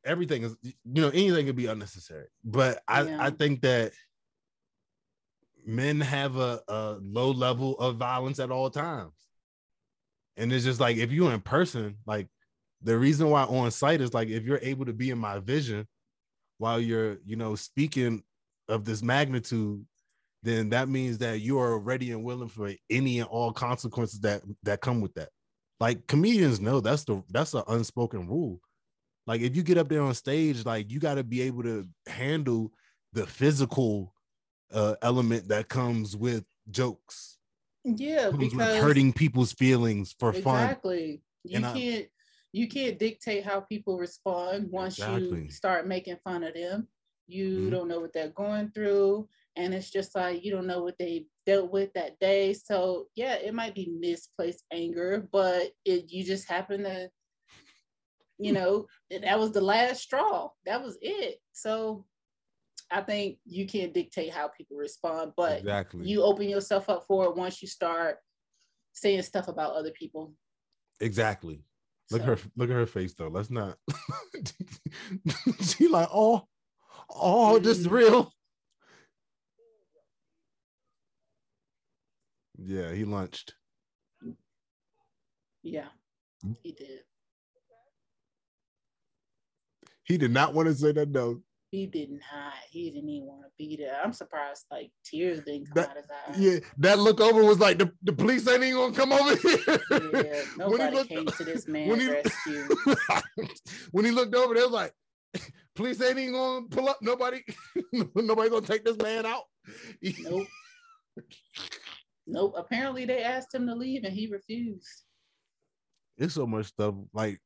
everything 0.05 0.43
is 0.43 0.57
you 0.63 0.73
know 0.85 1.09
anything 1.09 1.47
could 1.47 1.57
be 1.57 1.67
unnecessary. 1.67 2.27
But 2.45 2.83
I 2.89 3.03
Yeah. 3.03 3.17
I 3.23 3.31
think 3.31 3.63
that 3.63 3.93
men 5.67 6.01
have 6.01 6.37
a, 6.37 6.61
a 6.69 6.99
low 7.01 7.31
level 7.31 7.79
of 7.79 7.97
violence 7.97 8.39
at 8.39 8.51
all 8.51 8.71
times, 8.71 9.15
and 10.37 10.53
it's 10.53 10.65
just 10.65 10.81
like 10.81 10.97
if 10.97 11.11
you're 11.13 11.33
in 11.33 11.41
person, 11.41 11.97
like 12.07 12.29
the 12.83 12.97
reason 12.99 13.29
why 13.31 13.43
on 13.45 13.71
site 13.71 14.01
is 14.01 14.15
like 14.15 14.29
if 14.29 14.45
you're 14.45 14.61
able 14.63 14.85
to 14.87 14.93
be 14.93 15.11
in 15.11 15.19
my 15.19 15.39
vision 15.39 15.87
while 16.59 16.81
you're 16.81 17.19
you 17.25 17.37
know 17.37 17.55
speaking 17.55 18.23
of 18.69 18.85
this 18.85 19.03
magnitude 19.03 19.85
then 20.43 20.71
that 20.71 20.89
means 20.89 21.19
that 21.19 21.41
you 21.41 21.59
are 21.59 21.79
ready 21.79 22.13
and 22.13 22.25
willing 22.25 22.49
for 22.49 22.73
any 22.89 23.19
and 23.19 23.29
all 23.29 23.53
consequences 23.53 24.21
that 24.21 24.43
that 24.63 24.81
come 24.81 25.01
with 25.01 25.13
that. 25.15 25.29
Like 25.79 26.07
comedians 26.07 26.61
know 26.61 26.81
that's 26.81 27.05
the 27.05 27.23
that's 27.31 27.55
an 27.55 27.63
unspoken 27.69 28.27
rule. 28.29 28.61
Like 29.27 29.43
if 29.43 29.55
you 29.55 29.63
get 29.63 29.79
up 29.79 29.89
there 29.89 30.03
on 30.03 30.15
stage 30.15 30.65
like 30.65 30.91
you 30.91 30.99
got 30.99 31.15
to 31.15 31.25
be 31.25 31.43
able 31.43 31.63
to 31.65 31.87
handle 32.07 32.73
the 33.13 33.27
physical 33.27 34.15
uh 34.73 34.95
element 35.03 35.49
that 35.49 35.69
comes 35.69 36.17
with 36.17 36.45
jokes. 36.71 37.39
Yeah, 37.85 38.31
because 38.31 38.53
hurting 38.79 39.13
people's 39.13 39.53
feelings 39.53 40.15
for 40.19 40.33
fun. 40.33 40.65
Exactly. 40.65 41.23
You 41.45 41.57
And 41.57 41.65
can't 41.65 42.07
you 42.53 42.69
can't 42.69 42.99
dictate 42.99 43.45
how 43.45 43.61
people 43.61 43.97
respond 43.99 44.71
once 44.71 44.99
Exactly. 44.99 45.43
you 45.45 45.51
start 45.51 45.87
making 45.87 46.17
fun 46.25 46.43
of 46.43 46.55
them. 46.55 46.89
You 47.29 47.67
Mhm. 47.67 47.71
don't 47.71 47.89
know 47.89 48.01
what 48.01 48.13
they're 48.13 48.31
going 48.31 48.71
through. 48.73 49.29
And 49.57 49.73
it's 49.73 49.91
just 49.91 50.15
like 50.17 50.45
you 50.45 50.51
don't 50.51 50.67
know 50.67 50.83
what 50.83 50.99
they 50.99 51.27
dealt 51.47 51.71
with 51.71 51.93
that 51.95 52.19
day. 52.19 52.53
So 52.55 53.09
yeah, 53.15 53.35
it 53.35 53.55
might 53.55 53.75
be 53.75 53.87
misplaced 53.87 54.65
anger, 54.73 55.29
but 55.33 55.73
it 55.85 56.11
you 56.11 56.25
just 56.25 56.49
happen 56.49 56.83
to, 56.85 57.11
you 58.39 58.53
know, 58.53 58.87
that 59.11 59.39
was 59.39 59.53
the 59.53 59.61
last 59.61 60.03
straw. 60.03 60.51
That 60.67 60.83
was 60.83 60.99
it. 61.01 61.41
So 61.53 62.07
I 62.91 63.03
think 63.03 63.39
you 63.45 63.67
can't 63.67 63.95
dictate 63.95 64.33
how 64.33 64.49
people 64.49 64.77
respond, 64.77 65.33
but 65.37 65.59
exactly 65.59 66.07
you 66.07 66.23
open 66.23 66.49
yourself 66.49 66.89
up 66.89 67.05
for 67.07 67.27
it 67.27 67.37
once 67.37 67.63
you 67.63 67.69
start 67.69 68.19
saying 68.93 69.23
stuff 69.23 69.47
about 69.47 69.75
other 69.75 69.93
people. 69.93 70.35
exactly 71.01 71.63
look 72.11 72.23
at 72.23 72.27
So, 72.27 72.37
her 72.37 72.39
look 72.57 72.71
at 72.71 72.77
her 72.77 72.87
face 72.87 73.15
though. 73.15 73.29
Let's 73.29 73.51
not 73.51 73.77
she 75.61 75.89
like 75.89 76.09
oh 76.13 76.47
oh 77.11 77.59
this 77.59 77.79
is 77.79 77.89
real. 77.89 78.33
Yeah 82.59 82.93
he 82.93 83.05
lunched 83.05 83.55
Yeah, 85.63 85.89
he 86.63 86.73
did. 86.73 87.01
he 90.05 90.19
did 90.19 90.31
not 90.33 90.55
want 90.55 90.69
to 90.69 90.75
say 90.75 90.93
that 90.93 91.11
no 91.11 91.43
He 91.71 91.87
did 91.87 92.11
not. 92.11 92.53
He 92.69 92.91
didn't 92.91 93.09
even 93.11 93.29
want 93.29 93.43
to 93.43 93.49
be 93.57 93.77
there. 93.77 94.01
I'm 94.03 94.13
surprised 94.13 94.65
like 94.73 94.91
tears 95.05 95.41
didn't 95.45 95.67
come 95.67 95.75
That- 95.77 95.91
out 95.91 95.97
his 95.97 96.07
eyes. 96.11 96.41
yeah 96.41 96.59
that 96.79 96.99
look 96.99 97.21
over 97.21 97.45
was 97.45 97.61
like 97.61 97.79
the, 97.79 97.93
the 98.03 98.13
police 98.13 98.49
ain't 98.49 98.65
even 98.65 98.75
gonna 98.77 98.95
come 98.95 99.13
over 99.13 99.37
here 99.37 99.59
Yeah, 99.69 100.43
When 100.69 100.81
he 100.81 100.87
nobody 100.89 100.97
looked- 100.97 101.09
came 101.11 101.27
to 101.27 101.45
this 101.45 101.67
when 101.69 102.01
he- 102.01 102.09
rescue. 102.09 102.69
when 103.93 104.05
he 104.05 104.11
looked 104.11 104.35
over, 104.35 104.55
they 104.55 104.63
was 104.63 104.71
like, 104.73 104.93
"Police 105.77 106.03
ain't 106.03 106.19
even 106.19 106.33
gonna 106.35 106.67
pull 106.67 106.89
up. 106.89 106.99
Nobody, 107.03 107.43
nobody 108.17 108.51
gonna 108.51 108.67
take 108.67 108.85
this 108.85 108.97
man 108.97 109.25
out." 109.25 109.45
Nope. 110.03 110.47
Nope. 112.27 112.55
Apparently 112.57 113.05
they 113.05 113.23
asked 113.23 113.55
him 113.55 113.67
to 113.69 113.75
leave 113.77 114.03
and 114.05 114.13
he 114.13 114.27
refused. 114.27 115.05
It's 116.19 116.35
so 116.35 116.47
much 116.47 116.67
stuff. 116.67 116.95
Like 117.13 117.41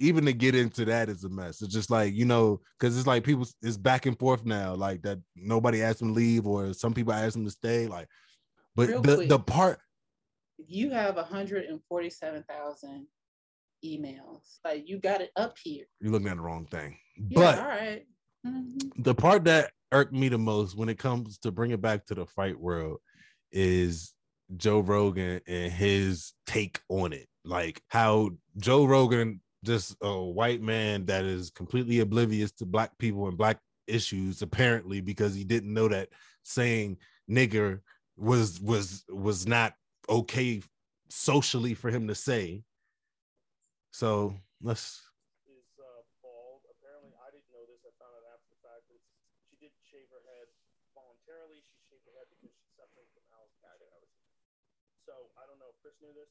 even 0.00 0.24
to 0.24 0.32
get 0.32 0.54
into 0.54 0.84
that 0.86 1.08
is 1.08 1.24
a 1.24 1.28
mess. 1.28 1.62
It's 1.62 1.72
just 1.72 1.90
like 1.90 2.14
you 2.14 2.24
know, 2.24 2.60
because 2.78 2.96
it's 2.98 3.06
like 3.06 3.22
people. 3.24 3.46
It's 3.62 3.76
back 3.76 4.06
and 4.06 4.18
forth 4.18 4.44
now. 4.44 4.74
Like 4.74 5.02
that 5.02 5.18
nobody 5.36 5.82
asked 5.82 6.02
him 6.02 6.08
to 6.08 6.14
leave, 6.14 6.46
or 6.46 6.72
some 6.72 6.94
people 6.94 7.12
asked 7.12 7.36
him 7.36 7.44
to 7.44 7.50
stay. 7.50 7.86
Like, 7.86 8.08
but 8.74 8.88
Real 8.88 9.02
the 9.02 9.14
quick. 9.16 9.28
the 9.28 9.38
part. 9.38 9.78
You 10.66 10.90
have 10.90 11.16
147,000 11.16 13.06
emails. 13.84 14.58
Like 14.64 14.88
you 14.88 14.98
got 14.98 15.20
it 15.20 15.30
up 15.36 15.56
here. 15.62 15.84
You're 16.00 16.12
looking 16.12 16.28
at 16.28 16.36
the 16.36 16.42
wrong 16.42 16.66
thing. 16.66 16.96
Yeah, 17.16 17.34
but 17.34 17.58
all 17.58 17.68
right. 17.68 18.06
Mhm. 18.46 19.04
the 19.04 19.14
part 19.14 19.44
that 19.44 19.70
irked 19.92 20.12
me 20.14 20.28
the 20.28 20.38
most 20.38 20.76
when 20.76 20.88
it 20.88 20.98
comes 20.98 21.36
to 21.38 21.50
bring 21.50 21.72
it 21.72 21.80
back 21.82 22.06
to 22.06 22.14
the 22.14 22.24
fight 22.24 22.58
world 22.58 22.98
is 23.52 24.14
Joe 24.56 24.80
Rogan 24.80 25.40
and 25.46 25.70
his 25.72 26.32
take 26.46 26.80
on 26.88 27.12
it. 27.12 27.26
Like 27.44 27.82
how 27.88 28.30
Joe 28.58 28.84
Rogan, 28.84 29.40
just 29.64 29.96
a 30.00 30.18
white 30.18 30.62
man 30.62 31.04
that 31.06 31.24
is 31.24 31.50
completely 31.50 32.00
oblivious 32.00 32.50
to 32.52 32.66
black 32.66 32.96
people 32.98 33.28
and 33.28 33.36
black 33.36 33.58
issues, 33.86 34.42
apparently, 34.42 35.00
because 35.00 35.34
he 35.34 35.44
didn't 35.44 35.72
know 35.72 35.88
that 35.88 36.08
saying 36.42 36.96
nigger 37.30 37.80
was 38.16 38.60
was 38.60 39.04
was 39.08 39.46
not 39.46 39.74
okay 40.08 40.62
socially 41.08 41.74
for 41.74 41.90
him 41.90 42.08
to 42.08 42.14
say. 42.14 42.62
So 43.90 44.34
let's 44.62 45.02
is 45.50 45.68
uh, 45.76 46.02
bald. 46.22 46.64
Apparently, 46.70 47.12
I 47.20 47.28
didn't 47.34 47.50
know 47.52 47.66
this. 47.68 47.82
I 47.84 47.92
found 48.00 48.14
out 48.16 48.24
after 48.32 48.48
the 48.54 48.60
fact. 48.64 48.86
But 48.88 49.02
she 49.50 49.56
did 49.60 49.74
shave 49.84 50.08
her 50.14 50.22
head 50.24 50.48
voluntarily. 50.94 51.60
She 51.68 51.80
shaved 51.90 52.06
her 52.08 52.16
head 52.16 52.30
because 52.32 52.54
she's 52.54 52.72
suffering 52.78 53.08
from 53.12 53.26
Alzheimer's. 53.34 54.08
So 55.04 55.12
I 55.36 55.44
don't 55.44 55.58
know 55.58 55.74
if 55.74 55.78
Chris 55.82 55.98
knew 55.98 56.14
this, 56.14 56.30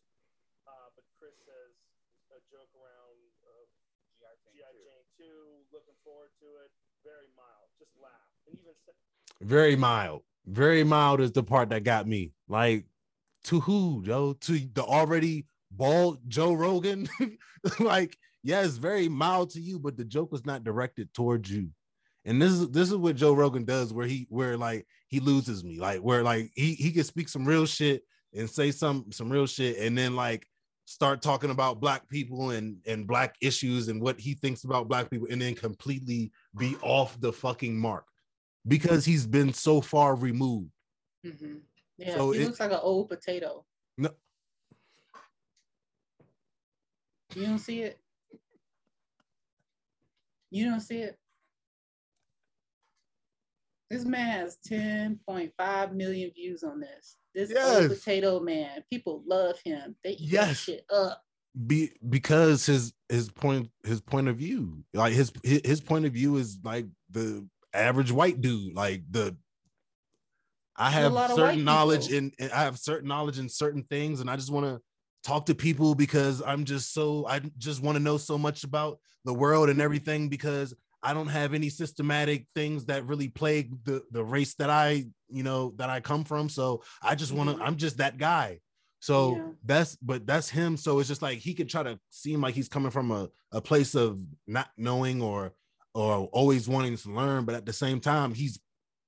uh, 0.66 0.90
but 0.96 1.04
Chris 1.20 1.36
says 1.44 1.76
a 2.30 2.42
joke 2.52 2.70
around 2.78 3.18
uh, 3.42 3.66
GI 4.54 4.62
Jane 4.62 5.06
2. 5.18 5.26
Looking 5.74 5.98
forward 6.04 6.30
to 6.40 6.48
it. 6.66 6.72
Very 7.04 7.30
mild. 7.36 7.70
Just 7.80 7.92
laugh. 8.02 8.12
And 8.48 8.56
even 8.56 8.74
said, 8.86 8.96
very 9.42 9.76
mild. 9.76 10.22
Very 10.46 10.84
mild 10.84 11.22
is 11.22 11.32
the 11.32 11.44
part 11.44 11.70
that 11.70 11.84
got 11.84 12.08
me. 12.08 12.34
Like 12.48 12.86
to 13.46 13.60
who, 13.62 14.04
Joe? 14.06 14.34
To 14.34 14.60
the 14.74 14.84
already 14.84 15.46
bald 15.72 16.20
Joe 16.28 16.54
Rogan? 16.54 17.08
like, 17.80 18.18
yes, 18.44 18.78
very 18.78 19.08
mild 19.08 19.52
to 19.52 19.62
you, 19.62 19.80
but 19.80 19.98
the 19.98 20.06
joke 20.06 20.32
was 20.32 20.46
not 20.46 20.64
directed 20.64 21.14
towards 21.14 21.50
you. 21.50 21.70
And 22.26 22.42
this 22.42 22.52
is 22.52 22.70
this 22.70 22.90
is 22.90 22.96
what 22.98 23.16
Joe 23.16 23.34
Rogan 23.34 23.64
does, 23.64 23.94
where 23.94 24.06
he 24.06 24.28
where 24.30 24.58
like 24.58 24.86
he 25.08 25.20
loses 25.20 25.64
me, 25.64 25.80
like 25.80 26.00
where 26.00 26.22
like 26.22 26.52
he 26.54 26.74
he 26.74 26.92
can 26.92 27.04
speak 27.06 27.30
some 27.30 27.46
real 27.46 27.66
shit 27.66 28.04
and 28.34 28.50
say 28.50 28.72
some 28.72 29.06
some 29.12 29.32
real 29.32 29.48
shit, 29.48 29.78
and 29.78 29.98
then 29.98 30.16
like 30.16 30.46
start 30.90 31.22
talking 31.22 31.52
about 31.52 31.80
black 31.80 32.10
people 32.10 32.50
and 32.50 32.78
and 32.88 33.06
black 33.06 33.36
issues 33.42 33.90
and 33.90 34.02
what 34.02 34.20
he 34.20 34.34
thinks 34.34 34.64
about 34.64 34.88
black 34.88 35.08
people, 35.12 35.28
and 35.30 35.40
then 35.40 35.54
completely 35.54 36.32
be 36.58 36.76
off 36.82 37.20
the 37.22 37.32
fucking 37.32 37.78
mark 37.80 38.06
because 38.68 39.06
he's 39.06 39.28
been 39.28 39.54
so 39.54 39.82
far 39.82 40.16
removed. 40.16 40.72
Mhm. 41.24 41.62
Yeah, 41.98 42.16
So 42.16 42.32
he 42.32 42.42
it- 42.42 42.46
looks 42.48 42.60
like 42.60 42.72
an 42.72 42.80
old 42.82 43.08
potato. 43.08 43.66
No. 44.00 44.10
You 47.36 47.46
don't 47.46 47.60
see 47.60 47.82
it? 47.82 48.00
You 50.50 50.66
don't 50.66 50.80
see 50.82 51.02
it? 51.02 51.20
This 53.92 54.06
man 54.06 54.26
has 54.40 54.58
10.5 54.68 55.94
million 55.94 56.32
views 56.32 56.64
on 56.64 56.80
this. 56.80 57.19
This 57.34 57.54
old 57.56 57.90
potato 57.90 58.40
man. 58.40 58.84
People 58.90 59.24
love 59.26 59.60
him. 59.64 59.96
They 60.04 60.12
eat 60.12 60.20
Yes. 60.22 60.58
shit 60.58 60.86
up. 60.90 61.24
Be 61.66 61.92
because 62.08 62.66
his 62.66 62.94
his 63.10 63.30
point 63.30 63.72
his 63.84 64.02
point 64.02 64.28
of 64.28 64.38
view, 64.38 64.84
like 64.94 65.14
his 65.14 65.32
his, 65.44 65.82
point 65.82 66.06
of 66.06 66.14
view 66.14 66.38
is 66.38 66.60
like 66.64 66.86
the 67.10 67.48
average 67.74 68.12
white 68.12 68.40
dude. 68.40 68.76
Like 68.76 69.04
the 69.10 69.36
I 70.76 70.92
have 70.92 71.12
lot 71.12 71.32
of 71.32 71.38
white 71.38 71.50
certain 71.50 71.66
knowledge 71.66 72.14
and 72.14 72.34
I 72.54 72.62
have 72.62 72.78
certain 72.78 73.08
knowledge 73.08 73.40
in 73.40 73.50
certain 73.50 73.84
things, 73.84 74.22
and 74.22 74.30
I 74.30 74.36
just 74.36 74.52
want 74.52 74.68
to 74.68 74.80
talk 75.24 75.48
to 75.48 75.56
people 75.56 75.96
because 75.96 76.42
I'm 76.46 76.66
just 76.66 76.94
so 76.94 77.26
I 77.26 77.42
just 77.58 77.82
want 77.82 77.98
to 77.98 78.04
know 78.04 78.18
so 78.18 78.38
much 78.38 78.64
about 78.64 79.00
the 79.26 79.34
world 79.34 79.70
and 79.70 79.82
everything 79.82 80.30
because 80.30 80.74
I 81.02 81.14
don't 81.14 81.28
have 81.28 81.54
any 81.54 81.70
systematic 81.70 82.46
things 82.56 82.86
that 82.86 83.06
really 83.06 83.30
plague 83.30 83.84
the 83.86 84.04
the 84.12 84.24
race 84.24 84.56
that 84.56 84.70
I, 84.70 85.06
you 85.30 85.44
know, 85.44 85.74
that 85.78 85.90
I 85.90 86.00
come 86.02 86.24
from. 86.24 86.50
So 86.50 86.84
I 87.02 87.16
just 87.16 87.32
want 87.32 87.50
to, 87.50 87.56
Mhm. 87.56 87.66
I'm 87.68 87.78
just 87.78 87.98
that 87.98 88.18
guy. 88.18 88.60
So 89.00 89.36
Yeah. 89.36 89.48
that's 89.64 89.96
but 89.98 90.28
that's 90.28 90.50
him. 90.50 90.76
So 90.76 91.00
it's 91.00 91.08
just 91.08 91.22
like 91.22 91.40
he 91.40 91.54
could 91.54 91.70
try 91.70 91.84
to 91.84 91.98
seem 92.10 92.42
like 92.42 92.54
he's 92.54 92.68
coming 92.68 92.92
from 92.92 93.12
a, 93.12 93.30
a 93.54 93.62
place 93.62 93.96
of 93.96 94.22
not 94.48 94.70
knowing 94.78 95.22
or 95.22 95.54
or 95.96 96.28
always 96.34 96.68
wanting 96.70 96.96
to 96.98 97.10
learn, 97.12 97.46
but 97.46 97.56
at 97.56 97.66
the 97.66 97.74
same 97.74 98.00
time, 98.00 98.34
he's 98.34 98.60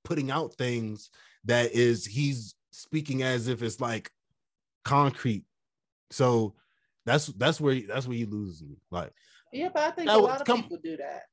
putting 0.03 0.31
out 0.31 0.53
things 0.55 1.09
that 1.45 1.71
is 1.73 2.05
he's 2.05 2.55
speaking 2.71 3.21
as 3.21 3.47
if 3.49 3.61
it's 3.61 3.79
like 3.81 4.09
concrete. 4.85 5.45
So 6.09 6.55
that's 7.05 7.27
that's 7.27 7.59
where 7.59 7.73
he, 7.75 7.81
that's 7.81 8.07
where 8.07 8.17
he 8.17 8.25
loses 8.25 8.63
me. 8.63 8.77
Like 8.91 9.11
Yeah, 9.51 9.69
but 9.73 9.83
I 9.83 9.91
think 9.91 10.07
Now, 10.07 10.19
a 10.19 10.21
lot 10.21 10.39
of 10.41 10.47
come- 10.47 10.63
people 10.63 10.77
do 10.81 10.95
that. 10.97 11.23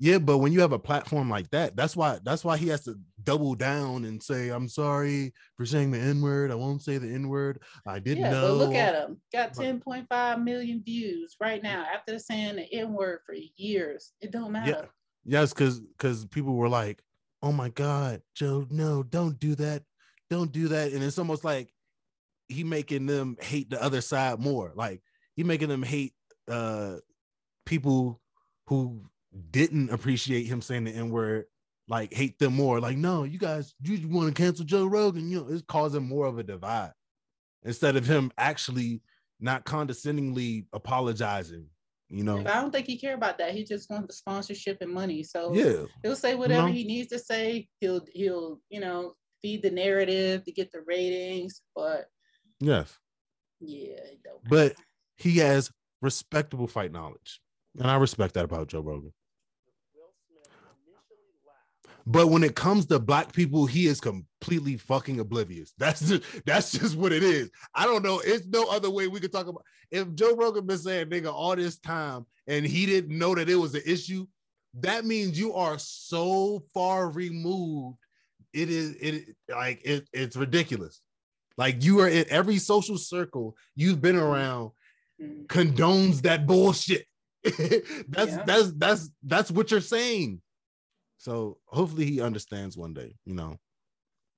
Yeah, 0.00 0.18
but 0.18 0.38
when 0.38 0.52
you 0.52 0.60
have 0.60 0.72
a 0.72 0.78
platform 0.78 1.28
like 1.28 1.50
that, 1.50 1.74
that's 1.74 1.96
why 1.96 2.20
that's 2.22 2.44
why 2.44 2.56
he 2.56 2.68
has 2.68 2.84
to 2.84 2.96
double 3.24 3.56
down 3.56 4.04
and 4.04 4.22
say, 4.22 4.48
"I'm 4.50 4.68
sorry 4.68 5.34
for 5.56 5.66
saying 5.66 5.90
the 5.90 5.98
N 5.98 6.20
word. 6.20 6.52
I 6.52 6.54
won't 6.54 6.82
say 6.82 6.98
the 6.98 7.12
N 7.12 7.28
word. 7.28 7.62
I 7.84 7.98
didn't 7.98 8.24
Yeah, 8.24 8.30
know." 8.30 8.58
but 8.58 8.64
look 8.66 8.74
at 8.76 8.94
him. 8.94 9.20
Got 9.32 9.54
10.5 9.54 10.42
million 10.44 10.82
views 10.84 11.34
right 11.40 11.60
now 11.60 11.84
after 11.92 12.16
saying 12.20 12.56
the 12.56 12.72
N 12.72 12.92
word 12.92 13.20
for 13.26 13.34
years. 13.56 14.12
It 14.20 14.30
don't 14.30 14.52
matter. 14.52 14.70
Yeah. 14.70 15.40
Yes, 15.40 15.52
because 15.52 15.80
because 15.80 16.26
people 16.26 16.54
were 16.54 16.68
like, 16.68 17.02
"Oh 17.42 17.52
my 17.52 17.68
God, 17.68 18.22
Joe, 18.36 18.66
no, 18.70 19.02
don't 19.02 19.38
do 19.40 19.56
that, 19.56 19.82
don't 20.30 20.52
do 20.52 20.68
that," 20.68 20.92
and 20.92 21.02
it's 21.02 21.18
almost 21.18 21.42
like 21.44 21.74
he 22.48 22.62
making 22.62 23.06
them 23.06 23.36
hate 23.40 23.68
the 23.68 23.82
other 23.82 24.00
side 24.00 24.38
more. 24.38 24.72
Like 24.76 25.02
he 25.34 25.42
making 25.42 25.68
them 25.68 25.82
hate 25.82 26.14
uh 26.46 26.98
people 27.66 28.20
who 28.68 29.02
didn't 29.50 29.90
appreciate 29.90 30.46
him 30.46 30.60
saying 30.62 30.84
the 30.84 30.92
N 30.92 31.10
word, 31.10 31.46
like 31.88 32.12
hate 32.12 32.38
them 32.38 32.54
more. 32.54 32.80
Like, 32.80 32.96
no, 32.96 33.24
you 33.24 33.38
guys, 33.38 33.74
you 33.82 34.08
want 34.08 34.34
to 34.34 34.42
cancel 34.42 34.64
Joe 34.64 34.86
Rogan, 34.86 35.30
you 35.30 35.40
know, 35.40 35.46
it's 35.48 35.62
causing 35.62 36.06
more 36.06 36.26
of 36.26 36.38
a 36.38 36.42
divide 36.42 36.92
instead 37.64 37.96
of 37.96 38.06
him 38.06 38.30
actually 38.38 39.02
not 39.40 39.64
condescendingly 39.64 40.66
apologizing. 40.72 41.66
You 42.10 42.24
know, 42.24 42.38
But 42.38 42.54
I 42.54 42.60
don't 42.62 42.72
think 42.72 42.86
he 42.86 42.96
care 42.96 43.14
about 43.14 43.36
that. 43.36 43.52
He 43.52 43.64
just 43.64 43.90
wants 43.90 44.06
the 44.06 44.14
sponsorship 44.14 44.78
and 44.80 44.90
money. 44.90 45.22
So 45.22 45.52
yeah. 45.52 45.84
he'll 46.02 46.16
say 46.16 46.34
whatever 46.34 46.68
know? 46.68 46.72
he 46.72 46.84
needs 46.84 47.08
to 47.08 47.18
say. 47.18 47.68
He'll 47.80 48.00
he'll 48.14 48.60
you 48.70 48.80
know 48.80 49.12
feed 49.42 49.62
the 49.62 49.70
narrative 49.70 50.42
to 50.44 50.52
get 50.52 50.72
the 50.72 50.80
ratings. 50.86 51.60
But 51.76 52.06
Yes. 52.60 52.96
yeah, 53.60 54.00
but 54.48 54.74
he 55.16 55.36
has 55.38 55.70
respectable 56.00 56.66
fight 56.66 56.92
knowledge, 56.92 57.40
and 57.78 57.90
I 57.90 57.96
respect 57.96 58.34
that 58.34 58.44
about 58.44 58.68
Joe 58.68 58.80
Rogan. 58.80 59.12
Will 59.94 60.10
Smith 60.26 60.48
initially 60.86 61.34
laughed. 61.46 61.97
But 62.10 62.28
when 62.28 62.42
it 62.42 62.56
comes 62.56 62.86
to 62.86 62.98
black 62.98 63.34
people, 63.34 63.66
he 63.66 63.86
is 63.86 64.00
completely 64.00 64.78
fucking 64.78 65.20
oblivious. 65.20 65.74
That's 65.78 66.00
just, 66.08 66.22
that's 66.46 66.72
just 66.72 66.96
what 66.96 67.12
it 67.12 67.22
is. 67.22 67.50
I 67.74 67.84
don't 67.84 68.02
know. 68.02 68.22
It's 68.24 68.46
no 68.46 68.64
other 68.70 68.88
way 68.88 69.08
we 69.08 69.20
could 69.20 69.30
talk 69.30 69.46
about. 69.46 69.62
If 69.90 70.14
Joe 70.14 70.34
Rogan 70.34 70.66
been 70.66 70.78
saying 70.78 71.08
nigga 71.08 71.30
all 71.30 71.54
this 71.54 71.78
time 71.78 72.24
and 72.46 72.64
he 72.64 72.86
didn't 72.86 73.16
know 73.16 73.34
that 73.34 73.50
it 73.50 73.56
was 73.56 73.74
an 73.74 73.82
issue, 73.84 74.26
that 74.80 75.04
means 75.04 75.38
you 75.38 75.52
are 75.52 75.78
so 75.78 76.62
far 76.72 77.10
removed. 77.10 77.98
It 78.54 78.70
is 78.70 78.94
it 79.02 79.36
like 79.50 79.82
it, 79.84 80.08
it's 80.14 80.34
ridiculous. 80.36 81.02
Like 81.58 81.84
you 81.84 82.00
are 82.00 82.08
in 82.08 82.24
every 82.30 82.56
social 82.56 82.96
circle 82.96 83.54
you've 83.76 84.00
been 84.00 84.16
around 84.16 84.70
condones 85.48 86.22
that 86.22 86.46
bullshit. 86.46 87.04
that's 87.44 88.32
Yeah. 88.32 88.42
that's 88.46 88.72
that's 88.72 89.10
that's 89.22 89.50
what 89.50 89.70
you're 89.70 89.82
saying. 89.82 90.40
So 91.18 91.58
hopefully 91.66 92.06
he 92.06 92.20
understands 92.20 92.76
one 92.76 92.94
day, 92.94 93.14
you 93.24 93.34
know, 93.34 93.58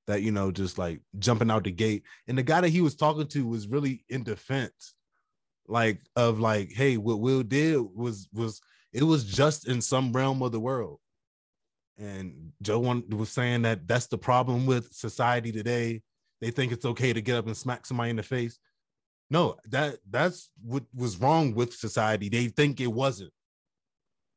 that 0.06 0.22
you 0.22 0.32
know, 0.32 0.50
just 0.50 0.78
like 0.78 1.00
jumping 1.18 1.50
out 1.50 1.64
the 1.64 1.70
gate. 1.70 2.02
And 2.26 2.36
the 2.36 2.42
guy 2.42 2.60
that 2.62 2.70
he 2.70 2.80
was 2.80 2.96
talking 2.96 3.28
to 3.28 3.46
was 3.46 3.68
really 3.68 4.04
in 4.08 4.24
defense, 4.24 4.94
like 5.68 6.00
of 6.16 6.40
like, 6.40 6.72
hey, 6.72 6.96
what 6.96 7.20
Will 7.20 7.42
did 7.42 7.78
was 7.94 8.28
was 8.32 8.60
it 8.92 9.04
was 9.04 9.24
just 9.24 9.68
in 9.68 9.80
some 9.80 10.12
realm 10.12 10.42
of 10.42 10.52
the 10.52 10.60
world. 10.60 10.98
And 11.98 12.52
Joe 12.62 12.78
one 12.78 13.04
was 13.10 13.30
saying 13.30 13.62
that 13.62 13.86
that's 13.86 14.06
the 14.06 14.18
problem 14.18 14.64
with 14.64 14.92
society 14.92 15.52
today. 15.52 16.02
They 16.40 16.50
think 16.50 16.72
it's 16.72 16.86
okay 16.86 17.12
to 17.12 17.20
get 17.20 17.36
up 17.36 17.46
and 17.46 17.56
smack 17.56 17.84
somebody 17.84 18.10
in 18.10 18.16
the 18.16 18.22
face. 18.22 18.58
No, 19.28 19.56
that 19.68 19.98
that's 20.08 20.48
what 20.64 20.84
was 20.94 21.18
wrong 21.18 21.54
with 21.54 21.74
society. 21.74 22.30
They 22.30 22.46
think 22.46 22.80
it 22.80 22.86
wasn't. 22.86 23.32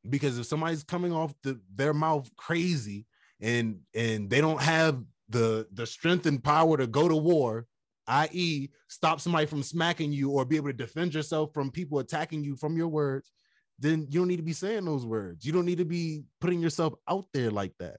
Because 0.10 0.38
if 0.38 0.46
somebody's 0.46 0.84
coming 0.84 1.14
off 1.14 1.34
the, 1.44 1.60
their 1.74 1.94
mouth 1.94 2.30
crazy 2.36 3.06
and 3.40 3.80
and 3.96 4.30
they 4.30 4.42
don't 4.42 4.62
have 4.62 5.02
the 5.30 5.68
the 5.74 5.86
strength 5.86 6.26
and 6.26 6.44
power 6.44 6.78
to 6.78 6.88
go 6.88 7.08
to 7.08 7.16
war, 7.16 7.68
i.e., 8.08 8.70
stop 8.88 9.22
somebody 9.22 9.46
from 9.46 9.64
smacking 9.64 10.12
you 10.12 10.32
or 10.32 10.46
be 10.46 10.58
able 10.58 10.68
to 10.68 10.74
defend 10.74 11.14
yourself 11.14 11.54
from 11.54 11.72
people 11.72 12.00
attacking 12.00 12.44
you 12.44 12.56
from 12.56 12.76
your 12.76 12.90
words, 12.90 13.32
then 13.80 14.08
you 14.10 14.20
don't 14.20 14.28
need 14.28 14.38
to 14.38 14.44
be 14.44 14.54
saying 14.54 14.86
those 14.86 15.06
words. 15.06 15.46
You 15.46 15.52
don't 15.52 15.66
need 15.66 15.78
to 15.78 15.86
be 15.86 16.24
putting 16.42 16.62
yourself 16.62 16.94
out 17.08 17.26
there 17.34 17.52
like 17.52 17.74
that. 17.80 17.98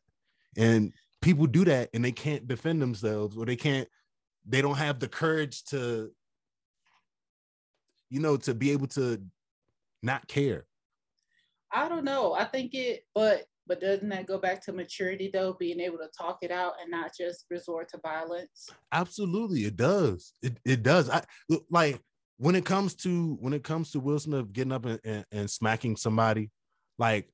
And 0.56 0.92
people 1.22 1.46
do 1.46 1.64
that 1.64 1.90
and 1.94 2.04
they 2.04 2.12
can't 2.12 2.46
defend 2.46 2.80
themselves 2.80 3.36
or 3.36 3.46
they 3.46 3.56
can't, 3.56 3.88
they 4.46 4.60
don't 4.60 4.76
have 4.76 5.00
the 5.00 5.08
courage 5.08 5.64
to, 5.64 6.10
you 8.10 8.20
know, 8.20 8.36
to 8.36 8.54
be 8.54 8.70
able 8.70 8.86
to 8.88 9.22
not 10.02 10.28
care. 10.28 10.66
I 11.74 11.88
don't 11.88 12.04
know. 12.04 12.32
I 12.34 12.44
think 12.44 12.72
it, 12.74 13.04
but 13.14 13.44
but 13.66 13.80
doesn't 13.80 14.08
that 14.10 14.26
go 14.26 14.38
back 14.38 14.62
to 14.64 14.72
maturity 14.72 15.30
though? 15.32 15.54
Being 15.58 15.80
able 15.80 15.98
to 15.98 16.08
talk 16.16 16.38
it 16.42 16.50
out 16.50 16.74
and 16.80 16.90
not 16.90 17.12
just 17.18 17.46
resort 17.50 17.88
to 17.90 17.98
violence. 17.98 18.68
Absolutely, 18.92 19.64
it 19.64 19.76
does. 19.76 20.32
It 20.42 20.58
it 20.64 20.82
does. 20.82 21.10
I 21.10 21.22
like 21.70 22.00
when 22.36 22.54
it 22.54 22.64
comes 22.64 22.94
to 22.96 23.36
when 23.40 23.52
it 23.52 23.64
comes 23.64 23.90
to 23.92 24.00
Will 24.00 24.18
Smith 24.18 24.52
getting 24.52 24.72
up 24.72 24.86
and, 24.86 25.00
and, 25.04 25.24
and 25.32 25.50
smacking 25.50 25.96
somebody, 25.96 26.50
like 26.98 27.28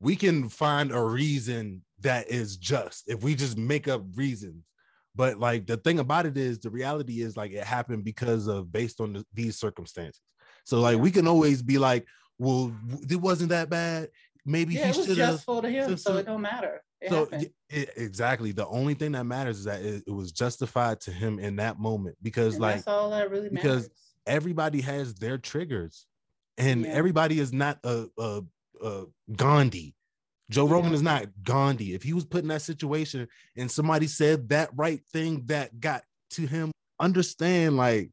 we 0.00 0.16
can 0.16 0.48
find 0.48 0.92
a 0.92 1.02
reason 1.02 1.82
that 2.00 2.30
is 2.30 2.56
just 2.56 3.04
if 3.08 3.22
we 3.22 3.34
just 3.34 3.58
make 3.58 3.88
up 3.88 4.02
reasons. 4.14 4.64
But 5.14 5.38
like 5.38 5.66
the 5.66 5.76
thing 5.76 5.98
about 5.98 6.26
it 6.26 6.38
is 6.38 6.60
the 6.60 6.70
reality 6.70 7.20
is 7.20 7.36
like 7.36 7.52
it 7.52 7.64
happened 7.64 8.04
because 8.04 8.46
of 8.46 8.72
based 8.72 9.00
on 9.00 9.12
the, 9.12 9.26
these 9.34 9.58
circumstances. 9.58 10.22
So 10.64 10.80
like 10.80 10.98
we 10.98 11.10
can 11.10 11.26
always 11.26 11.62
be 11.62 11.78
like, 11.78 12.06
well, 12.40 12.72
it 13.08 13.20
wasn't 13.20 13.50
that 13.50 13.68
bad. 13.70 14.08
Maybe 14.46 14.74
yeah, 14.74 14.84
he 14.86 14.90
it 14.90 14.96
was 14.96 15.06
should 15.06 15.18
have. 15.18 15.30
justful 15.34 15.60
to 15.62 15.68
him, 15.70 15.96
so- 15.98 16.16
it 16.16 16.26
don't 16.26 16.40
matter. 16.40 16.82
It 17.02 17.10
So 17.10 17.28
it- 17.70 17.92
exactly, 17.96 18.52
the 18.52 18.66
only 18.66 18.94
thing 18.94 19.12
that 19.12 19.24
matters 19.24 19.58
is 19.60 19.64
that 19.64 19.80
it, 19.82 20.02
it 20.06 20.10
was 20.10 20.32
justified 20.32 21.00
to 21.02 21.12
him 21.12 21.38
in 21.38 21.56
that 21.56 21.78
moment 21.78 22.16
because 22.22 22.54
And 22.54 22.62
like 22.62 22.74
that's 22.76 22.88
all 22.88 23.10
that 23.10 23.30
really 23.30 23.48
because 23.48 23.84
matters. 23.84 23.90
everybody 24.26 24.80
has 24.82 25.14
their 25.14 25.38
triggers, 25.38 26.06
and 26.58 26.82
Yeah. 26.82 26.88
everybody 26.92 27.38
is 27.40 27.52
not 27.52 27.78
a, 27.84 28.06
a, 28.18 28.42
a 28.82 29.04
Gandhi. 29.36 29.94
Joe 30.50 30.66
Rogan 30.66 30.92
is 30.92 31.00
not 31.02 31.26
Gandhi. 31.44 31.94
If 31.94 32.02
he 32.02 32.12
was 32.12 32.24
put 32.24 32.42
in 32.42 32.48
that 32.48 32.62
situation 32.62 33.28
and 33.56 33.70
somebody 33.70 34.06
said 34.08 34.48
that 34.50 34.70
right 34.74 35.00
thing 35.12 35.44
that 35.46 35.78
got 35.80 36.02
to 36.30 36.46
him, 36.46 36.72
understand 36.98 37.76
like 37.76 38.10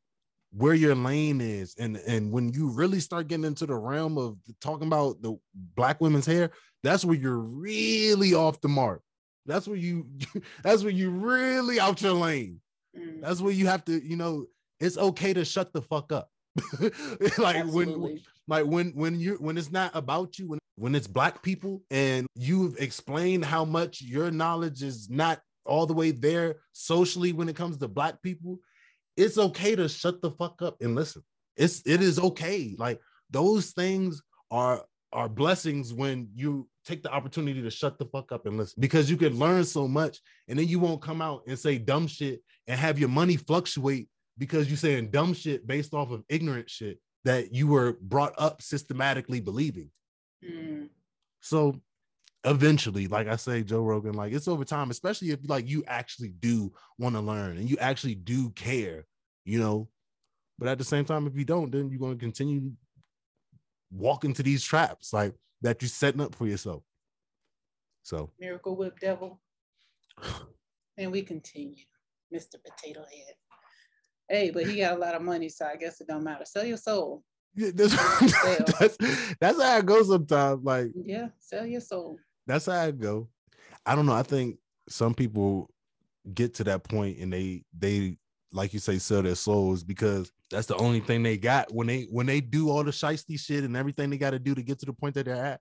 where 0.52 0.74
your 0.74 0.95
lane 0.95 1.41
is, 1.41 1.76
and 1.78 1.98
and 1.98 2.32
when 2.32 2.54
you 2.54 2.70
really 2.70 3.00
start 3.00 3.28
getting 3.28 3.45
into 3.45 3.66
the 3.66 3.76
realm 3.76 4.18
of 4.18 4.38
talking 4.62 4.88
about 4.88 5.22
the 5.22 5.38
black 5.76 6.02
women's 6.02 6.26
hair, 6.26 6.52
that's 6.84 7.04
where 7.06 7.18
you're 7.18 7.39
really 7.39 8.34
off 8.34 8.62
the 8.62 8.68
mark. 8.68 9.02
That's 9.45 9.68
where 9.68 9.78
you 9.78 10.08
that's 10.64 10.84
where 10.84 10.91
you 10.91 11.10
really 11.10 11.80
out 11.80 12.02
your 12.02 12.14
lane. 12.14 12.60
Mm, 12.98 13.22
That's 13.22 13.41
where 13.41 13.54
you 13.54 13.68
have 13.68 13.86
to, 13.86 14.06
you 14.06 14.16
know, 14.16 14.45
it's 14.80 14.98
okay 14.98 15.34
to 15.34 15.45
shut 15.45 15.74
the 15.74 15.82
fuck 15.82 16.12
up. 16.12 16.30
like 17.38 17.66
when 17.68 18.20
like 18.48 18.66
when 18.66 18.89
when 18.91 19.20
you 19.20 19.36
when 19.39 19.58
it's 19.58 19.72
not 19.72 19.91
about 19.93 20.39
you 20.39 20.48
when 20.48 20.60
when 20.76 20.95
it's 20.95 21.08
black 21.08 21.43
people 21.43 21.84
and 21.91 22.28
you've 22.36 22.78
explained 22.80 23.45
how 23.45 23.64
much 23.64 24.02
your 24.02 24.32
knowledge 24.32 24.82
is 24.84 25.10
not 25.10 25.39
all 25.66 25.86
the 25.86 25.93
way 25.93 26.12
there 26.12 26.56
socially 26.72 27.34
when 27.34 27.50
it 27.50 27.56
comes 27.56 27.78
to 27.78 27.88
black 27.88 28.22
people 28.22 28.60
it's 29.18 29.38
okay 29.38 29.76
to 29.76 29.89
shut 29.89 30.22
the 30.22 30.32
fuck 30.32 30.61
up 30.61 30.78
and 30.82 30.95
listen. 30.95 31.24
It's 31.55 31.82
it 31.86 32.01
is 32.01 32.20
okay. 32.20 32.76
Like 32.78 33.01
those 33.30 33.72
things 33.72 34.22
are 34.51 34.86
are 35.11 35.28
blessings 35.28 35.93
when 35.93 36.30
you 36.36 36.68
take 36.86 37.01
the 37.01 37.11
opportunity 37.11 37.61
to 37.61 37.70
shut 37.70 37.97
the 37.97 38.05
fuck 38.05 38.32
up 38.32 38.45
and 38.45 38.57
listen 38.57 38.80
because 38.80 39.09
you 39.09 39.18
can 39.18 39.38
learn 39.38 39.63
so 39.63 39.88
much 39.88 40.20
and 40.47 40.59
then 40.59 40.68
you 40.68 40.80
won't 40.80 41.01
come 41.01 41.22
out 41.22 41.41
and 41.47 41.57
say 41.57 41.78
dumb 41.78 42.07
shit 42.07 42.41
and 42.68 42.80
have 42.80 42.99
your 42.99 43.09
money 43.09 43.36
fluctuate 43.36 44.07
because 44.38 44.68
you're 44.68 44.78
saying 44.78 45.09
dumb 45.09 45.34
shit 45.34 45.65
based 45.65 45.93
off 45.93 46.11
of 46.11 46.24
ignorant 46.30 46.70
shit 46.70 46.99
that 47.26 47.53
you 47.53 47.68
were 47.68 47.97
brought 48.01 48.34
up 48.38 48.61
systematically 48.61 49.39
believing. 49.41 49.89
Mm, 50.43 50.89
So 51.41 51.82
eventually, 52.44 53.08
like 53.08 53.28
I 53.28 53.36
say, 53.36 53.64
Joe 53.64 53.82
Rogan, 53.82 54.14
like 54.14 54.34
it's 54.34 54.48
over 54.48 54.66
time, 54.66 54.90
especially 54.90 55.32
if 55.32 55.40
like 55.48 55.68
you 55.68 55.84
actually 55.88 56.30
do 56.30 56.72
want 56.98 57.16
to 57.16 57.22
learn 57.22 57.58
and 57.58 57.70
you 57.70 57.78
actually 57.80 58.16
do 58.16 58.50
care, 58.52 59.06
you 59.46 59.60
know. 59.60 59.90
But 60.60 60.70
at 60.70 60.78
the 60.78 60.84
same 60.84 61.06
time, 61.06 61.28
if 61.28 61.36
you 61.36 61.46
don't, 61.46 61.72
then 61.72 61.90
you're 61.90 62.00
going 62.00 62.18
to 62.18 62.24
continue 62.24 62.72
walking 63.92 64.34
to 64.34 64.44
these 64.44 64.64
traps. 64.64 65.14
Like 65.14 65.34
that 65.62 65.82
you're 65.82 65.90
setting 65.90 66.22
up 66.22 66.36
for 66.36 66.48
yourself. 66.48 66.84
So 68.04 68.32
Miracle 68.40 68.76
Whip 68.76 69.00
Devil. 69.00 69.40
And 70.98 71.12
we 71.12 71.22
continue, 71.22 71.76
Mr. 72.34 72.56
Potato 72.66 73.02
Head. 73.02 73.36
Hey, 74.30 74.50
but 74.50 74.66
he 74.66 74.78
got 74.78 74.98
a 74.98 75.00
lot 75.00 75.14
of 75.14 75.22
money, 75.22 75.48
so 75.48 75.66
I 75.66 75.76
guess 75.76 76.02
it 76.02 76.08
don't 76.08 76.24
matter. 76.24 76.44
Sell 76.44 76.66
your 76.66 76.78
soul. 76.78 77.24
yeah, 77.56 77.70
that's, 77.74 77.96
that's 78.80 78.98
that's 79.40 79.62
how 79.62 79.78
it 79.78 79.86
goes 79.86 80.08
sometimes. 80.08 80.64
Like 80.64 80.88
Yeah, 80.96 81.28
sell 81.40 81.66
your 81.66 81.82
soul. 81.82 82.18
That's 82.48 82.66
how 82.66 82.74
I 82.74 82.91
go. 82.91 83.30
I 83.86 83.95
don't 83.95 84.06
know. 84.06 84.14
I 84.14 84.24
think 84.24 84.58
some 84.89 85.14
people 85.14 85.70
get 86.34 86.54
to 86.56 86.64
that 86.66 86.84
point 86.84 87.20
and 87.20 87.32
they 87.32 87.64
they 87.78 88.18
like 88.52 88.74
you 88.74 88.80
say 88.80 88.98
sell 88.98 89.22
their 89.22 89.36
souls 89.36 89.84
because 89.84 90.32
that's 90.52 90.68
the 90.68 90.76
only 90.78 91.00
thing 91.02 91.22
they 91.24 91.38
got 91.38 91.74
when 91.74 91.88
they 91.88 92.04
when 92.10 92.26
they 92.26 92.41
do 92.41 92.70
all 92.70 92.84
the 92.84 92.91
shiesty 92.91 93.39
shit 93.39 93.64
and 93.64 93.76
everything 93.78 94.10
they 94.10 94.18
got 94.18 94.32
to 94.32 94.39
do 94.39 94.56
to 94.56 94.62
get 94.64 94.80
to 94.80 94.86
the 94.86 94.93
point 94.93 95.16
that 95.16 95.26
they're 95.26 95.36
at. 95.45 95.60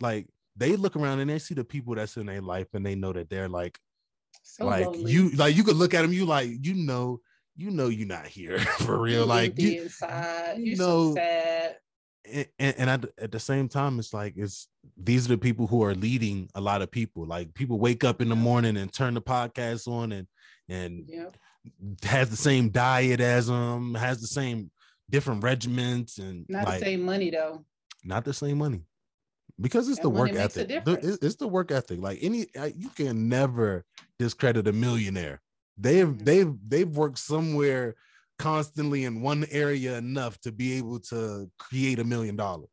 Like 0.00 0.26
they 0.56 0.76
look 0.76 0.96
around 0.96 1.20
and 1.20 1.30
they 1.30 1.38
see 1.38 1.54
the 1.54 1.64
people 1.64 1.94
that's 1.94 2.16
in 2.16 2.26
their 2.26 2.40
life 2.40 2.68
and 2.74 2.84
they 2.84 2.94
know 2.94 3.12
that 3.12 3.28
they're 3.30 3.48
like 3.48 3.78
So 4.42 4.64
like 4.66 4.86
lonely. 4.86 5.12
you 5.12 5.30
like 5.30 5.54
you 5.56 5.62
could 5.64 5.76
look 5.76 5.94
at 5.94 6.02
them 6.02 6.12
you 6.12 6.24
like 6.26 6.50
you 6.62 6.74
know 6.74 7.20
you 7.56 7.70
know 7.70 7.88
you're 7.88 8.08
not 8.08 8.26
here 8.26 8.58
for 8.80 8.98
real 8.98 9.20
You 9.20 9.26
like 9.26 9.58
you 9.58 9.82
inside. 9.82 10.58
you 10.58 10.72
You 10.72 10.76
know- 10.76 11.10
so 11.10 11.14
sad. 11.16 11.76
And, 12.24 12.46
and, 12.58 12.90
at, 13.18 13.32
the 13.32 13.40
same 13.40 13.68
time 13.68 13.98
it's 13.98 14.12
like 14.12 14.34
it's 14.36 14.68
these 14.96 15.24
are 15.26 15.30
the 15.30 15.38
people 15.38 15.66
who 15.66 15.82
are 15.82 15.94
leading 15.94 16.48
a 16.54 16.60
lot 16.60 16.82
of 16.82 16.90
people. 16.90 17.26
Like 17.26 17.54
people 17.54 17.78
wake 17.78 18.04
up 18.04 18.20
in 18.20 18.28
the 18.28 18.36
morning 18.36 18.76
and 18.76 18.92
turn 18.92 19.14
the 19.14 19.22
podcast 19.22 19.88
on 19.88 20.12
and 20.12 20.26
and 20.68 21.08
has 22.04 22.30
the 22.30 22.36
same 22.36 22.70
diet 22.70 23.20
as 23.20 23.46
them 23.48 23.94
has 23.94 24.20
the 24.20 24.26
same 24.26 24.70
different 25.10 25.42
regiments 25.42 26.18
and 26.18 26.46
Not 26.48 26.66
like 26.66 26.80
the 26.80 26.86
same 26.86 27.02
money 27.02 27.30
though. 27.30 27.64
not 28.04 28.24
the 28.24 28.32
same 28.34 28.58
money. 28.58 28.82
Because 29.60 29.88
it's 29.88 29.98
That 29.98 30.04
the 30.04 30.10
work 30.10 30.32
ethic. 30.32 30.68
The- 30.68 31.18
it's, 31.20 31.36
the 31.36 31.48
work 31.48 31.70
ethic. 31.70 32.00
Like 32.00 32.18
any 32.22 32.46
you 32.76 32.88
can 32.90 33.28
never 33.28 33.84
discredit 34.18 34.68
a 34.68 34.72
millionaire. 34.72 35.40
They've 35.76 36.06
Mhm. 36.06 36.24
they've 36.24 36.54
they've 36.66 36.96
worked 36.96 37.18
somewhere 37.18 37.96
constantly 38.40 39.04
in 39.04 39.20
one 39.20 39.44
area 39.50 39.96
enough 39.98 40.40
to 40.40 40.52
be 40.52 40.74
able 40.78 40.98
to 40.98 41.50
create 41.58 41.98
a 41.98 42.04
million 42.04 42.36
dollars 42.36 42.70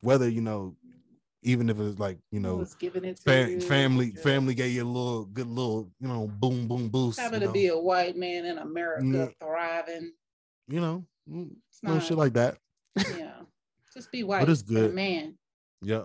whether 0.00 0.28
you 0.28 0.40
know 0.40 0.76
even 1.42 1.70
if 1.70 1.80
it's 1.80 1.98
like 1.98 2.18
you 2.30 2.40
know 2.40 2.56
was 2.56 2.74
giving 2.74 3.04
it 3.04 3.16
to 3.16 3.22
fa- 3.22 3.50
you, 3.50 3.60
family 3.60 4.10
just 4.10 4.22
family 4.22 4.54
gave 4.54 4.72
you 4.72 4.82
a 4.82 4.84
little 4.84 5.24
good 5.24 5.46
little 5.46 5.90
you 6.00 6.08
know 6.08 6.26
boom 6.26 6.68
boom 6.68 6.88
boost 6.88 7.18
Having 7.18 7.40
to 7.40 7.46
know, 7.46 7.52
be 7.52 7.68
a 7.68 7.78
white 7.78 8.16
man 8.16 8.44
in 8.44 8.58
America 8.58 9.32
thriving. 9.40 10.12
you 10.68 10.80
know 10.80 11.04
mm, 11.30 11.50
It's 11.70 11.82
no 11.82 11.94
not, 11.94 12.02
shit 12.02 12.18
like 12.18 12.34
that 12.34 12.58
yeah. 13.16 13.32
Just 13.94 14.10
be 14.12 14.22
white. 14.22 14.40
But 14.40 14.50
it's 14.50 14.62
good. 14.62 14.94
man. 14.94 15.36
Yeah. 15.82 16.04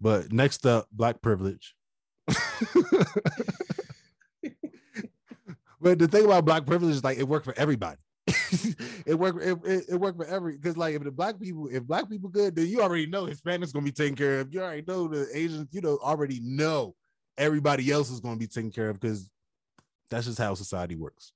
But 0.00 0.32
next 0.32 0.66
up, 0.66 0.88
black 0.90 1.22
privilege. 1.22 1.74
but 5.82 5.98
the 5.98 6.08
thing 6.08 6.24
about 6.24 6.44
black 6.44 6.66
privilege 6.66 6.94
is 6.94 7.04
like 7.04 7.18
it 7.18 7.28
worked 7.28 7.44
for 7.44 7.54
everybody. 7.56 7.98
it 9.06 9.18
worked 9.18 9.42
it, 9.42 9.58
it, 9.64 9.84
it 9.90 9.96
worked 10.00 10.16
for 10.16 10.26
every 10.26 10.56
because 10.56 10.76
like 10.76 10.94
if 10.94 11.02
the 11.02 11.10
black 11.10 11.40
people 11.40 11.68
if 11.72 11.82
black 11.84 12.08
people 12.08 12.28
good 12.30 12.54
then 12.54 12.68
you 12.68 12.80
already 12.80 13.06
know 13.06 13.26
Hispanics 13.26 13.72
gonna 13.72 13.84
be 13.84 13.92
taken 13.92 14.14
care 14.14 14.40
of. 14.40 14.52
You 14.54 14.62
already 14.62 14.84
know 14.86 15.08
the 15.08 15.28
Asians, 15.34 15.68
you 15.72 15.80
know, 15.80 15.98
already 16.02 16.38
know 16.40 16.94
everybody 17.36 17.90
else 17.90 18.10
is 18.10 18.20
gonna 18.20 18.36
be 18.36 18.46
taken 18.46 18.70
care 18.70 18.90
of 18.90 19.00
because 19.00 19.28
that's 20.10 20.26
just 20.26 20.38
how 20.38 20.54
society 20.54 20.94
works 20.94 21.32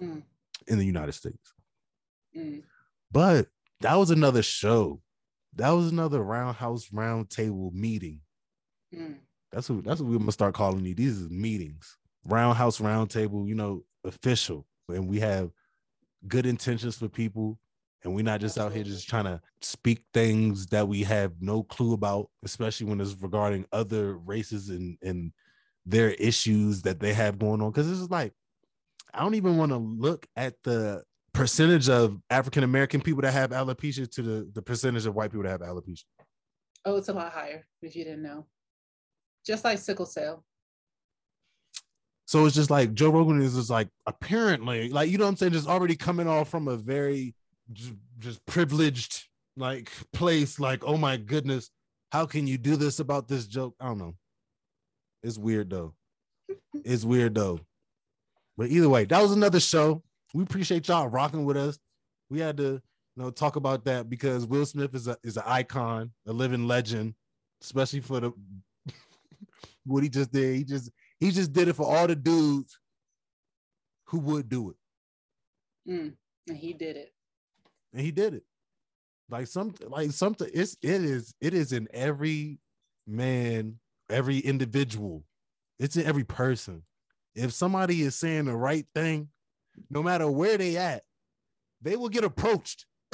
Mm. 0.00 0.22
in 0.68 0.78
the 0.78 0.86
United 0.86 1.12
States. 1.12 1.52
Mm. 2.36 2.62
But 3.10 3.48
that 3.80 3.96
was 3.96 4.10
another 4.10 4.42
show. 4.42 5.02
That 5.56 5.70
was 5.70 5.92
another 5.92 6.22
roundhouse 6.22 6.88
roundtable 6.88 7.72
meeting. 7.74 8.20
Mm. 8.94 9.16
That's 9.50 9.68
what 9.68 9.84
that's 9.84 10.00
what 10.00 10.10
we're 10.10 10.18
gonna 10.18 10.32
start 10.32 10.54
calling 10.54 10.82
these. 10.82 10.94
These 10.96 11.18
is 11.18 11.28
meetings, 11.30 11.98
roundhouse 12.24 12.78
roundtable. 12.78 13.46
You 13.48 13.54
know, 13.54 13.84
official, 14.04 14.66
and 14.88 15.08
we 15.08 15.20
have 15.20 15.50
good 16.28 16.46
intentions 16.46 16.96
for 16.96 17.08
people, 17.08 17.58
and 18.04 18.14
we're 18.14 18.24
not 18.24 18.40
just 18.40 18.58
out 18.58 18.72
here 18.72 18.84
just 18.84 19.08
trying 19.08 19.24
to 19.24 19.40
speak 19.60 20.04
things 20.12 20.66
that 20.66 20.86
we 20.86 21.02
have 21.02 21.32
no 21.40 21.62
clue 21.62 21.92
about, 21.94 22.30
especially 22.44 22.86
when 22.86 23.00
it's 23.00 23.16
regarding 23.20 23.66
other 23.72 24.16
races 24.18 24.68
and 24.68 24.96
and 25.02 25.32
their 25.86 26.10
issues 26.12 26.82
that 26.82 27.00
they 27.00 27.12
have 27.12 27.38
going 27.38 27.60
on. 27.60 27.70
Because 27.70 27.88
this 27.88 27.98
is 27.98 28.10
like, 28.10 28.32
I 29.12 29.20
don't 29.20 29.34
even 29.34 29.56
want 29.56 29.72
to 29.72 29.78
look 29.78 30.26
at 30.36 30.54
the 30.62 31.02
percentage 31.32 31.88
of 31.88 32.18
African 32.30 32.62
American 32.62 33.00
people 33.00 33.22
that 33.22 33.32
have 33.32 33.50
alopecia 33.50 34.10
to 34.12 34.22
the 34.22 34.50
the 34.52 34.62
percentage 34.62 35.06
of 35.06 35.14
white 35.14 35.30
people 35.30 35.44
that 35.44 35.50
have 35.50 35.60
alopecia. 35.60 36.04
Oh, 36.84 36.96
it's 36.96 37.08
a 37.08 37.12
lot 37.12 37.32
higher 37.32 37.66
if 37.80 37.94
you 37.94 38.04
didn't 38.04 38.22
know. 38.22 38.46
Just 39.46 39.64
like 39.64 39.78
sickle 39.78 40.06
cell. 40.06 40.44
So 42.32 42.46
it's 42.46 42.56
just 42.56 42.70
like 42.70 42.94
Joe 42.94 43.10
Rogan 43.10 43.42
is 43.42 43.56
just 43.56 43.68
like 43.68 43.88
apparently 44.06 44.88
like 44.88 45.10
you 45.10 45.18
know 45.18 45.24
what 45.24 45.32
I'm 45.32 45.36
saying, 45.36 45.52
just 45.52 45.68
already 45.68 45.94
coming 45.94 46.26
off 46.26 46.48
from 46.48 46.66
a 46.66 46.78
very 46.78 47.34
just, 47.74 48.46
privileged 48.46 49.28
like 49.54 49.90
place. 50.14 50.58
Like, 50.58 50.82
oh 50.82 50.96
my 50.96 51.18
goodness, 51.18 51.68
how 52.10 52.24
can 52.24 52.46
you 52.46 52.56
do 52.56 52.76
this 52.76 53.00
about 53.00 53.28
this 53.28 53.46
joke? 53.46 53.74
I 53.78 53.84
don't 53.84 53.98
know. 53.98 54.14
It's 55.22 55.36
weird 55.36 55.68
though. 55.68 55.92
It's 56.72 57.04
weird 57.04 57.34
though. 57.34 57.60
But 58.56 58.70
either 58.70 58.88
way, 58.88 59.04
that 59.04 59.20
was 59.20 59.32
another 59.32 59.60
show. 59.60 60.02
We 60.32 60.42
appreciate 60.42 60.88
y'all 60.88 61.08
rocking 61.08 61.44
with 61.44 61.58
us. 61.58 61.78
We 62.30 62.40
had 62.40 62.56
to, 62.56 62.62
you 62.62 62.82
know, 63.14 63.28
talk 63.28 63.56
about 63.56 63.84
that 63.84 64.08
because 64.08 64.46
Will 64.46 64.64
Smith 64.64 64.94
is 64.94 65.06
a 65.06 65.18
is 65.22 65.36
an 65.36 65.44
icon, 65.44 66.10
a 66.26 66.32
living 66.32 66.66
legend, 66.66 67.12
especially 67.60 68.00
for 68.00 68.20
the 68.20 68.32
what 69.84 70.02
he 70.02 70.08
just 70.08 70.32
did. 70.32 70.56
He 70.56 70.64
just 70.64 70.90
he 71.22 71.30
just 71.30 71.52
did 71.52 71.68
it 71.68 71.76
for 71.76 71.86
all 71.86 72.08
the 72.08 72.16
dudes 72.16 72.80
who 74.06 74.18
would 74.18 74.48
do 74.48 74.70
it. 74.70 74.76
Mm. 75.88 76.14
And 76.48 76.56
he 76.56 76.72
did 76.72 76.96
it. 76.96 77.12
And 77.92 78.02
he 78.02 78.10
did 78.10 78.34
it. 78.34 78.42
Like 79.30 79.46
some 79.46 79.72
like 79.86 80.10
something 80.10 80.50
it's 80.52 80.76
it 80.82 81.04
is 81.04 81.32
it 81.40 81.54
is 81.54 81.72
in 81.72 81.86
every 81.92 82.58
man, 83.06 83.78
every 84.10 84.38
individual. 84.38 85.22
It's 85.78 85.96
in 85.96 86.06
every 86.06 86.24
person. 86.24 86.82
If 87.36 87.52
somebody 87.52 88.02
is 88.02 88.16
saying 88.16 88.46
the 88.46 88.56
right 88.56 88.84
thing, 88.92 89.28
no 89.90 90.02
matter 90.02 90.28
where 90.28 90.58
they 90.58 90.76
at, 90.76 91.04
they 91.80 91.94
will 91.94 92.08
get 92.08 92.24
approached. 92.24 92.84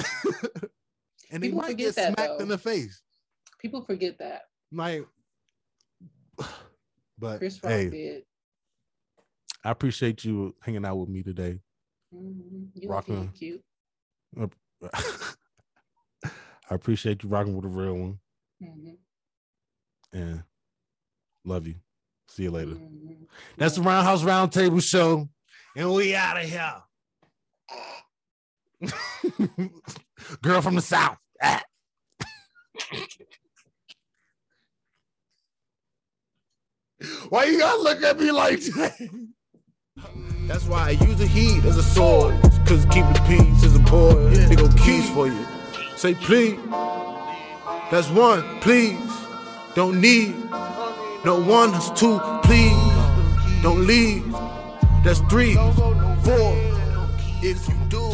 and 1.29 1.43
they 1.43 1.49
People 1.49 1.61
might 1.61 1.77
get 1.77 1.95
that, 1.95 2.15
smacked 2.15 2.41
in 2.41 2.47
the 2.47 2.57
face. 2.57 3.03
People 3.61 3.83
forget 3.83 4.17
that. 4.17 4.45
Like 4.71 5.05
but 7.19 7.37
Chris 7.39 7.59
Rock 7.63 7.71
hey, 7.71 7.89
did. 7.89 8.23
I 9.63 9.71
appreciate 9.71 10.23
you 10.23 10.55
hanging 10.61 10.85
out 10.85 10.95
with 10.97 11.09
me 11.09 11.21
today. 11.23 11.59
Mhm. 12.13 12.69
You 12.75 12.89
Rocking. 12.89 13.29
cute. 13.33 13.61
I 14.83 16.75
appreciate 16.75 17.23
you 17.23 17.29
rocking 17.29 17.55
with 17.55 17.65
a 17.65 17.67
real 17.67 17.95
one 17.95 18.19
Mhm. 18.61 18.97
and 20.13 20.43
love 21.43 21.67
you. 21.67 21.75
See 22.29 22.43
you 22.43 22.51
later. 22.51 22.71
Mhm. 22.75 23.27
That's 23.57 23.75
the 23.75 23.81
Roundhouse 23.81 24.21
Roundtable 24.23 24.81
Show, 24.81 25.27
and 25.75 25.93
we 25.93 26.15
out 26.15 26.37
of 26.37 26.49
here. 26.49 26.83
Girl 30.41 30.61
from 30.61 30.75
the 30.75 30.81
South. 30.81 31.17
Why 37.29 37.45
you 37.45 37.59
gotta 37.59 37.81
look 37.81 38.03
at 38.03 38.19
me 38.19 38.31
like 38.31 38.59
that? 38.59 39.09
That's 40.47 40.65
why 40.65 40.87
I 40.87 40.91
use 40.91 41.17
the 41.17 41.27
heat 41.27 41.63
as 41.63 41.77
a 41.77 41.83
sword. 41.83 42.33
Cause 42.65 42.85
keep 42.91 43.05
the 43.05 43.23
peace 43.27 43.63
as 43.63 43.75
a 43.75 43.79
boy. 43.79 44.29
They 44.31 44.55
go 44.55 44.67
keys 44.69 45.09
for 45.11 45.27
you. 45.27 45.45
Say 45.95 46.15
please. 46.15 46.59
That's 47.91 48.09
one, 48.09 48.43
please. 48.59 48.99
Don't 49.75 50.01
need. 50.01 50.35
No 51.25 51.41
one, 51.41 51.71
that's 51.71 51.89
two, 51.91 52.19
please. 52.43 52.73
Don't 53.61 53.85
leave. 53.85 54.25
That's 55.03 55.19
three, 55.29 55.55
four. 55.55 56.55
If 57.41 57.67
you 57.67 57.75
do. 57.89 58.08